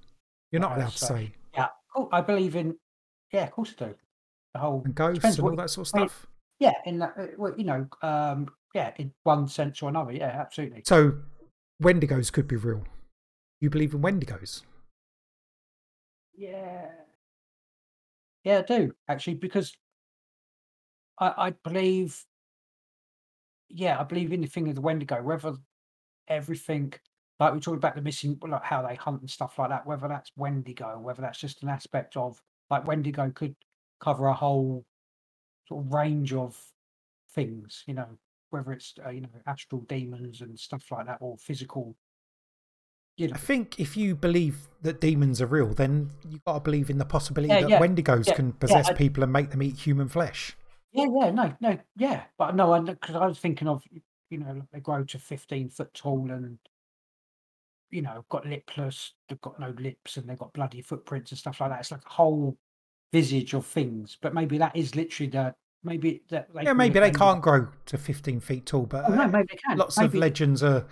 [0.53, 1.07] You're Not not allowed to say.
[1.07, 1.33] say.
[1.55, 2.77] Yeah, oh, I believe in.
[3.33, 3.95] Yeah, of course I do.
[4.55, 6.27] The whole And ghosts and all that sort of stuff.
[6.59, 10.27] Yeah, in that, uh, well, you know, um, yeah, in one sense or another, yeah,
[10.29, 10.83] absolutely.
[10.87, 11.19] So,
[11.83, 12.85] Wendigos could be real.
[13.61, 14.63] You believe in Wendigos?
[16.37, 16.87] Yeah.
[18.45, 19.77] Yeah, I do actually because
[21.21, 22.25] I, I believe.
[23.69, 25.23] Yeah, I believe in the thing of the Wendigo.
[25.23, 25.55] Whether
[26.29, 26.93] everything,
[27.39, 29.87] like we talked about the missing, like how they hunt and stuff like that.
[29.87, 32.41] Whether that's Wendigo, whether that's just an aspect of
[32.71, 33.55] like Wendigo could
[34.01, 34.85] cover a whole
[35.67, 36.59] sort of range of
[37.35, 37.85] things.
[37.87, 38.09] You know,
[38.51, 41.95] whether it's uh, you know astral demons and stuff like that, or physical.
[43.17, 46.61] You know, I think if you believe that demons are real, then you've got to
[46.61, 49.51] believe in the possibility Yeah, that yeah, Wendigos yeah, can possess I- people and make
[49.51, 50.57] them eat human flesh.
[50.93, 53.83] Yeah, yeah, no, no, yeah, but no, because I was thinking of,
[54.31, 56.59] you know, they grow to fifteen foot tall and,
[57.91, 61.61] you know, got lipless, they've got no lips and they've got bloody footprints and stuff
[61.61, 61.81] like that.
[61.81, 62.57] It's like a whole
[63.13, 66.49] visage of things, but maybe that is literally the maybe that.
[66.55, 69.23] They yeah, call maybe it they can't grow to 15 feet tall, but Oh, no,
[69.23, 69.79] uh, maybe they can.
[69.79, 70.87] lots of maybe legends are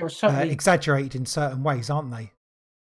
[0.00, 2.32] uh, certainly exaggerated in certain ways, aren't they?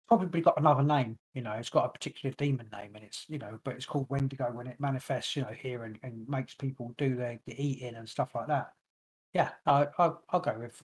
[0.08, 1.18] probably got another name.
[1.34, 4.08] You know, it's got a particular demon name, and it's you know, but it's called
[4.10, 7.96] Wendigo when it manifests, you know, here and, and makes people do their, the eating
[7.96, 8.74] and stuff like that.
[9.34, 10.82] Yeah, I, I I'll go with.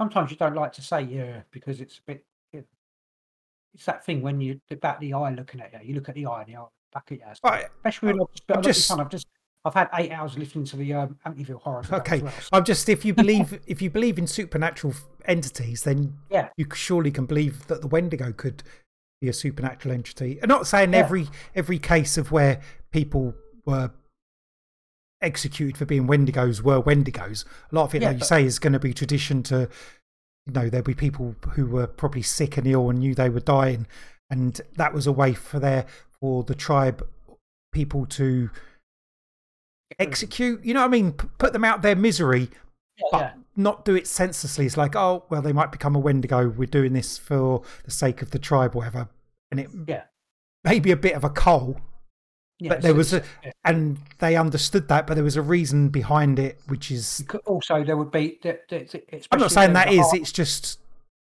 [0.00, 2.24] Sometimes you don't like to say yeah because it's a bit.
[2.52, 2.66] It,
[3.74, 5.80] it's that thing when you about the eye looking at you.
[5.90, 7.24] You look at the eye and the eye back at you.
[7.44, 9.26] Right, Especially when I've just, I'm just, just- I've just
[9.66, 11.82] I've had eight hours listening to the um, Amityville horror.
[11.92, 14.94] Okay, well, so- I'm just if you believe if you believe in supernatural
[15.26, 16.48] entities, then Yeah.
[16.56, 18.62] you surely can believe that the Wendigo could
[19.20, 20.38] be a supernatural entity.
[20.42, 20.98] I'm not saying Yeah.
[21.00, 22.60] every every case of where
[22.92, 23.34] people
[23.64, 23.90] were
[25.22, 27.44] executed for being Wendigos were Wendigos.
[27.72, 29.68] A lot of it, Yeah, like you say, is going to be tradition to.
[30.46, 33.40] You know, there'll be people who were probably sick and ill and knew they were
[33.40, 33.86] dying,
[34.30, 35.86] and that was a way for their
[36.20, 37.04] for the tribe
[37.72, 38.50] people to
[39.98, 40.64] execute.
[40.64, 41.12] You know what I mean?
[41.12, 42.50] P- put them out their misery,
[43.10, 43.32] but yeah.
[43.56, 44.66] not do it senselessly.
[44.66, 46.48] It's like, oh, well, they might become a Wendigo.
[46.48, 49.08] We're doing this for the sake of the tribe, or whatever.
[49.50, 50.04] And it Yeah.
[50.64, 51.80] may be a bit of a coal,
[52.58, 53.52] Yeah, but there was a, yeah.
[53.64, 57.96] and they understood that, but there was a reason behind it, which is, also there
[57.96, 58.38] would be.
[59.30, 60.80] I'm not saying that is, heart- it's just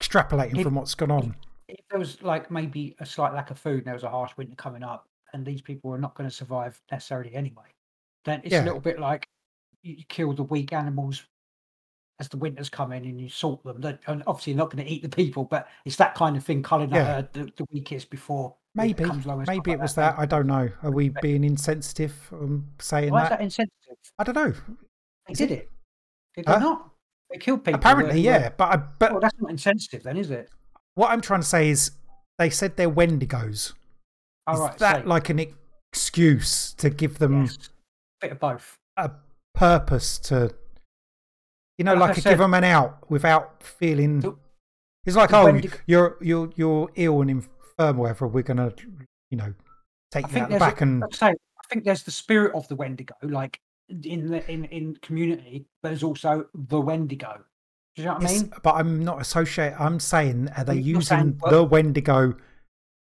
[0.02, 1.36] extrapolating If- from what's gone on.
[1.68, 4.30] if there was like maybe a slight lack of food and there was a harsh
[4.36, 7.64] winter coming up and these people were not going to survive necessarily anyway,
[8.24, 8.62] then it's Yeah.
[8.62, 9.26] a little bit like
[9.82, 11.24] you kill the weak animals
[12.18, 13.98] as the winter's coming and you salt them.
[14.06, 16.62] And obviously, you're not going to eat the people, but it's that kind of thing,
[16.62, 17.22] culling Yeah.
[17.32, 20.18] the, the weakest before Maybe, low maybe like it was that.
[20.18, 20.68] I don't know.
[20.82, 23.38] Are we being insensitive um, saying Why is that?
[23.38, 23.96] that insensitive?
[24.18, 24.52] I don't know.
[25.26, 25.58] They Is did it?
[25.58, 25.70] it.
[26.36, 26.58] Did Huh?
[26.58, 26.90] they not?
[27.30, 27.80] They killed people.
[27.80, 28.48] Apparently, that- yeah.
[28.56, 30.50] But I, but Well, that's not insensitive, then, is it?
[30.94, 31.90] what I'm trying to say is,
[32.38, 33.72] they said they're Wendigos.
[34.46, 34.78] All is right.
[34.78, 35.40] that so- like an
[35.92, 37.58] excuse to give them yes,
[38.20, 38.76] bit of both.
[38.98, 39.10] a
[39.54, 40.54] purpose to,
[41.78, 44.20] you know, Like like, said- give them an out without feeling.
[44.20, 44.36] The-
[45.04, 48.26] it's like, oh, you're you're you're ill and infirm, or whatever.
[48.26, 48.72] We're gonna,
[49.30, 49.54] you know,
[50.10, 51.34] take I you out the there's a- back and say, I
[51.70, 56.02] think there's the spirit of the Wendigo, like in the in in community, but there's
[56.02, 57.44] also the Wendigo.
[57.94, 58.52] Do you know what I mean?
[58.62, 59.74] but I'm not associate.
[59.78, 62.34] I'm saying are they You're using saying, well- the Wendigo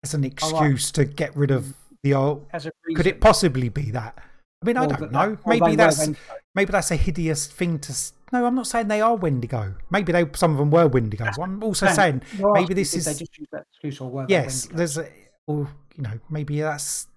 [0.04, 0.32] as an right.
[0.32, 1.74] excuse to get rid of
[2.04, 2.46] the old?
[2.54, 4.18] As a Could it possibly be that?
[4.62, 5.38] I mean, I don't know.
[5.48, 6.08] Maybe that's
[6.54, 7.94] maybe that's a hideous thing to.
[8.32, 9.76] No, I'm not saying they are Wendigo.
[9.90, 11.36] Maybe they some of them were Wendigos.
[11.42, 12.24] I'm also saying
[12.54, 14.66] maybe this is they just use that excuse or were yes.
[14.66, 15.08] There's a,
[15.48, 17.08] or you know maybe that's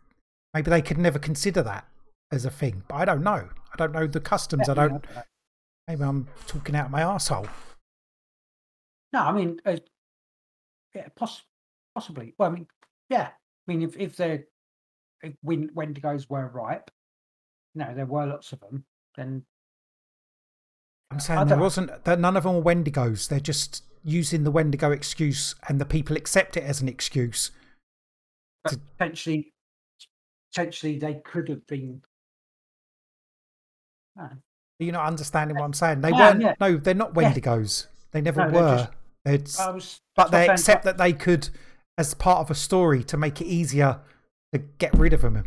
[0.54, 1.86] maybe they could never consider that
[2.30, 2.82] as a thing.
[2.88, 3.48] But I don't know.
[3.72, 4.68] I don't know the customs.
[4.68, 4.92] I Yeah, don't.
[4.92, 5.22] know.
[5.88, 7.48] Maybe I'm talking out my arsehole.
[9.14, 9.76] No, I mean, uh,
[10.94, 11.44] yeah, poss-
[11.94, 12.34] possibly.
[12.38, 12.66] Well, I mean,
[13.08, 13.28] yeah.
[13.28, 14.44] I mean, if if they're
[15.22, 16.90] if Wendigos were ripe,
[17.74, 18.84] no, there were lots of them.
[19.16, 19.44] Then
[21.10, 23.28] I'm saying there wasn't that none of them were Wendigos.
[23.28, 27.50] They're just using the Wendigo excuse, and the people accept it as an excuse.
[28.68, 29.52] To- potentially,
[30.52, 32.02] potentially they could have been.
[34.16, 34.38] No, Are
[34.80, 36.00] you not understanding what I'm uh, saying?
[36.02, 36.40] They weren't.
[36.42, 36.54] yeah.
[36.60, 37.32] No, they're not Yeah.
[37.32, 37.86] Wendigos.
[38.10, 38.76] They never No, were.
[38.76, 38.92] just-
[39.24, 41.48] It's, was, but they accept that they could,
[41.98, 44.00] as part of a story, to make it easier
[44.52, 45.44] to get rid of them.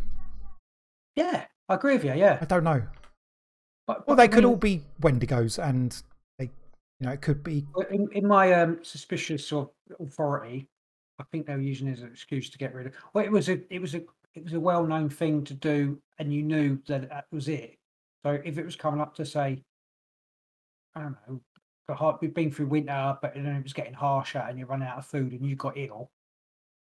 [1.15, 2.13] Yeah, I agree with you.
[2.13, 2.83] Yeah, I don't know.
[3.99, 6.01] But, Well, they I could mean, all be Wendigos, and
[6.37, 7.65] they, you know, it could be.
[7.89, 10.67] In, in my um, suspicious sort of authority,
[11.19, 12.93] I think they were using it as an excuse to get rid of.
[13.13, 14.01] Well, it was a, it was a,
[14.33, 17.77] it was a well-known thing to do, and you knew that that was it.
[18.23, 19.63] So if it was coming up to say,
[20.95, 21.41] I don't know,
[21.87, 24.83] the hard, we've been through winter, but then it was getting harsher, and you run
[24.83, 26.11] out of food, and you got ill,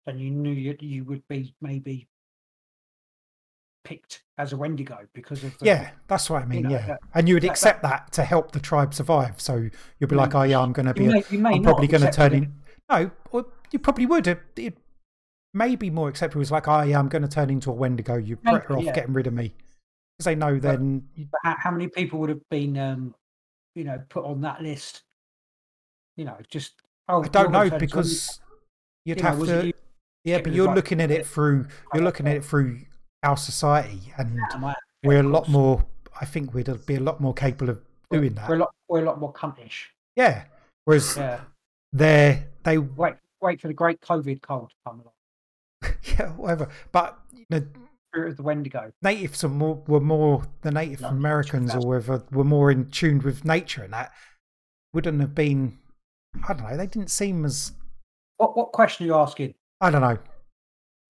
[0.07, 2.09] then you knew you, you would be maybe
[3.89, 6.65] picked as a Wendigo because of the, Yeah, that's what I mean.
[6.65, 9.41] know, yeah, that- and you would that- accept that, to help the tribe survive.
[9.41, 11.07] So you'll be like, "Oh yeah, I'm going to be.
[11.09, 12.53] May, you may I'm probably going to turn in.
[12.91, 14.27] No, or you probably would.
[14.27, 14.77] It, it
[15.55, 16.43] may be more acceptable.
[16.43, 18.17] It's like, oh yeah, I'm going to turn into a Wendigo.
[18.17, 18.93] You're Maybe, better off yeah.
[18.93, 19.55] getting rid of me.
[20.17, 21.09] Because they know then.
[21.31, 23.15] But how, how many people would have been, um,
[23.75, 25.03] you know, put on that list?
[26.17, 26.75] You know, just
[27.09, 28.41] oh, I don't know a- because
[29.05, 29.67] you'd you have it to.
[29.69, 29.73] you-
[30.25, 31.67] Yeah, but you're like- looking at it through.
[31.95, 32.81] You're looking at it through
[33.23, 34.75] our society, and I-
[35.05, 35.85] we're a lot more.
[36.21, 37.81] I think we'd be a lot more capable of
[38.11, 38.49] doing that.
[38.49, 39.87] We're a lot, we're a lot more cuntish.
[40.17, 40.45] Yeah.
[40.85, 41.41] Whereas Yeah.
[41.93, 45.95] they're they Wait, wait for the great COVID cold to come along.
[46.19, 46.69] yeah whatever.
[46.93, 47.67] But you know,
[48.13, 48.91] Spirit of the Wendigo.
[49.03, 53.21] natives are more were more the Native No, Americans or whatever were more in tune
[53.21, 54.13] with nature, and that
[54.93, 55.79] wouldn't have been.
[56.49, 56.77] I don't know.
[56.77, 57.73] They didn't seem as.
[58.39, 59.55] What what question are you asking?
[59.81, 60.19] I don't know.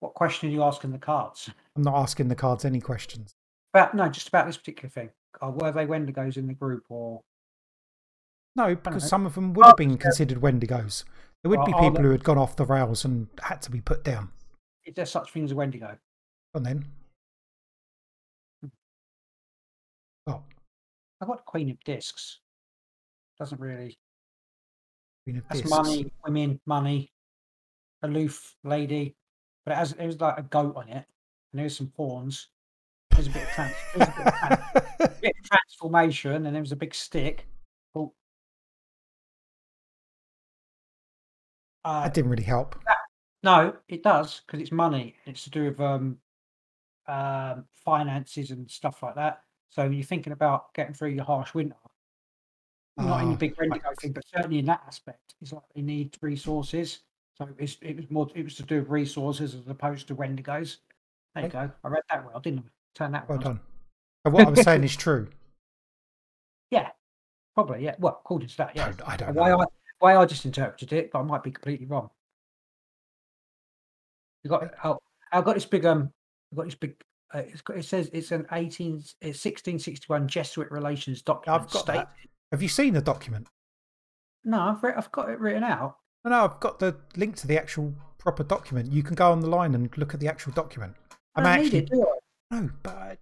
[0.01, 1.51] What question are you asking the cards?
[1.79, 3.37] I'm not asking the cards any questions.
[3.73, 5.11] About no, just about this particular thing.
[5.41, 7.23] Uh, were they Wendigos in the group or
[8.57, 11.05] No, because some of them would have Oh, been considered Wendigos.
[11.43, 13.71] There would Well, be people they- who had gone off the rails and had to
[13.71, 14.33] be put down.
[14.85, 15.97] is there such thing as a Wendigo?
[16.55, 16.85] And then,
[20.27, 20.43] oh,
[21.21, 22.41] I got Queen of Discs.
[23.39, 23.97] Doesn't really.
[25.25, 25.71] Queen of That's Discs.
[25.71, 27.13] money, women, money,
[28.03, 29.15] aloof lady.
[29.65, 31.07] But it has it was like a goat on it,
[31.53, 32.49] and there's some pawns.
[33.11, 36.62] There's a bit of, trans, a bit of, tran- a bit of transformation, and there
[36.62, 37.47] was a big stick.
[37.95, 38.12] Oh.
[41.85, 42.77] Uh, that didn't really help.
[43.43, 45.16] no, it does because it's money.
[45.27, 46.19] It's to do with um,
[47.09, 49.41] um, finances and stuff like that.
[49.70, 51.77] So you're thinking about getting through your harsh winter.
[52.97, 55.83] Not in Ah, the big Wendigo thing, but certainly in that aspect, it's like they
[55.83, 57.01] need resources.
[57.37, 58.29] So it's, it was more.
[58.35, 60.79] It was to do with resources as opposed to Wendigos.
[61.43, 61.70] There you go.
[61.85, 62.62] I read that well, I didn't I?
[62.94, 63.44] Turn that Well one.
[63.44, 63.60] done.
[64.24, 65.28] But what I was saying is true.
[66.70, 66.89] Yeah,
[67.55, 67.85] probably.
[67.85, 67.94] Yeah.
[67.98, 68.85] Well, according to that, I yeah.
[68.93, 69.60] don't, I don't Why know.
[69.62, 69.65] I
[70.01, 72.10] why I just interpreted it, but I might be completely wrong.
[74.44, 74.98] You got oh,
[75.32, 76.10] I've got this big um,
[76.52, 76.94] I've got this big.
[77.35, 81.62] Uh, it's got, it says it's an 18, it's 1661 Jesuit relations document.
[81.62, 82.10] I've got state- that.
[82.52, 83.47] Have you seen the document?
[84.44, 85.97] No, I've re- I've got it written out.
[86.24, 88.90] No, no, I've got the link to the actual proper document.
[88.93, 90.94] You can go on the line and look at the actual document.
[91.35, 92.07] I I'm don't actually it, do
[92.51, 92.57] I?
[92.61, 93.17] no, but I,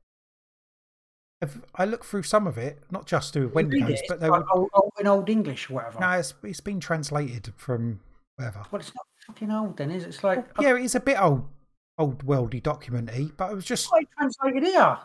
[1.42, 4.20] if I look through some of it, not just through You read Wendigos, it, but
[4.20, 6.00] they like were old, old, in old English or whatever.
[6.00, 8.00] no, it's, it's been translated from
[8.36, 8.62] wherever.
[8.70, 10.08] Well, it's not fucking old then, is it?
[10.08, 11.46] It's like Yeah, it is a bit old,
[11.98, 14.98] old worldy documenty, but it was just I translated here.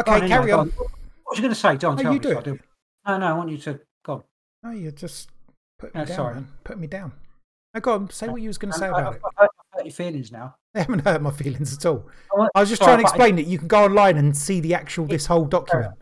[0.00, 0.12] Okay.
[0.12, 0.68] on, carry anyway, go on.
[0.70, 0.90] What
[1.30, 1.96] was you going to say, John?
[1.96, 2.44] No, tell you me, do I it.
[2.44, 2.58] do-
[3.06, 4.12] No, no, I want you to go.
[4.14, 4.22] on.
[4.64, 5.30] Oh, you just
[5.78, 6.16] put me down.
[6.16, 6.34] sorry.
[6.34, 6.48] Man.
[6.64, 7.12] Put me down.
[7.74, 8.10] Oh, go on.
[8.10, 9.50] Say uh, what you was going to say I, about I, it.
[9.86, 10.56] Your feelings now.
[10.74, 12.06] They haven't hurt my feelings at all.
[12.38, 13.46] I I was just sorry, trying to explain it.
[13.46, 15.94] You can go online and see the actual this whole document.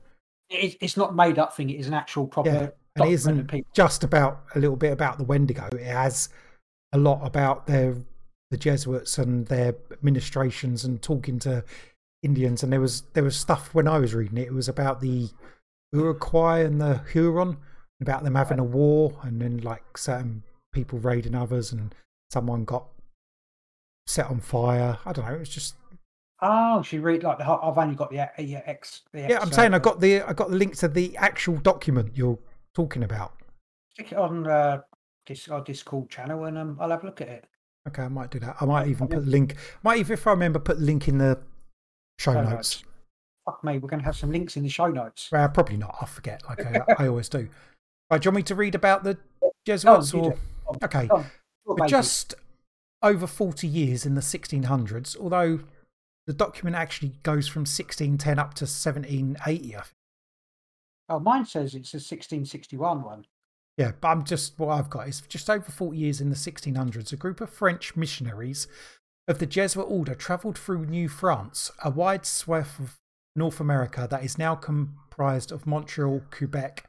[0.51, 1.70] It, it's not made up thing.
[1.70, 5.19] It is an actual proper Yeah, and it isn't just about a little bit about
[5.19, 5.69] the Wendigo.
[5.73, 6.28] It has
[6.93, 7.94] a lot about their
[8.51, 11.65] the Jesuits and their administrations and talking to
[12.23, 12.62] Indians.
[12.62, 14.48] And there was there was stuff when I was reading it.
[14.48, 15.28] It was about the
[15.93, 17.59] Iroquois and the Huron,
[18.01, 20.43] about them having a war, and then like certain
[20.73, 21.94] people raiding others, and
[22.31, 22.86] someone got
[24.06, 24.98] set on fire.
[25.05, 25.35] I don't know.
[25.35, 25.74] It was just
[26.47, 27.44] Oh, she read like the.
[27.48, 29.02] I've only got the uh, yeah, X.
[29.12, 29.39] The yeah.
[29.40, 32.39] I'm saying uh, I got the I got the link to the actual document you're
[32.74, 33.32] talking about.
[33.93, 34.81] stick it on uh,
[35.26, 37.47] this our Discord channel, and um, I'll have a look at it.
[37.89, 38.56] Okay, I might do that.
[38.60, 39.56] I might even put the link.
[39.82, 41.39] Might even, if I remember, put the link in the
[42.18, 42.51] show Show notes.
[42.51, 42.85] notes.
[43.47, 45.28] Fuck me, we're going to have some links in the show notes.
[45.31, 45.97] Well, probably not.
[46.01, 47.48] I forget, like I, I always do.
[48.10, 49.18] Right, do you want me to read about the
[49.66, 50.12] Jesuits?
[50.14, 50.28] or do.
[50.31, 50.36] Go
[50.66, 51.22] on, okay, go on.
[51.22, 51.31] Go on,
[51.66, 51.89] for baby.
[51.90, 52.35] just
[53.05, 55.60] over forty years in the 1600s, although
[56.26, 59.76] the document actually goes from 1610 up to 1780.
[59.76, 59.93] I think.
[61.09, 63.26] Oh, mine says it's a 1661 one.
[63.76, 67.12] Yeah, but I'm just what I've got is just over 40 years in the 1600s.
[67.12, 68.66] A group of French missionaries
[69.26, 72.97] of the Jesuit order travelled through New France, a wide swath of
[73.36, 76.89] North America that is now comprised of Montreal, Quebec,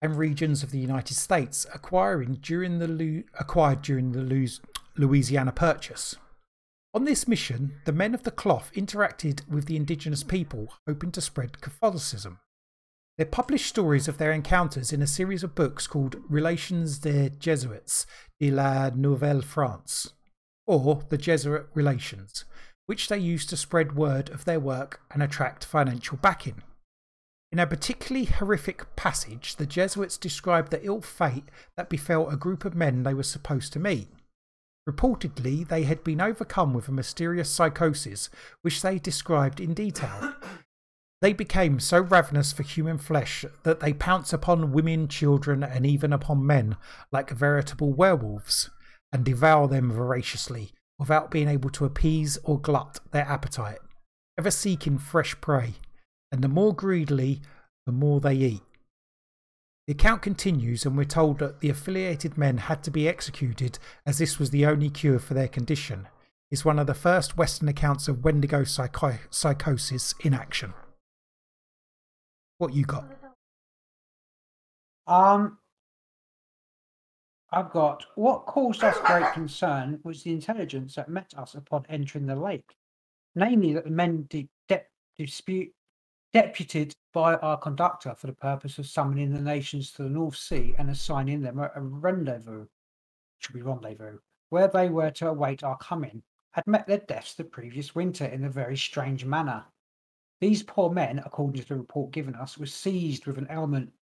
[0.00, 4.22] and regions of the United States, acquiring during the acquired during the
[4.96, 6.16] Louisiana Purchase.
[6.94, 11.20] On this mission, the men of the cloth interacted with the indigenous people, hoping to
[11.20, 12.38] spread Catholicism.
[13.18, 18.06] They published stories of their encounters in a series of books called Relations des Jesuits
[18.38, 20.12] de la Nouvelle France,
[20.66, 22.44] or the Jesuit Relations,
[22.86, 26.62] which they used to spread word of their work and attract financial backing.
[27.50, 32.64] In a particularly horrific passage, the Jesuits described the ill fate that befell a group
[32.64, 34.08] of men they were supposed to meet.
[34.88, 38.28] Reportedly, they had been overcome with a mysterious psychosis,
[38.62, 40.34] which they described in detail.
[41.22, 46.12] They became so ravenous for human flesh that they pounce upon women, children, and even
[46.12, 46.76] upon men
[47.10, 48.68] like veritable werewolves,
[49.10, 53.78] and devour them voraciously without being able to appease or glut their appetite,
[54.36, 55.76] ever seeking fresh prey,
[56.30, 57.40] and the more greedily,
[57.86, 58.62] the more they eat.
[59.86, 64.16] The account continues, and we're told that the affiliated men had to be executed as
[64.16, 66.08] this was the only cure for their condition.
[66.50, 70.72] Is one of the first Western accounts of Wendigo psycho- psychosis in action.
[72.58, 73.06] What you got?
[75.06, 75.58] Um,
[77.50, 82.26] I've got what caused us great concern was the intelligence that met us upon entering
[82.26, 82.74] the lake,
[83.34, 84.48] namely that the men de-
[85.18, 85.72] dispute
[86.34, 90.74] deputed by our conductor for the purpose of summoning the nations to the North Sea
[90.78, 92.66] and assigning them a, rendezvous,
[93.38, 94.18] should be rendezvous,
[94.50, 96.20] where they were to await our coming,
[96.52, 99.64] had met their deaths the previous winter in a very strange manner.
[100.40, 103.92] These poor men, according to the report given us, were seized with an ailment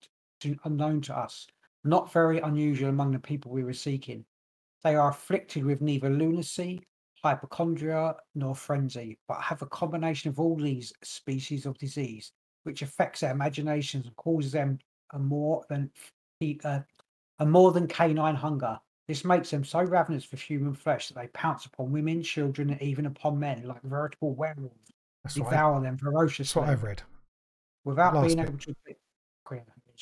[0.64, 1.46] unknown to us,
[1.84, 4.24] not very unusual among the people we were seeking.
[4.82, 6.82] They are afflicted with neither lunacy,
[7.22, 12.32] hypochondria, nor frenzy, but have a combination of all these species of disease,
[12.64, 14.78] which affects their imaginations and causes them
[15.12, 15.90] a more than
[16.64, 16.80] uh,
[17.38, 18.78] a more than canine hunger.
[19.08, 22.80] This makes them so ravenous for human flesh that they pounce upon women, children, and
[22.82, 24.92] even upon men like veritable werewolves,
[25.24, 27.02] That's what, I, devour them that's ferociously what I've read.
[27.84, 28.48] without last being bit.
[28.48, 28.74] able to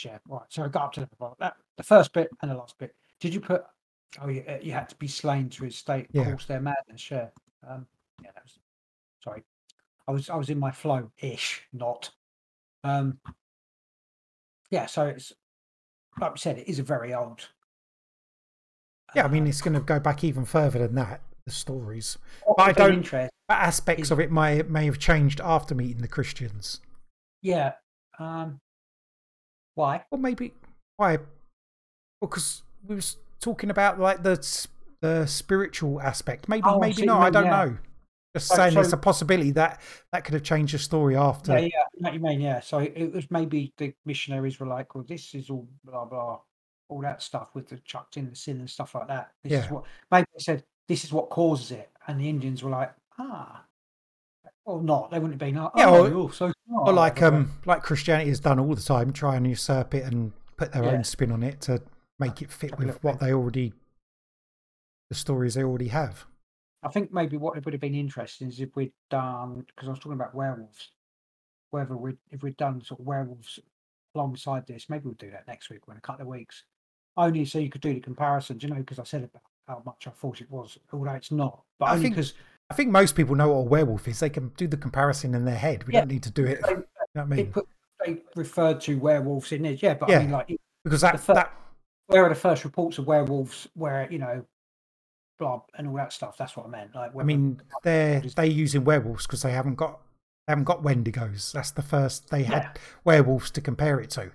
[0.05, 2.77] yeah right so i got up to the, that, the first bit and the last
[2.79, 3.65] bit did you put
[4.21, 6.33] oh you, uh, you had to be slain to his state Yeah.
[6.33, 7.29] cause their madness yeah
[7.69, 7.87] um
[8.23, 8.59] yeah that was
[9.23, 9.43] sorry
[10.09, 12.11] i was i was in my flow ish not
[12.85, 13.19] um
[14.71, 15.33] yeah so it's
[16.21, 17.49] like we said it is a very old
[19.15, 21.21] Yeah, I mean, uh, it's going to go back even further than that.
[21.47, 22.17] The stories,
[22.47, 26.09] but I don't- interest aspects Is- of it may may have changed after meeting the
[26.09, 26.81] Christians,
[27.43, 27.73] yeah
[28.19, 28.61] um
[29.75, 30.53] why or maybe
[30.97, 31.19] why?
[32.21, 34.67] Because we was talking about like the
[35.01, 36.49] the spiritual aspect.
[36.49, 37.23] Maybe, Oh, maybe not.
[37.23, 37.65] I don't yeah.
[37.65, 37.77] know.
[38.37, 39.81] Just So- saying, there's a possibility that
[40.13, 41.53] that could have changed the story after.
[41.59, 42.61] Yeah, yeah, what you mean, yeah.
[42.61, 46.39] So it, was maybe the missionaries were like, well, this is all blah blah,
[46.89, 49.33] all that stuff with the chucked in the sin and stuff like that.
[49.43, 49.73] This is Yeah.
[49.73, 53.65] what maybe they said this is what causes it, and the Indians were like, ah,
[54.65, 55.11] or not.
[55.11, 56.53] They wouldn't have been, oh, Yeah, oh, or- you're so.
[56.73, 60.33] Or like um like Christianity has done all the time, try and usurp it and
[60.57, 60.91] put their Yeah.
[60.91, 61.83] own spin on it to
[62.21, 63.73] make it fit with what they already
[65.09, 66.27] the stories they already have.
[66.83, 69.91] I think maybe what it would have been interesting is if we'd done because I
[69.91, 70.91] was talking about werewolves.
[71.71, 73.59] Whether we'd if we'd done sort of werewolves
[74.15, 76.65] alongside this, maybe we'll do that next week or in a couple of weeks.
[77.17, 80.07] only so you could do the comparisons, you know, because I said about how much
[80.07, 81.61] I thought it was, although it's not.
[81.79, 82.35] But I think- because
[82.71, 84.21] I think most people know what a werewolf is.
[84.21, 85.85] They can do the comparison in their head.
[85.85, 86.01] We Yeah.
[86.03, 86.61] don't need to do it.
[86.69, 86.77] You
[87.17, 87.53] know I mean?
[87.53, 87.69] put,
[88.05, 89.83] they referred to werewolves in it.
[89.83, 90.19] Yeah, but Yeah.
[90.19, 91.53] I mean, like, Because that, the fir- that
[92.11, 94.45] where are the first reports of werewolves where, you know,
[95.39, 96.37] blah, and all that stuff?
[96.37, 96.95] That's what I meant.
[96.95, 100.01] Like, I mean, they're they using werewolves because they haven't got
[100.47, 101.53] they haven't got Wendigos.
[101.53, 102.73] That's the first they had Yeah.
[103.05, 104.33] werewolves to compare it to.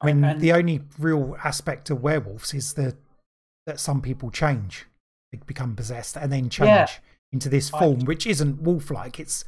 [0.00, 2.96] I mean, and- the only real aspect of werewolves is the
[3.66, 4.86] that some people change,
[5.30, 6.88] they become possessed, and then change Yeah.
[7.32, 9.20] into this I- form, which isn't wolf-like.
[9.20, 9.44] It's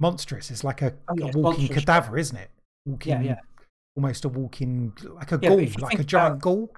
[0.00, 0.50] monstrous.
[0.50, 2.50] It's like a, Oh, yeah, a walking cadaver, isn't it?
[2.84, 3.40] Walking, yeah, yeah.
[3.96, 6.70] Almost a walking like a Yeah, like a giant about- ghoul.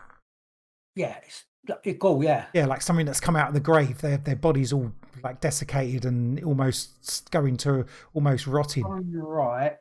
[0.95, 1.45] Yeah, it's,
[1.85, 2.47] it go, yeah.
[2.55, 4.01] Yeah, like something that's come out of the grave.
[4.01, 7.85] Their their bodies all like desiccated and almost going to
[8.15, 8.85] almost rotting.
[8.87, 9.77] Oh, you're right.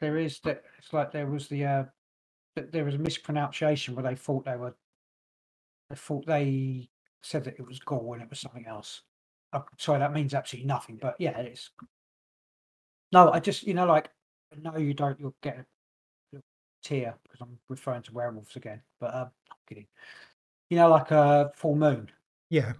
[0.00, 0.62] There is that.
[0.78, 1.84] It's like there was the uh,
[2.56, 4.74] there was a mispronunciation where they thought they were.
[5.88, 6.90] They thought they
[7.22, 9.02] said that it was gall and it was something else.
[9.52, 10.98] Uh, sorry, that means absolutely nothing.
[11.00, 11.70] But yeah, it's.
[13.12, 14.10] No, I just you know like
[14.60, 15.18] no, you don't.
[15.18, 15.64] You'll get
[16.84, 18.82] a tear because I'm referring to werewolves again.
[19.00, 19.86] But um, I'm kidding.
[20.70, 22.10] You know, like a full moon,
[22.50, 22.72] Yeah,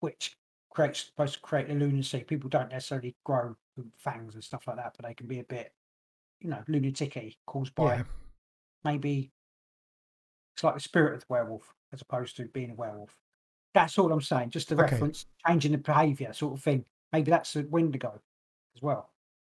[0.00, 0.36] which
[0.70, 2.20] creates supposed to create a lunacy.
[2.20, 3.56] People don't necessarily grow
[3.96, 5.72] fangs and stuff like that, but they can be a bit,
[6.40, 8.02] you know, lunaticy caused by yeah.
[8.84, 9.30] maybe
[10.54, 13.16] it's like the spirit of the werewolf as opposed to being a werewolf.
[13.74, 14.50] That's all I'm saying.
[14.50, 14.92] Just the Okay.
[14.92, 16.84] reference, changing the behaviour sort of thing.
[17.12, 18.20] Maybe that's a Wendigo
[18.74, 19.10] as well.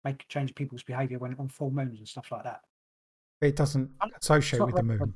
[0.05, 2.62] Make change people's behaviour when on full moons and stuff like that.
[3.40, 3.90] It doesn't
[4.20, 5.15] associate with the moon.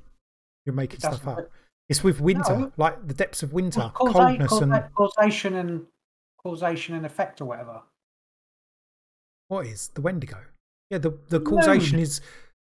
[0.65, 1.51] You're making stuff up.
[1.89, 2.73] It's with winter, No.
[2.77, 5.87] like the depths of winter, Causa- coldness, causa- and causation and
[6.43, 7.83] causation and effect or whatever.
[9.49, 10.39] what is the Wendigo?
[10.91, 12.21] Yeah, the the causation is.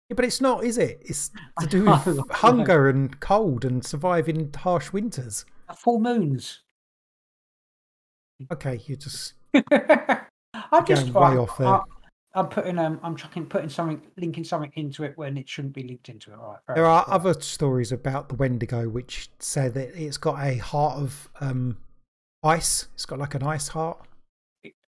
[0.09, 0.99] Yeah, but it's not, is it?
[1.01, 5.43] It's to do with hunger and cold and surviving harsh winters.
[5.75, 6.61] Full moons.
[8.51, 11.81] Okay, you just I'm just way off there.
[12.33, 15.83] I'm putting um, I'm chucking putting something, linking something into it when it shouldn't be
[15.83, 16.37] linked into it.
[16.39, 16.75] All right.
[16.75, 21.29] There are other stories about the Wendigo which say that it's got a heart of
[21.41, 21.77] um,
[22.43, 22.89] ice.
[22.93, 24.05] It's got like an ice heart.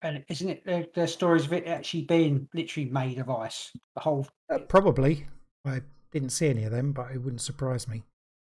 [0.03, 3.71] And isn't it the, the stories of it actually being literally made of ice?
[3.95, 5.27] The whole Uh, probably.
[5.65, 5.81] I
[6.11, 8.03] didn't see any of them, but it wouldn't surprise me.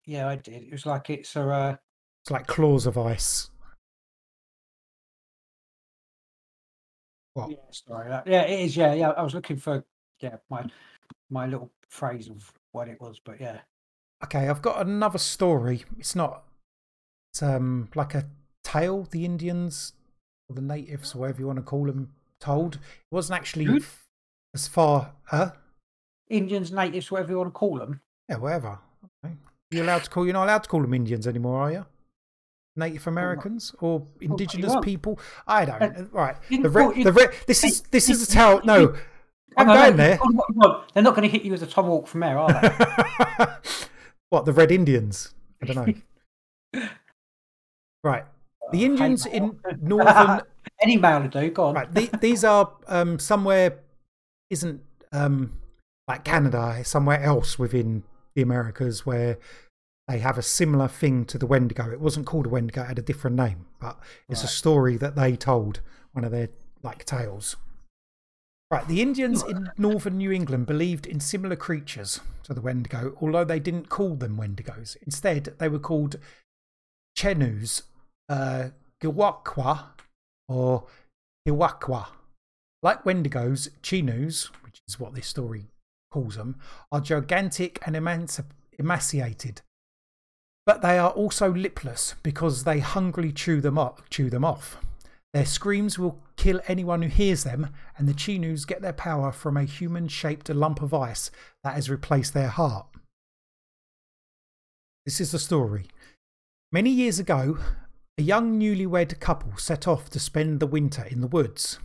[0.06, 0.64] yeah, I did.
[0.64, 1.76] It was like it's a uh,
[2.24, 3.51] It's like claws of ice.
[7.34, 7.50] What?
[7.52, 8.76] yeah, sorry, yeah, it is.
[8.78, 9.10] Yeah, yeah.
[9.12, 9.84] I was looking for
[10.20, 10.66] yeah my
[11.30, 13.60] my little phrase of what it was, but yeah,
[14.24, 15.84] Okay, I've got another story.
[15.98, 16.44] It's not.
[17.32, 18.26] It's um like a
[18.64, 19.94] tale the Indians
[20.50, 22.76] or the natives, or whatever you want to call them, told.
[22.76, 22.82] It
[23.12, 23.86] wasn't actually Good.
[24.54, 25.14] as far.
[25.32, 25.52] Uh,
[26.30, 28.02] Indians, natives, whatever you want to call them.
[28.30, 28.80] yeah, whatever.
[29.26, 29.36] Okay.
[29.72, 30.26] You're allowed to call.
[30.26, 31.86] You're not allowed to call them Indians anymore, are you?
[32.76, 34.86] Native Americans or indigenous want.
[34.86, 35.20] people?
[35.48, 35.82] I don't.
[35.82, 36.36] Uh, right.
[36.50, 38.62] The re- the re- this is this is a tale.
[38.64, 38.96] No,
[39.58, 40.18] I'm on, going there.
[40.18, 40.94] call them what you want.
[40.94, 43.46] They're not going to hit you as a tomahawk from there, are they?
[44.30, 45.34] what the Red Indians?
[45.62, 46.04] I don't
[46.74, 46.90] know.
[48.04, 48.26] right,
[48.72, 50.42] the Indians in northern.
[50.82, 51.50] Any male do.
[51.52, 51.76] Go on.
[51.76, 53.80] right, the, these are um, somewhere
[54.50, 54.82] isn't
[55.12, 55.54] um,
[56.08, 58.04] like Canada, somewhere else within
[58.36, 59.38] the Americas where
[60.12, 61.90] they have a similar thing to the Wendigo.
[61.90, 63.98] It wasn't called a Wendigo; it had a different name, but
[64.28, 65.80] it's a story that they told
[66.12, 66.50] one of their
[66.84, 67.56] like tales.
[68.70, 73.46] Right, the Indians in northern New England believed in similar creatures to the Wendigo, although
[73.46, 74.98] they didn't call them Wendigos.
[75.06, 76.18] Instead, they were called
[77.18, 77.84] Chenoos,
[78.30, 78.70] uh,
[79.02, 79.90] Giwakwa,
[80.48, 80.88] or
[81.48, 82.08] Hiwakwa.
[82.84, 85.68] Like Wendigos, Chenoos, which is what this story
[86.12, 86.58] calls them,
[86.92, 89.62] are gigantic and emaciated.
[90.66, 94.78] But they are also lipless because they hungrily chew them, up, chew them off.
[95.34, 99.56] Their screams will kill anyone who hears them, and the Chenoos get their power from
[99.56, 101.32] a human shaped lump of ice
[101.64, 102.86] that has replaced their heart.
[105.06, 105.88] This is the story.
[106.72, 107.58] Many years ago,
[108.18, 111.80] a young newlywed couple set off to spend the winter in the woods.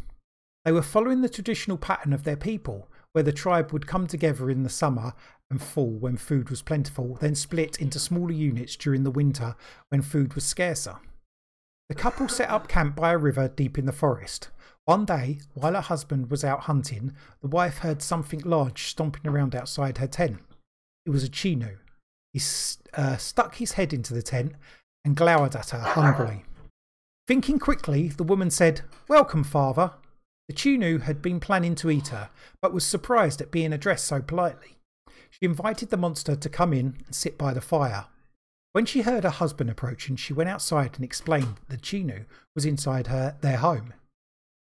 [0.65, 4.51] They were following the traditional pattern of their people, where the tribe would come together
[4.51, 5.15] in the summer
[5.49, 9.57] and fall when food was plentiful, then split into smaller units during the winter
[9.89, 10.97] when food was scarcer.
[11.89, 14.51] The couple set up camp by a river deep in the forest.
[14.85, 19.55] One day, while her husband was out hunting, the wife heard something large stomping around
[19.55, 20.41] outside her tent.
[21.07, 21.79] It was a Chenoo.
[22.35, 22.41] He
[22.93, 24.53] uh, stuck his head into the tent
[25.07, 26.45] and glowered at her hungrily.
[27.27, 29.93] Thinking quickly, the woman said, Welcome, father.
[30.49, 32.31] The Chenoo had been planning to eat her,
[32.63, 34.77] but was surprised at being addressed so politely.
[35.31, 38.07] she invited the monster to come in and sit by the fire.
[38.73, 42.65] When she heard her husband approaching, she went outside and explained that the Chenoo was
[42.65, 43.95] inside her their home.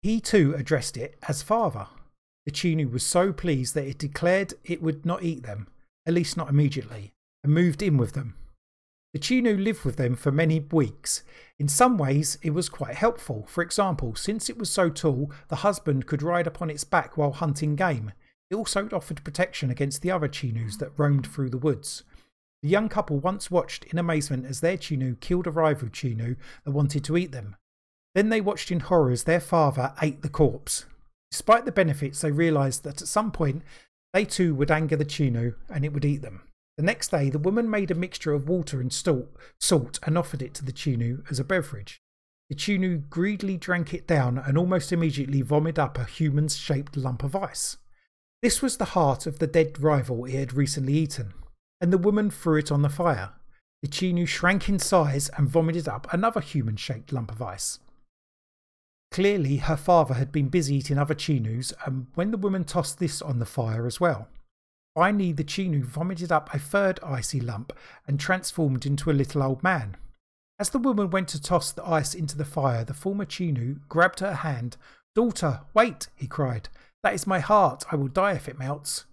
[0.02, 1.88] He too addressed it as father.
[2.46, 5.68] The Chenoo was so pleased that it declared it would not eat them,
[6.06, 8.36] at least not immediately, and moved in with them.
[9.14, 11.23] The Chenoo lived with them for many weeks.
[11.57, 13.45] In some ways, it was quite helpful.
[13.48, 17.31] For example, since it was so tall, the husband could ride upon its back while
[17.31, 18.11] hunting game.
[18.52, 22.03] It also offered protection against the other Chenoos that roamed through the woods.
[22.61, 26.72] The young couple once watched in amazement as their Chenoo killed a rival Chenoo that
[26.72, 27.56] wanted to eat them.
[28.14, 30.86] Then they watched in horror as their father ate the corpse.
[31.31, 33.64] Despite the benefits, they realised that at some point
[34.14, 36.41] they too would anger the Chenoo and it would eat them.
[36.80, 40.54] The next day, the woman made a mixture of water and salt, and offered it
[40.54, 42.02] to the Chenoo as a beverage.
[42.48, 47.22] The Chenoo greedily drank it down and almost immediately vomited up a human shaped lump
[47.22, 47.76] of ice.
[48.42, 51.34] This was the heart of the dead rival it had recently eaten,
[51.82, 53.34] and the woman threw it on the fire.
[53.82, 57.80] The Chenoo shrank in size and vomited up another human shaped lump of ice.
[59.12, 63.22] Clearly, her father had been busy eating other Chenoos, and when the woman tossed this
[63.22, 64.30] on the fire as well.
[65.00, 67.72] Finally, the Chenoo vomited up a third icy lump
[68.06, 69.96] and transformed into a little old man.
[70.60, 74.20] As the woman went to toss the ice into the fire, the former Chenoo grabbed
[74.20, 74.76] her hand.
[75.16, 76.68] Daughter, wait, he cried.
[77.02, 77.86] That is my heart.
[77.90, 79.06] I will die if it melts.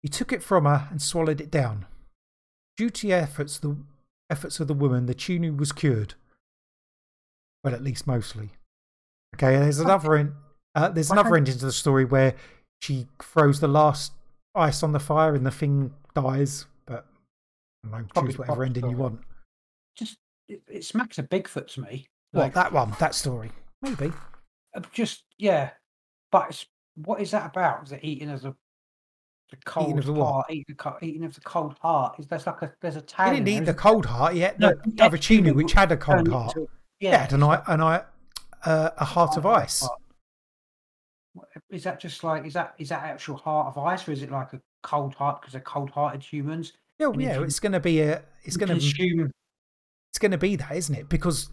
[0.00, 1.86] He took it from her and swallowed it down.
[2.76, 3.76] Due to the efforts, the
[4.30, 6.14] efforts of the woman, the Chenoo was cured.
[7.64, 8.50] Well, at least mostly.
[9.34, 10.34] Okay, there's another end.
[10.76, 12.36] Uh, there's another ending to the story where
[12.80, 14.12] she throws the last
[14.54, 16.66] ice on the fire and the thing dies.
[16.86, 17.06] But
[17.86, 19.20] I don't know, choose whatever ending you want.
[19.96, 20.18] Just
[20.48, 22.06] it, it smacks of Bigfoot to me.
[22.32, 22.94] What Like, that one?
[22.98, 23.50] That story?
[23.82, 24.12] Maybe.
[24.76, 25.70] uh, just yeah,
[26.30, 27.84] but it's, what is that about?
[27.84, 28.54] Is it eating as a
[29.50, 30.32] the cold of the what?
[30.32, 30.46] heart?
[30.50, 32.18] Eating, the eating of the cold heart?
[32.18, 33.32] Is there's like a there's a tag?
[33.34, 34.58] He didn't eat the cold heart yet.
[34.58, 36.54] No, The yeah, other Chenoo, Chenoo which had a cold it heart,
[37.00, 37.80] yeah, Yeah, had an eye, an
[38.64, 39.80] uh, a heart of ice.
[39.80, 40.00] heart.
[41.72, 44.30] Is that just like is that is that actual heart of ice, or is it
[44.30, 46.74] like a cold heart because they're cold-hearted humans?
[46.98, 47.42] Yeah, if yeah.
[47.42, 48.22] It's going to be a.
[48.44, 48.74] It's going to.
[48.74, 49.30] consume
[50.12, 51.08] It's going to be that, isn't it?
[51.08, 51.48] Because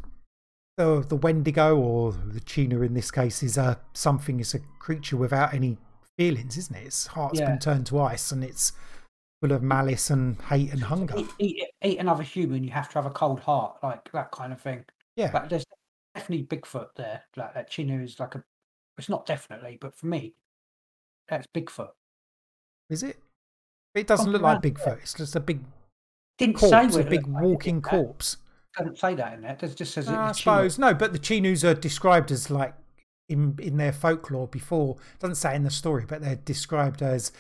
[0.78, 4.40] the the Wendigo or the Chenoo in this case is a something.
[4.40, 5.78] It's a creature without any
[6.18, 6.86] feelings, isn't it?
[6.86, 7.48] Its heart's Yeah.
[7.48, 8.74] been turned to ice, and it's
[9.42, 11.16] full of malice and hate and hunger.
[11.18, 14.52] eat, eat, eat another human, you have to have a cold heart, like that kind
[14.52, 14.84] of thing.
[15.16, 15.32] Yeah.
[15.32, 15.66] But there's
[16.14, 17.24] definitely Bigfoot there.
[17.38, 18.44] Like that Chenoo is like a.
[19.00, 20.34] It's not definitely, but for me,
[21.28, 21.90] that's Bigfoot.
[22.90, 23.18] Is it?
[23.96, 24.72] It doesn't Something look like there.
[24.72, 25.00] Bigfoot.
[25.02, 25.62] It's just a big
[26.38, 28.38] Didn't say corpse, a it big like, walking That corpse.
[28.78, 29.58] Doesn't say that in there.
[29.60, 32.76] It just says it I suppose no, but the Chenoos are described as like
[33.28, 34.98] in in their folklore before.
[35.20, 37.32] Doesn't say in the story, but they're described as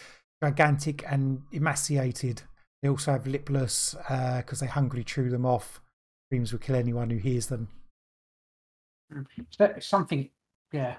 [0.44, 2.44] gigantic and emaciated.
[2.81, 5.81] They also have lipless uh, because they hungrily chew them off.
[6.31, 7.68] Dreams will kill anyone who hears them.
[9.14, 9.26] Mm.
[9.57, 10.30] That- something,
[10.72, 10.98] yeah,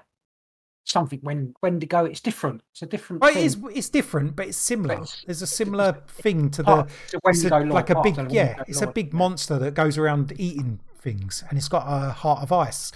[0.85, 1.19] something.
[1.21, 2.61] When Wendigo, it's different.
[2.73, 3.21] It's a different.
[3.21, 3.57] Well, it is.
[3.73, 4.95] It's different, but it's similar.
[4.95, 6.79] it's- There's a similar thing to the.
[6.79, 8.47] It's a It's a- Wendigo lore, like a big yeah.
[8.47, 12.41] Wendigo It's a big monster that goes around eating things, and it's got a heart
[12.43, 12.91] of ice.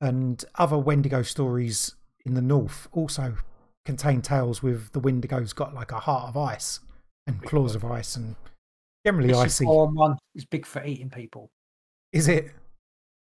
[0.00, 1.94] And other Wendigo stories
[2.24, 3.36] in the north also
[3.84, 6.80] contain tales with the Wendigo's got like a heart of ice
[7.26, 8.36] and claws of ice, and
[9.06, 9.64] generally This is icy.
[9.64, 11.50] four one is Bigfoot eating people.
[12.12, 12.50] Is it?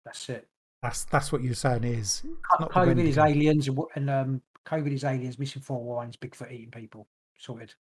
[0.06, 0.48] That's it.
[0.82, 1.84] That's that's what you're saying.
[1.84, 2.24] is.
[2.60, 6.18] Not COVID is aliens and, and um, COVID is aliens missing four wines.
[6.18, 7.08] Bigfoot eating people.
[7.38, 7.74] Sorted.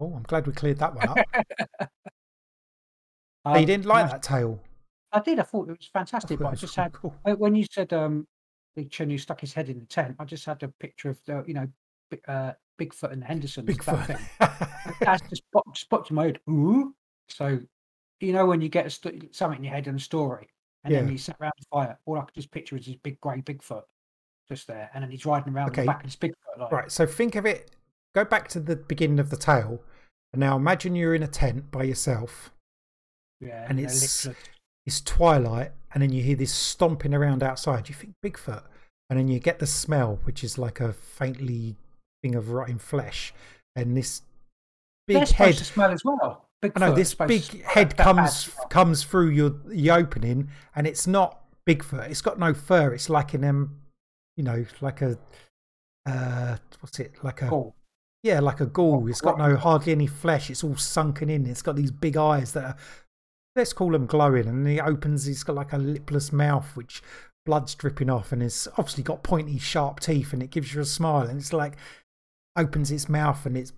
[0.00, 1.88] Oh, I'm glad we cleared that one up.
[3.44, 4.60] Um, you didn't like no, that tale.
[5.10, 5.40] I did.
[5.40, 7.14] I thought it was fantastic, but I just cool, had cool.
[7.22, 8.26] when- when you said um,
[8.76, 10.14] Big Chenoo stuck his head in the tent.
[10.20, 11.66] I just had a picture of the you know
[12.28, 13.66] uh, Bigfoot and Henderson.
[13.66, 14.06] Bigfoot.
[14.06, 14.94] Thing.
[15.00, 16.38] That's just popped, just popped in my head.
[16.48, 16.94] Ooh.
[17.28, 17.58] So
[18.20, 20.48] you know when you get a st- something in your head and a story,
[20.84, 23.20] and then he sat around the fire, all I could just picture is his big
[23.20, 23.84] grey Bigfoot
[24.50, 25.82] just there, and then he's riding around Okay.
[25.82, 26.58] the back of this Bigfoot.
[26.58, 27.70] Like, Right, so think of it.
[28.14, 29.82] Go back to the beginning of the tale,
[30.32, 32.52] and now imagine you're in a tent by yourself.
[33.40, 34.28] Yeah, and it's-
[34.84, 37.88] It's twilight, and then you hear this stomping around outside.
[37.88, 38.64] You think Bigfoot,
[39.08, 41.76] and then you get the smell, which is like a faintly
[42.20, 43.32] thing of rotting flesh,
[43.76, 44.22] and this
[45.06, 45.54] They're big head.
[45.54, 46.48] to smell as well.
[46.62, 51.40] Bigfoot I know this big head comes comes through your the opening, and it's not
[51.68, 52.08] Bigfoot.
[52.08, 52.92] It's got no fur.
[52.92, 53.78] It's like an um,
[54.36, 55.18] you know, like a
[56.06, 57.72] uh, what's it like a
[58.22, 59.08] yeah, like a ghoul.
[59.08, 60.50] It's got no hardly any flesh.
[60.50, 61.46] It's all sunken in.
[61.46, 62.76] It's got these big eyes that are
[63.56, 65.26] let's call them glowing, and he opens.
[65.26, 67.02] He's got like a lipless mouth, which
[67.44, 70.84] blood's dripping off, and it's obviously got pointy, sharp teeth, and it gives you a
[70.84, 71.26] smile.
[71.26, 71.76] And it's like
[72.56, 73.72] opens its mouth, and it's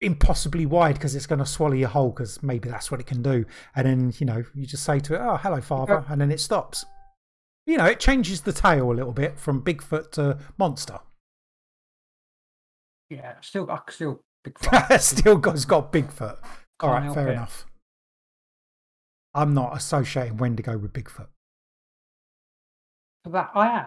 [0.00, 3.22] impossibly wide because it's going to swallow you whole because maybe that's what it can
[3.22, 3.44] do.
[3.76, 6.04] And then, you know, you just say to it, oh, hello, father.
[6.08, 6.84] And then it stops.
[7.66, 10.98] You know, it changes the tail a little bit from Bigfoot to monster.
[13.10, 14.90] Yeah, still, I still big fuck.
[15.00, 16.38] Still got, got Bigfoot.
[16.80, 17.32] All right, fair it.
[17.32, 17.66] enough.
[19.34, 21.28] I'm not associating Wendigo with Bigfoot.
[23.24, 23.86] That I am.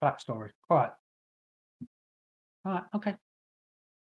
[0.00, 0.50] That story.
[0.70, 0.90] All right.
[2.64, 2.82] All right.
[2.94, 3.14] Okay.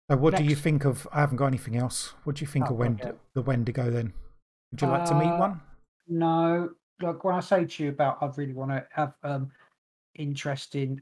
[0.10, 1.08] So, what do you think of?
[1.12, 2.14] I haven't got anything else.
[2.24, 3.12] What do you think Oh, of God, Wend- yeah.
[3.34, 4.14] the Wendigo then?
[4.72, 5.62] Would you like to meet Uh, one?
[6.08, 6.70] No,
[7.02, 9.52] like when I say to you about, I really want to have um
[10.16, 11.02] interesting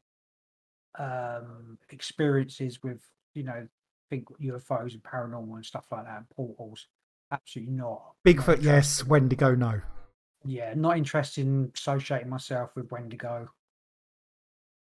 [0.98, 3.02] um experiences with,
[3.34, 3.68] you know,
[4.10, 6.88] think UFOs and paranormal and stuff like that, and portals.
[7.32, 8.02] Absolutely not.
[8.02, 9.04] Not Bigfoot, yes.
[9.06, 9.82] Wendigo, no.
[10.46, 13.50] Yeah, not interested in associating myself with Wendigo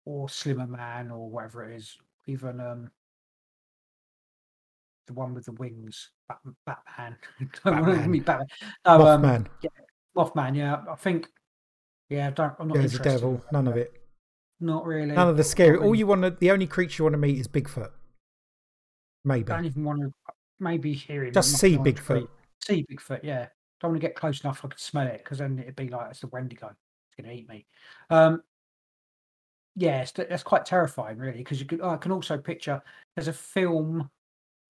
[0.04, 1.98] or Slimmer Man or whatever it is.
[2.26, 2.90] Even um
[5.06, 7.16] the one with the wings, Bat- Batman.
[7.64, 8.20] Don't want to Batman.
[8.22, 8.46] Batman.
[8.84, 9.46] No, um, Mothman,
[10.16, 10.56] Mothman.
[10.56, 11.28] Yeah, I think.
[12.08, 12.52] Yeah, I don't.
[12.60, 13.42] I'm not there's a devil.
[13.50, 13.92] None of it.
[14.60, 15.12] Not really.
[15.12, 15.76] None of the scary.
[15.76, 17.90] All you want to, the only creature you want to meet is Bigfoot.
[19.24, 19.50] Maybe.
[19.50, 20.12] I don't even want to.
[20.60, 21.32] Maybe hear him.
[21.32, 22.28] Just see a Bigfoot.
[22.64, 23.20] See Bigfoot.
[23.22, 23.48] Yeah.
[23.80, 24.64] Don't want to get close enough.
[24.64, 26.68] I can smell it because then it'd be like it's the Wendigo.
[26.68, 27.66] It's going to eat me.
[28.10, 28.42] Um.
[29.78, 31.82] Yeah, that's quite terrifying, really, because you could.
[31.82, 32.80] I can also picture
[33.14, 34.08] there's a film.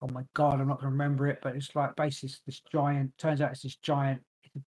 [0.01, 3.17] Oh my god, I'm not going to remember it, but it's like basically this giant.
[3.17, 4.21] Turns out it's this giant.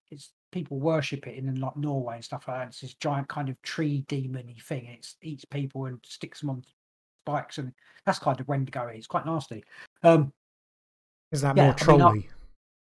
[0.09, 2.67] It's, people worship it in like Norway and stuff like that.
[2.67, 4.87] It's this giant kind of tree demony thing.
[4.87, 6.63] And It eats people and sticks them on
[7.25, 7.71] spikes, and
[8.05, 8.87] that's kind of Wendigo.
[8.87, 9.63] It's quite nasty.
[10.03, 10.33] Um,
[11.31, 12.29] Is that Yeah, more I mean, I- trolly?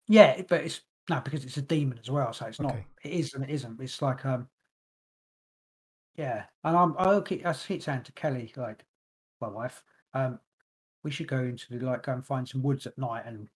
[0.08, 0.80] yeah, but it's
[1.10, 2.76] no because it's a demon as well, so it's not.
[3.02, 3.80] It is and it isn't.
[3.80, 4.48] It's like um,
[6.16, 8.84] yeah, and I'm I keep I keep saying to Kelly like,
[9.40, 9.82] my wife,
[10.14, 10.38] um,
[11.04, 13.48] we should go into the like go and find some woods at night and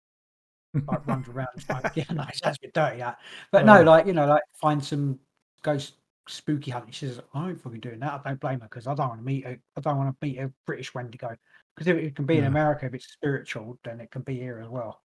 [0.88, 1.48] like wander around.
[1.68, 3.18] Like, yeah, no, it sounds a bit dirty, that.
[3.52, 3.82] But no, Oh.
[3.82, 5.18] like you know, like find some
[5.62, 5.94] ghost
[6.28, 6.90] spooky hunting.
[6.92, 8.22] She says, I ain't fucking doing that.
[8.24, 10.26] I don't blame her because I don't want to meet a I don't want to
[10.26, 11.36] meet a British Wendigo
[11.76, 14.60] because if it can be in America, if it's spiritual, then it can be here
[14.62, 15.02] as well.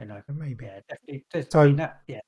[0.00, 0.22] You know.
[0.32, 0.64] Maybe.
[0.64, 1.24] Yeah, definitely.
[1.32, 2.20] there's- I So- mean, that, yeah.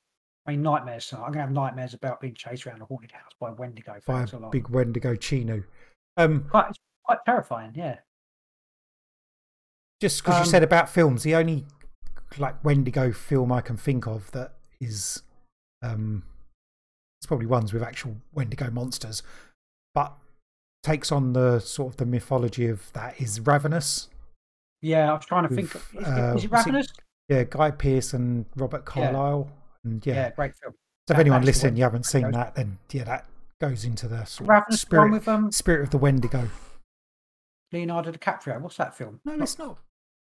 [0.47, 1.05] I mean, nightmares.
[1.05, 3.95] so I'm gonna have nightmares about being chased around a haunted house by a Wendigo.
[4.05, 5.63] By a a big Wendigo Chenoo.
[6.17, 6.67] Um, Quite,
[7.03, 7.71] quite terrifying.
[7.73, 7.97] Yeah.
[10.05, 11.65] Just because Um, you said about films, the only
[12.37, 15.23] like Wendigo film I can think of that is,
[15.81, 16.21] um,
[17.19, 19.23] it's probably ones with actual Wendigo monsters,
[19.95, 20.15] but
[20.83, 24.09] takes on the sort of the mythology of that is Ravenous.
[24.83, 25.73] Yeah, I was trying to think.
[25.73, 26.87] With, Of, is, uh, it, is it it- Ravenous?
[27.29, 29.49] Yeah, Guy Pearce and Robert Carlyle.
[29.83, 30.13] And Yeah.
[30.13, 30.75] yeah, great film.
[31.07, 33.25] so if anyone listening, you haven't seen that, then yeah, that
[33.59, 36.49] goes into the sort of Ravenous spirit, with um spirit of the Wendigo.
[37.71, 38.61] Leonardo DiCaprio.
[38.61, 39.19] What's that film?
[39.25, 39.79] No, Not- it's not.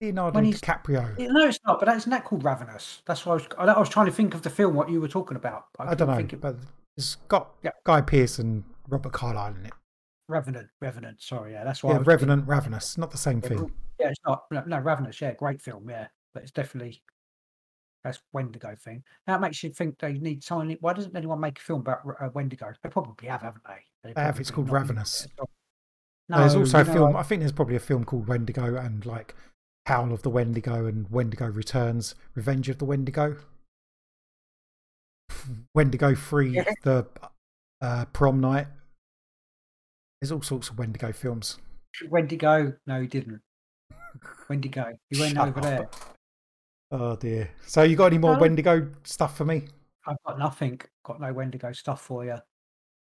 [0.01, 1.17] Leonardo DiCaprio.
[1.31, 1.79] No, it's not.
[1.79, 3.01] But isn't that called Ravenous?
[3.05, 3.69] That's what I was.
[3.69, 5.65] I I was trying to think of the film what you were talking about.
[5.79, 6.55] I, couldn't don't know, think of- but
[6.95, 7.71] it's got Yeah.
[7.83, 9.73] Guy Pearce and Robert Carlyle in it.
[10.29, 10.67] Revenant.
[10.81, 11.21] Revenant.
[11.21, 11.91] Sorry, yeah, that's why.
[11.91, 13.71] Yeah, I was thinking- Revenant, Ravenous, not the same Yeah, thing.
[13.99, 14.43] Yeah, it's not.
[14.51, 15.19] No, no, Ravenous.
[15.19, 15.89] Yeah, great film.
[15.89, 17.01] Yeah, but it's definitely
[18.03, 19.03] that's Wendigo thing.
[19.25, 20.77] That makes you think they need someone.
[20.79, 22.71] Why doesn't anyone make a film about uh, Wendigo?
[22.83, 24.13] They probably have, haven't they?
[24.13, 25.27] They have, it's called Ravenous.
[26.29, 27.15] No, There's also a film.
[27.15, 29.33] I think there's probably a film called Wendigo and like
[29.87, 33.37] Howl of the Wendigo and Wendigo Returns, Revenge of the Wendigo,
[35.73, 36.65] Wendigo Free, Yeah.
[36.83, 37.07] the
[37.81, 38.67] uh, Prom Night.
[40.19, 41.57] There's all sorts of Wendigo films.
[42.09, 42.73] Wendigo.
[42.85, 43.41] No, he didn't.
[44.49, 44.93] Wendigo.
[45.09, 45.63] He went Shut over up.
[45.63, 45.89] there.
[46.91, 47.49] Oh dear.
[47.65, 48.39] So you got any more Oh.
[48.39, 49.63] Wendigo stuff for me?
[50.05, 50.81] I've got nothing.
[51.05, 52.33] Got no Wendigo stuff for you.
[52.33, 52.41] It's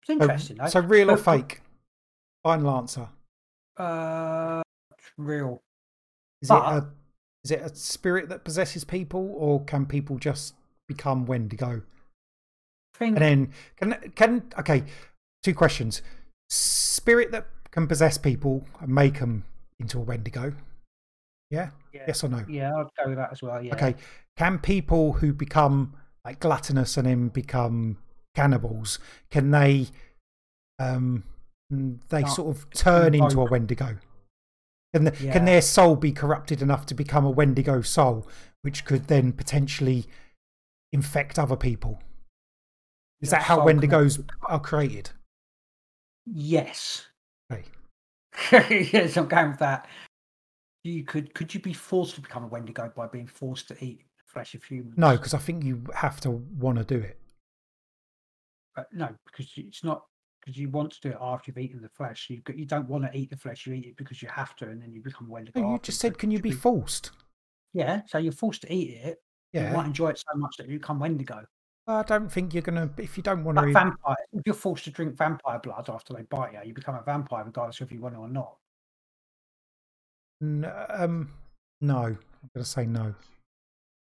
[0.08, 0.58] So, interesting.
[0.58, 0.68] though.
[0.68, 1.62] so real or fake?
[2.44, 3.08] Final answer.
[3.78, 4.62] Uh,
[5.18, 5.62] real.
[6.42, 6.90] Is But- it a
[7.44, 10.54] is it a spirit that possesses people, or can people just
[10.88, 11.82] become Wendigo?
[12.96, 13.16] Thing.
[13.16, 14.84] And then can can okay,
[15.44, 16.02] two questions:
[16.50, 19.46] spirit that can possess people and make them
[19.80, 20.54] into a Wendigo.
[21.50, 21.72] Yeah.
[21.94, 22.46] yeah, Yes or no?
[22.48, 23.62] yeah, I'd go with that as well.
[23.62, 23.74] Yeah.
[23.74, 23.96] Okay.
[24.38, 27.98] Can people who become like gluttonous and then become
[28.36, 28.98] cannibals
[29.30, 29.88] can they
[30.80, 31.24] um
[31.70, 33.46] they Not sort of turn into a.
[33.50, 33.98] Wendigo?
[34.94, 35.34] Can the, Yeah.
[35.34, 38.28] can their soul be corrupted enough to become a Wendigo soul,
[38.62, 40.06] which could then potentially
[40.92, 42.02] infect other people?
[43.22, 45.12] Is Your that how can Wendigos are created?
[46.26, 47.08] Yes.
[47.52, 47.66] Okay.
[48.92, 49.88] yes, I'm going with that.
[50.84, 54.06] You could could you be forced to become a Wendigo by being forced to eat
[54.26, 54.96] flesh of humans?
[54.98, 57.20] No, because I think you have to want to do it.
[58.76, 60.06] Uh, no, because it's not
[60.42, 62.28] because you want to do it after you've eaten the flesh.
[62.30, 63.66] You you don't want to eat the flesh.
[63.68, 65.62] You eat it because you have to, and then you become a Wendigo.
[65.62, 67.12] No, you just said, can you be forced?
[67.74, 69.18] Yeah, so you're forced to eat it.
[69.54, 71.46] Yeah, You might enjoy it so much that you become Wendigo.
[71.88, 73.74] I don't think you're gonna if you don't want to Like eat.
[73.74, 74.16] vampire.
[74.34, 77.44] If you're forced to drink vampire blood after they bite you, you become a vampire
[77.44, 78.56] regardless of if you want it or not.
[80.42, 81.32] N- um,
[81.82, 83.16] no, I'm gonna say no.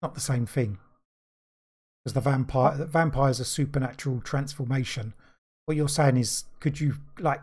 [0.02, 0.78] Not the same thing.
[2.04, 5.14] Because the vampire, the vampire's a supernatural transformation.
[5.66, 7.40] What you're saying is, could you like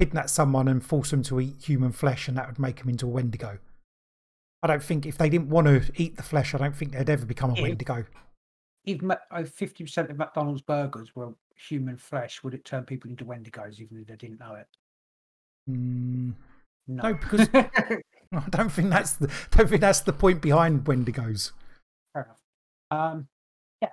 [0.00, 3.06] kidnap someone and force them to eat human flesh, and that would make them into
[3.06, 3.58] a Wendigo?
[4.62, 7.08] I don't think if they didn't want to eat the flesh, I don't think they'd
[7.10, 8.04] ever become a If- Wendigo.
[8.86, 13.78] If oh, 50% of McDonald's burgers were human flesh, would it turn people into Wendigos
[13.78, 14.66] even if they didn't know it?
[15.68, 16.34] Mm,
[16.88, 17.48] No, No, because-
[18.32, 21.50] I don't think that's the don't think that's the point behind Wendigos.
[22.14, 22.40] Fair enough.
[22.90, 23.28] Um,
[23.82, 23.90] yeah.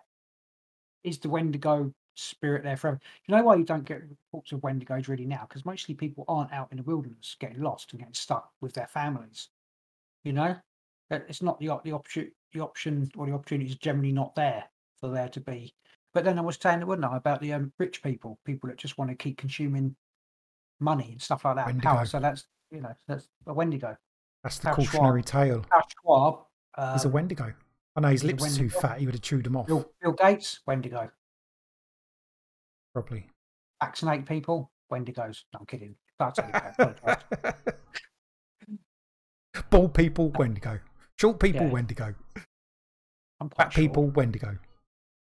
[1.03, 2.99] Is the Wendigo spirit there forever?
[3.27, 5.45] You know why you don't get reports of Wendigos really now?
[5.47, 8.87] Because mostly people aren't out in the wilderness getting lost and getting stuck with their
[8.87, 9.49] families.
[10.23, 10.55] You know,
[11.09, 14.63] it's not the the option the option or the opportunity is generally not there
[14.99, 15.73] for there to be.
[16.13, 18.77] But then I was saying, it wouldn't I, about the um, rich people, people that
[18.77, 19.95] just want to keep consuming
[20.79, 21.81] money and stuff like that.
[21.81, 22.05] Power.
[22.05, 23.95] So that's you know that's a Wendigo.
[24.43, 24.75] That's the Schwab.
[24.75, 25.65] cautionary tale.
[26.01, 26.45] Schwab.
[26.75, 27.53] Um, He's a Wendigo.
[27.95, 28.99] I know his lips are too fat.
[28.99, 29.65] He would have chewed them off.
[29.65, 31.09] Bill, Bill Gates, Wendigo.
[32.97, 33.27] Probably.
[33.79, 34.71] vaccinate people.
[34.91, 35.43] Wendigos.
[35.53, 35.93] No, I'm kidding.
[36.17, 36.49] That's okay.
[36.51, 37.23] I apologise.
[39.69, 40.79] Bald people, Wendigo.
[41.19, 41.71] Short people, Yeah.
[41.73, 42.15] Wendigo.
[43.39, 43.83] I'm quite Fat sure.
[43.83, 44.57] people, Wendigo.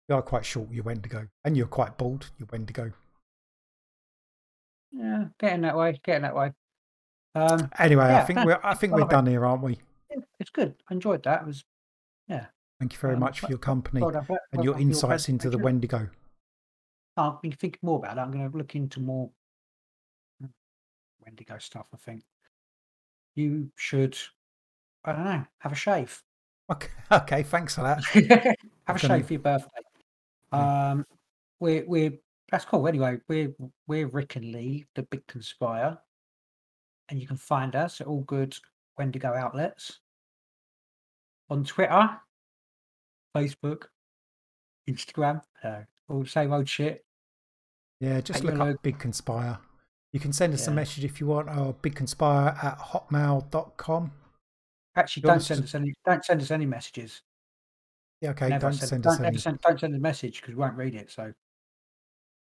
[0.08, 1.26] You are quite short, you're Wendigo.
[1.44, 2.92] And you're quite bald, you're Wendigo.
[4.92, 6.00] Yeah, getting that way.
[6.02, 6.52] Getting that way.
[7.34, 9.80] Um, Anyway, I think we're I think we're done here, aren't we?
[10.40, 10.76] it's good.
[10.88, 11.42] I enjoyed that.
[11.42, 11.64] It was
[12.28, 12.46] yeah.
[12.80, 14.82] Thank you very Um, much for your company well done for- and well your done
[14.84, 15.58] for insights into the.
[15.58, 16.08] Wendigo.
[17.16, 18.20] I've been thinking more about it.
[18.20, 19.30] I'm going to look into more
[20.42, 20.48] mm,
[21.24, 21.86] Wendigo stuff.
[21.94, 22.22] I think
[23.34, 24.16] you should.
[25.04, 25.44] I don't know.
[25.58, 26.22] Have a shave.
[26.70, 28.04] Okay, okay thanks for that.
[28.86, 29.80] have a gonna- shave for your birthday.
[30.52, 31.04] Um,
[31.60, 32.12] we're we're
[32.50, 32.86] that's cool.
[32.86, 33.54] Anyway, we're
[33.86, 35.98] we're Rick and Lee, the Big Conspire,
[37.08, 38.56] and you can find us at all good
[38.98, 40.00] Wendigo outlets
[41.50, 42.10] on Twitter,
[43.34, 43.84] Facebook,
[44.88, 47.05] Instagram, uh, all the same old shit.
[48.00, 49.58] Yeah, just look your up Big Conspire.
[50.12, 54.12] You can send us a message if you want, or bigconspire at hotmail.com.
[54.96, 55.92] Actually, don't send us any.
[56.06, 57.20] Don't send us any messages.
[58.22, 59.36] Yeah, okay, Never don't send, send don't, us any.
[59.36, 61.10] send, don't send a message because we won't read it.
[61.10, 61.34] So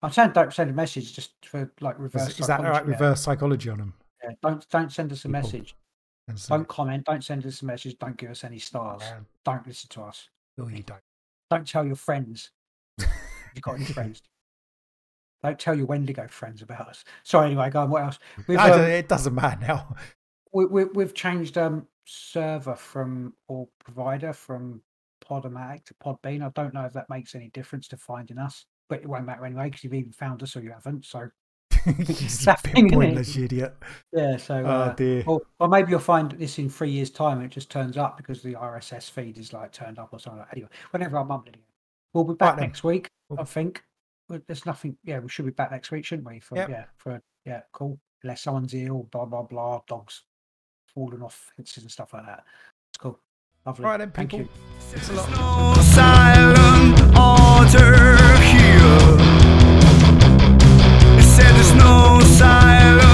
[0.02, 2.28] I'm saying don't send a message just for like reverse.
[2.28, 2.84] Is, is that right?
[2.84, 3.94] Reverse psychology on them.
[4.22, 5.40] Yeah, don't don't send us a People.
[5.40, 5.74] message.
[6.34, 7.04] So, Don't comment.
[7.04, 7.96] Don't send us a message.
[7.98, 9.00] Don't give us any stars.
[9.02, 9.20] Yeah.
[9.44, 10.28] Don't listen to us.
[10.58, 11.00] no, you don't.
[11.48, 12.50] Don't tell your friends.
[12.98, 14.20] you've got any friends.
[15.42, 17.04] Don't tell your Wendigo friends about us.
[17.22, 17.90] Sorry, anyway, go on.
[17.90, 18.18] What else?
[18.46, 19.94] We've, um, it doesn't matter now.
[20.52, 24.80] we, we, we've changed um server from or provider from
[25.24, 26.42] Podomatic to Podbean.
[26.44, 29.44] I don't know if that makes any difference to finding us, but it won't matter
[29.44, 31.04] anyway because you've even found us or you haven't.
[31.04, 31.28] So
[31.86, 33.74] it's a that thing, pointless, idiot.
[34.12, 34.36] yeah.
[34.36, 35.24] So Oh uh, dear.
[35.26, 37.38] Or, or maybe you'll find this in three years' time.
[37.38, 40.40] and It just turns up because the RSS feed is like turned up or something.
[40.40, 41.64] Like Anyway, whenever I'm mumbling again,
[42.14, 42.66] we'll be back then.
[42.66, 43.08] next week.
[43.36, 43.82] I think.
[44.28, 44.96] Well, There's nothing.
[45.04, 46.40] Yeah, we should be back next week, shouldn't we?
[46.40, 46.68] For Yep.
[46.68, 47.98] yeah, for yeah, cool.
[48.22, 50.22] Unless someone's ill, blah blah blah, dogs
[50.86, 52.44] falling off fences and stuff like that.
[52.90, 53.18] It's cool.
[53.64, 53.84] Lovely.
[53.84, 54.48] All right then, Thank you.
[54.80, 55.30] Thanks a lot.
[55.76, 57.96] no silent order
[58.42, 59.16] here.
[61.18, 63.05] It said there's no silent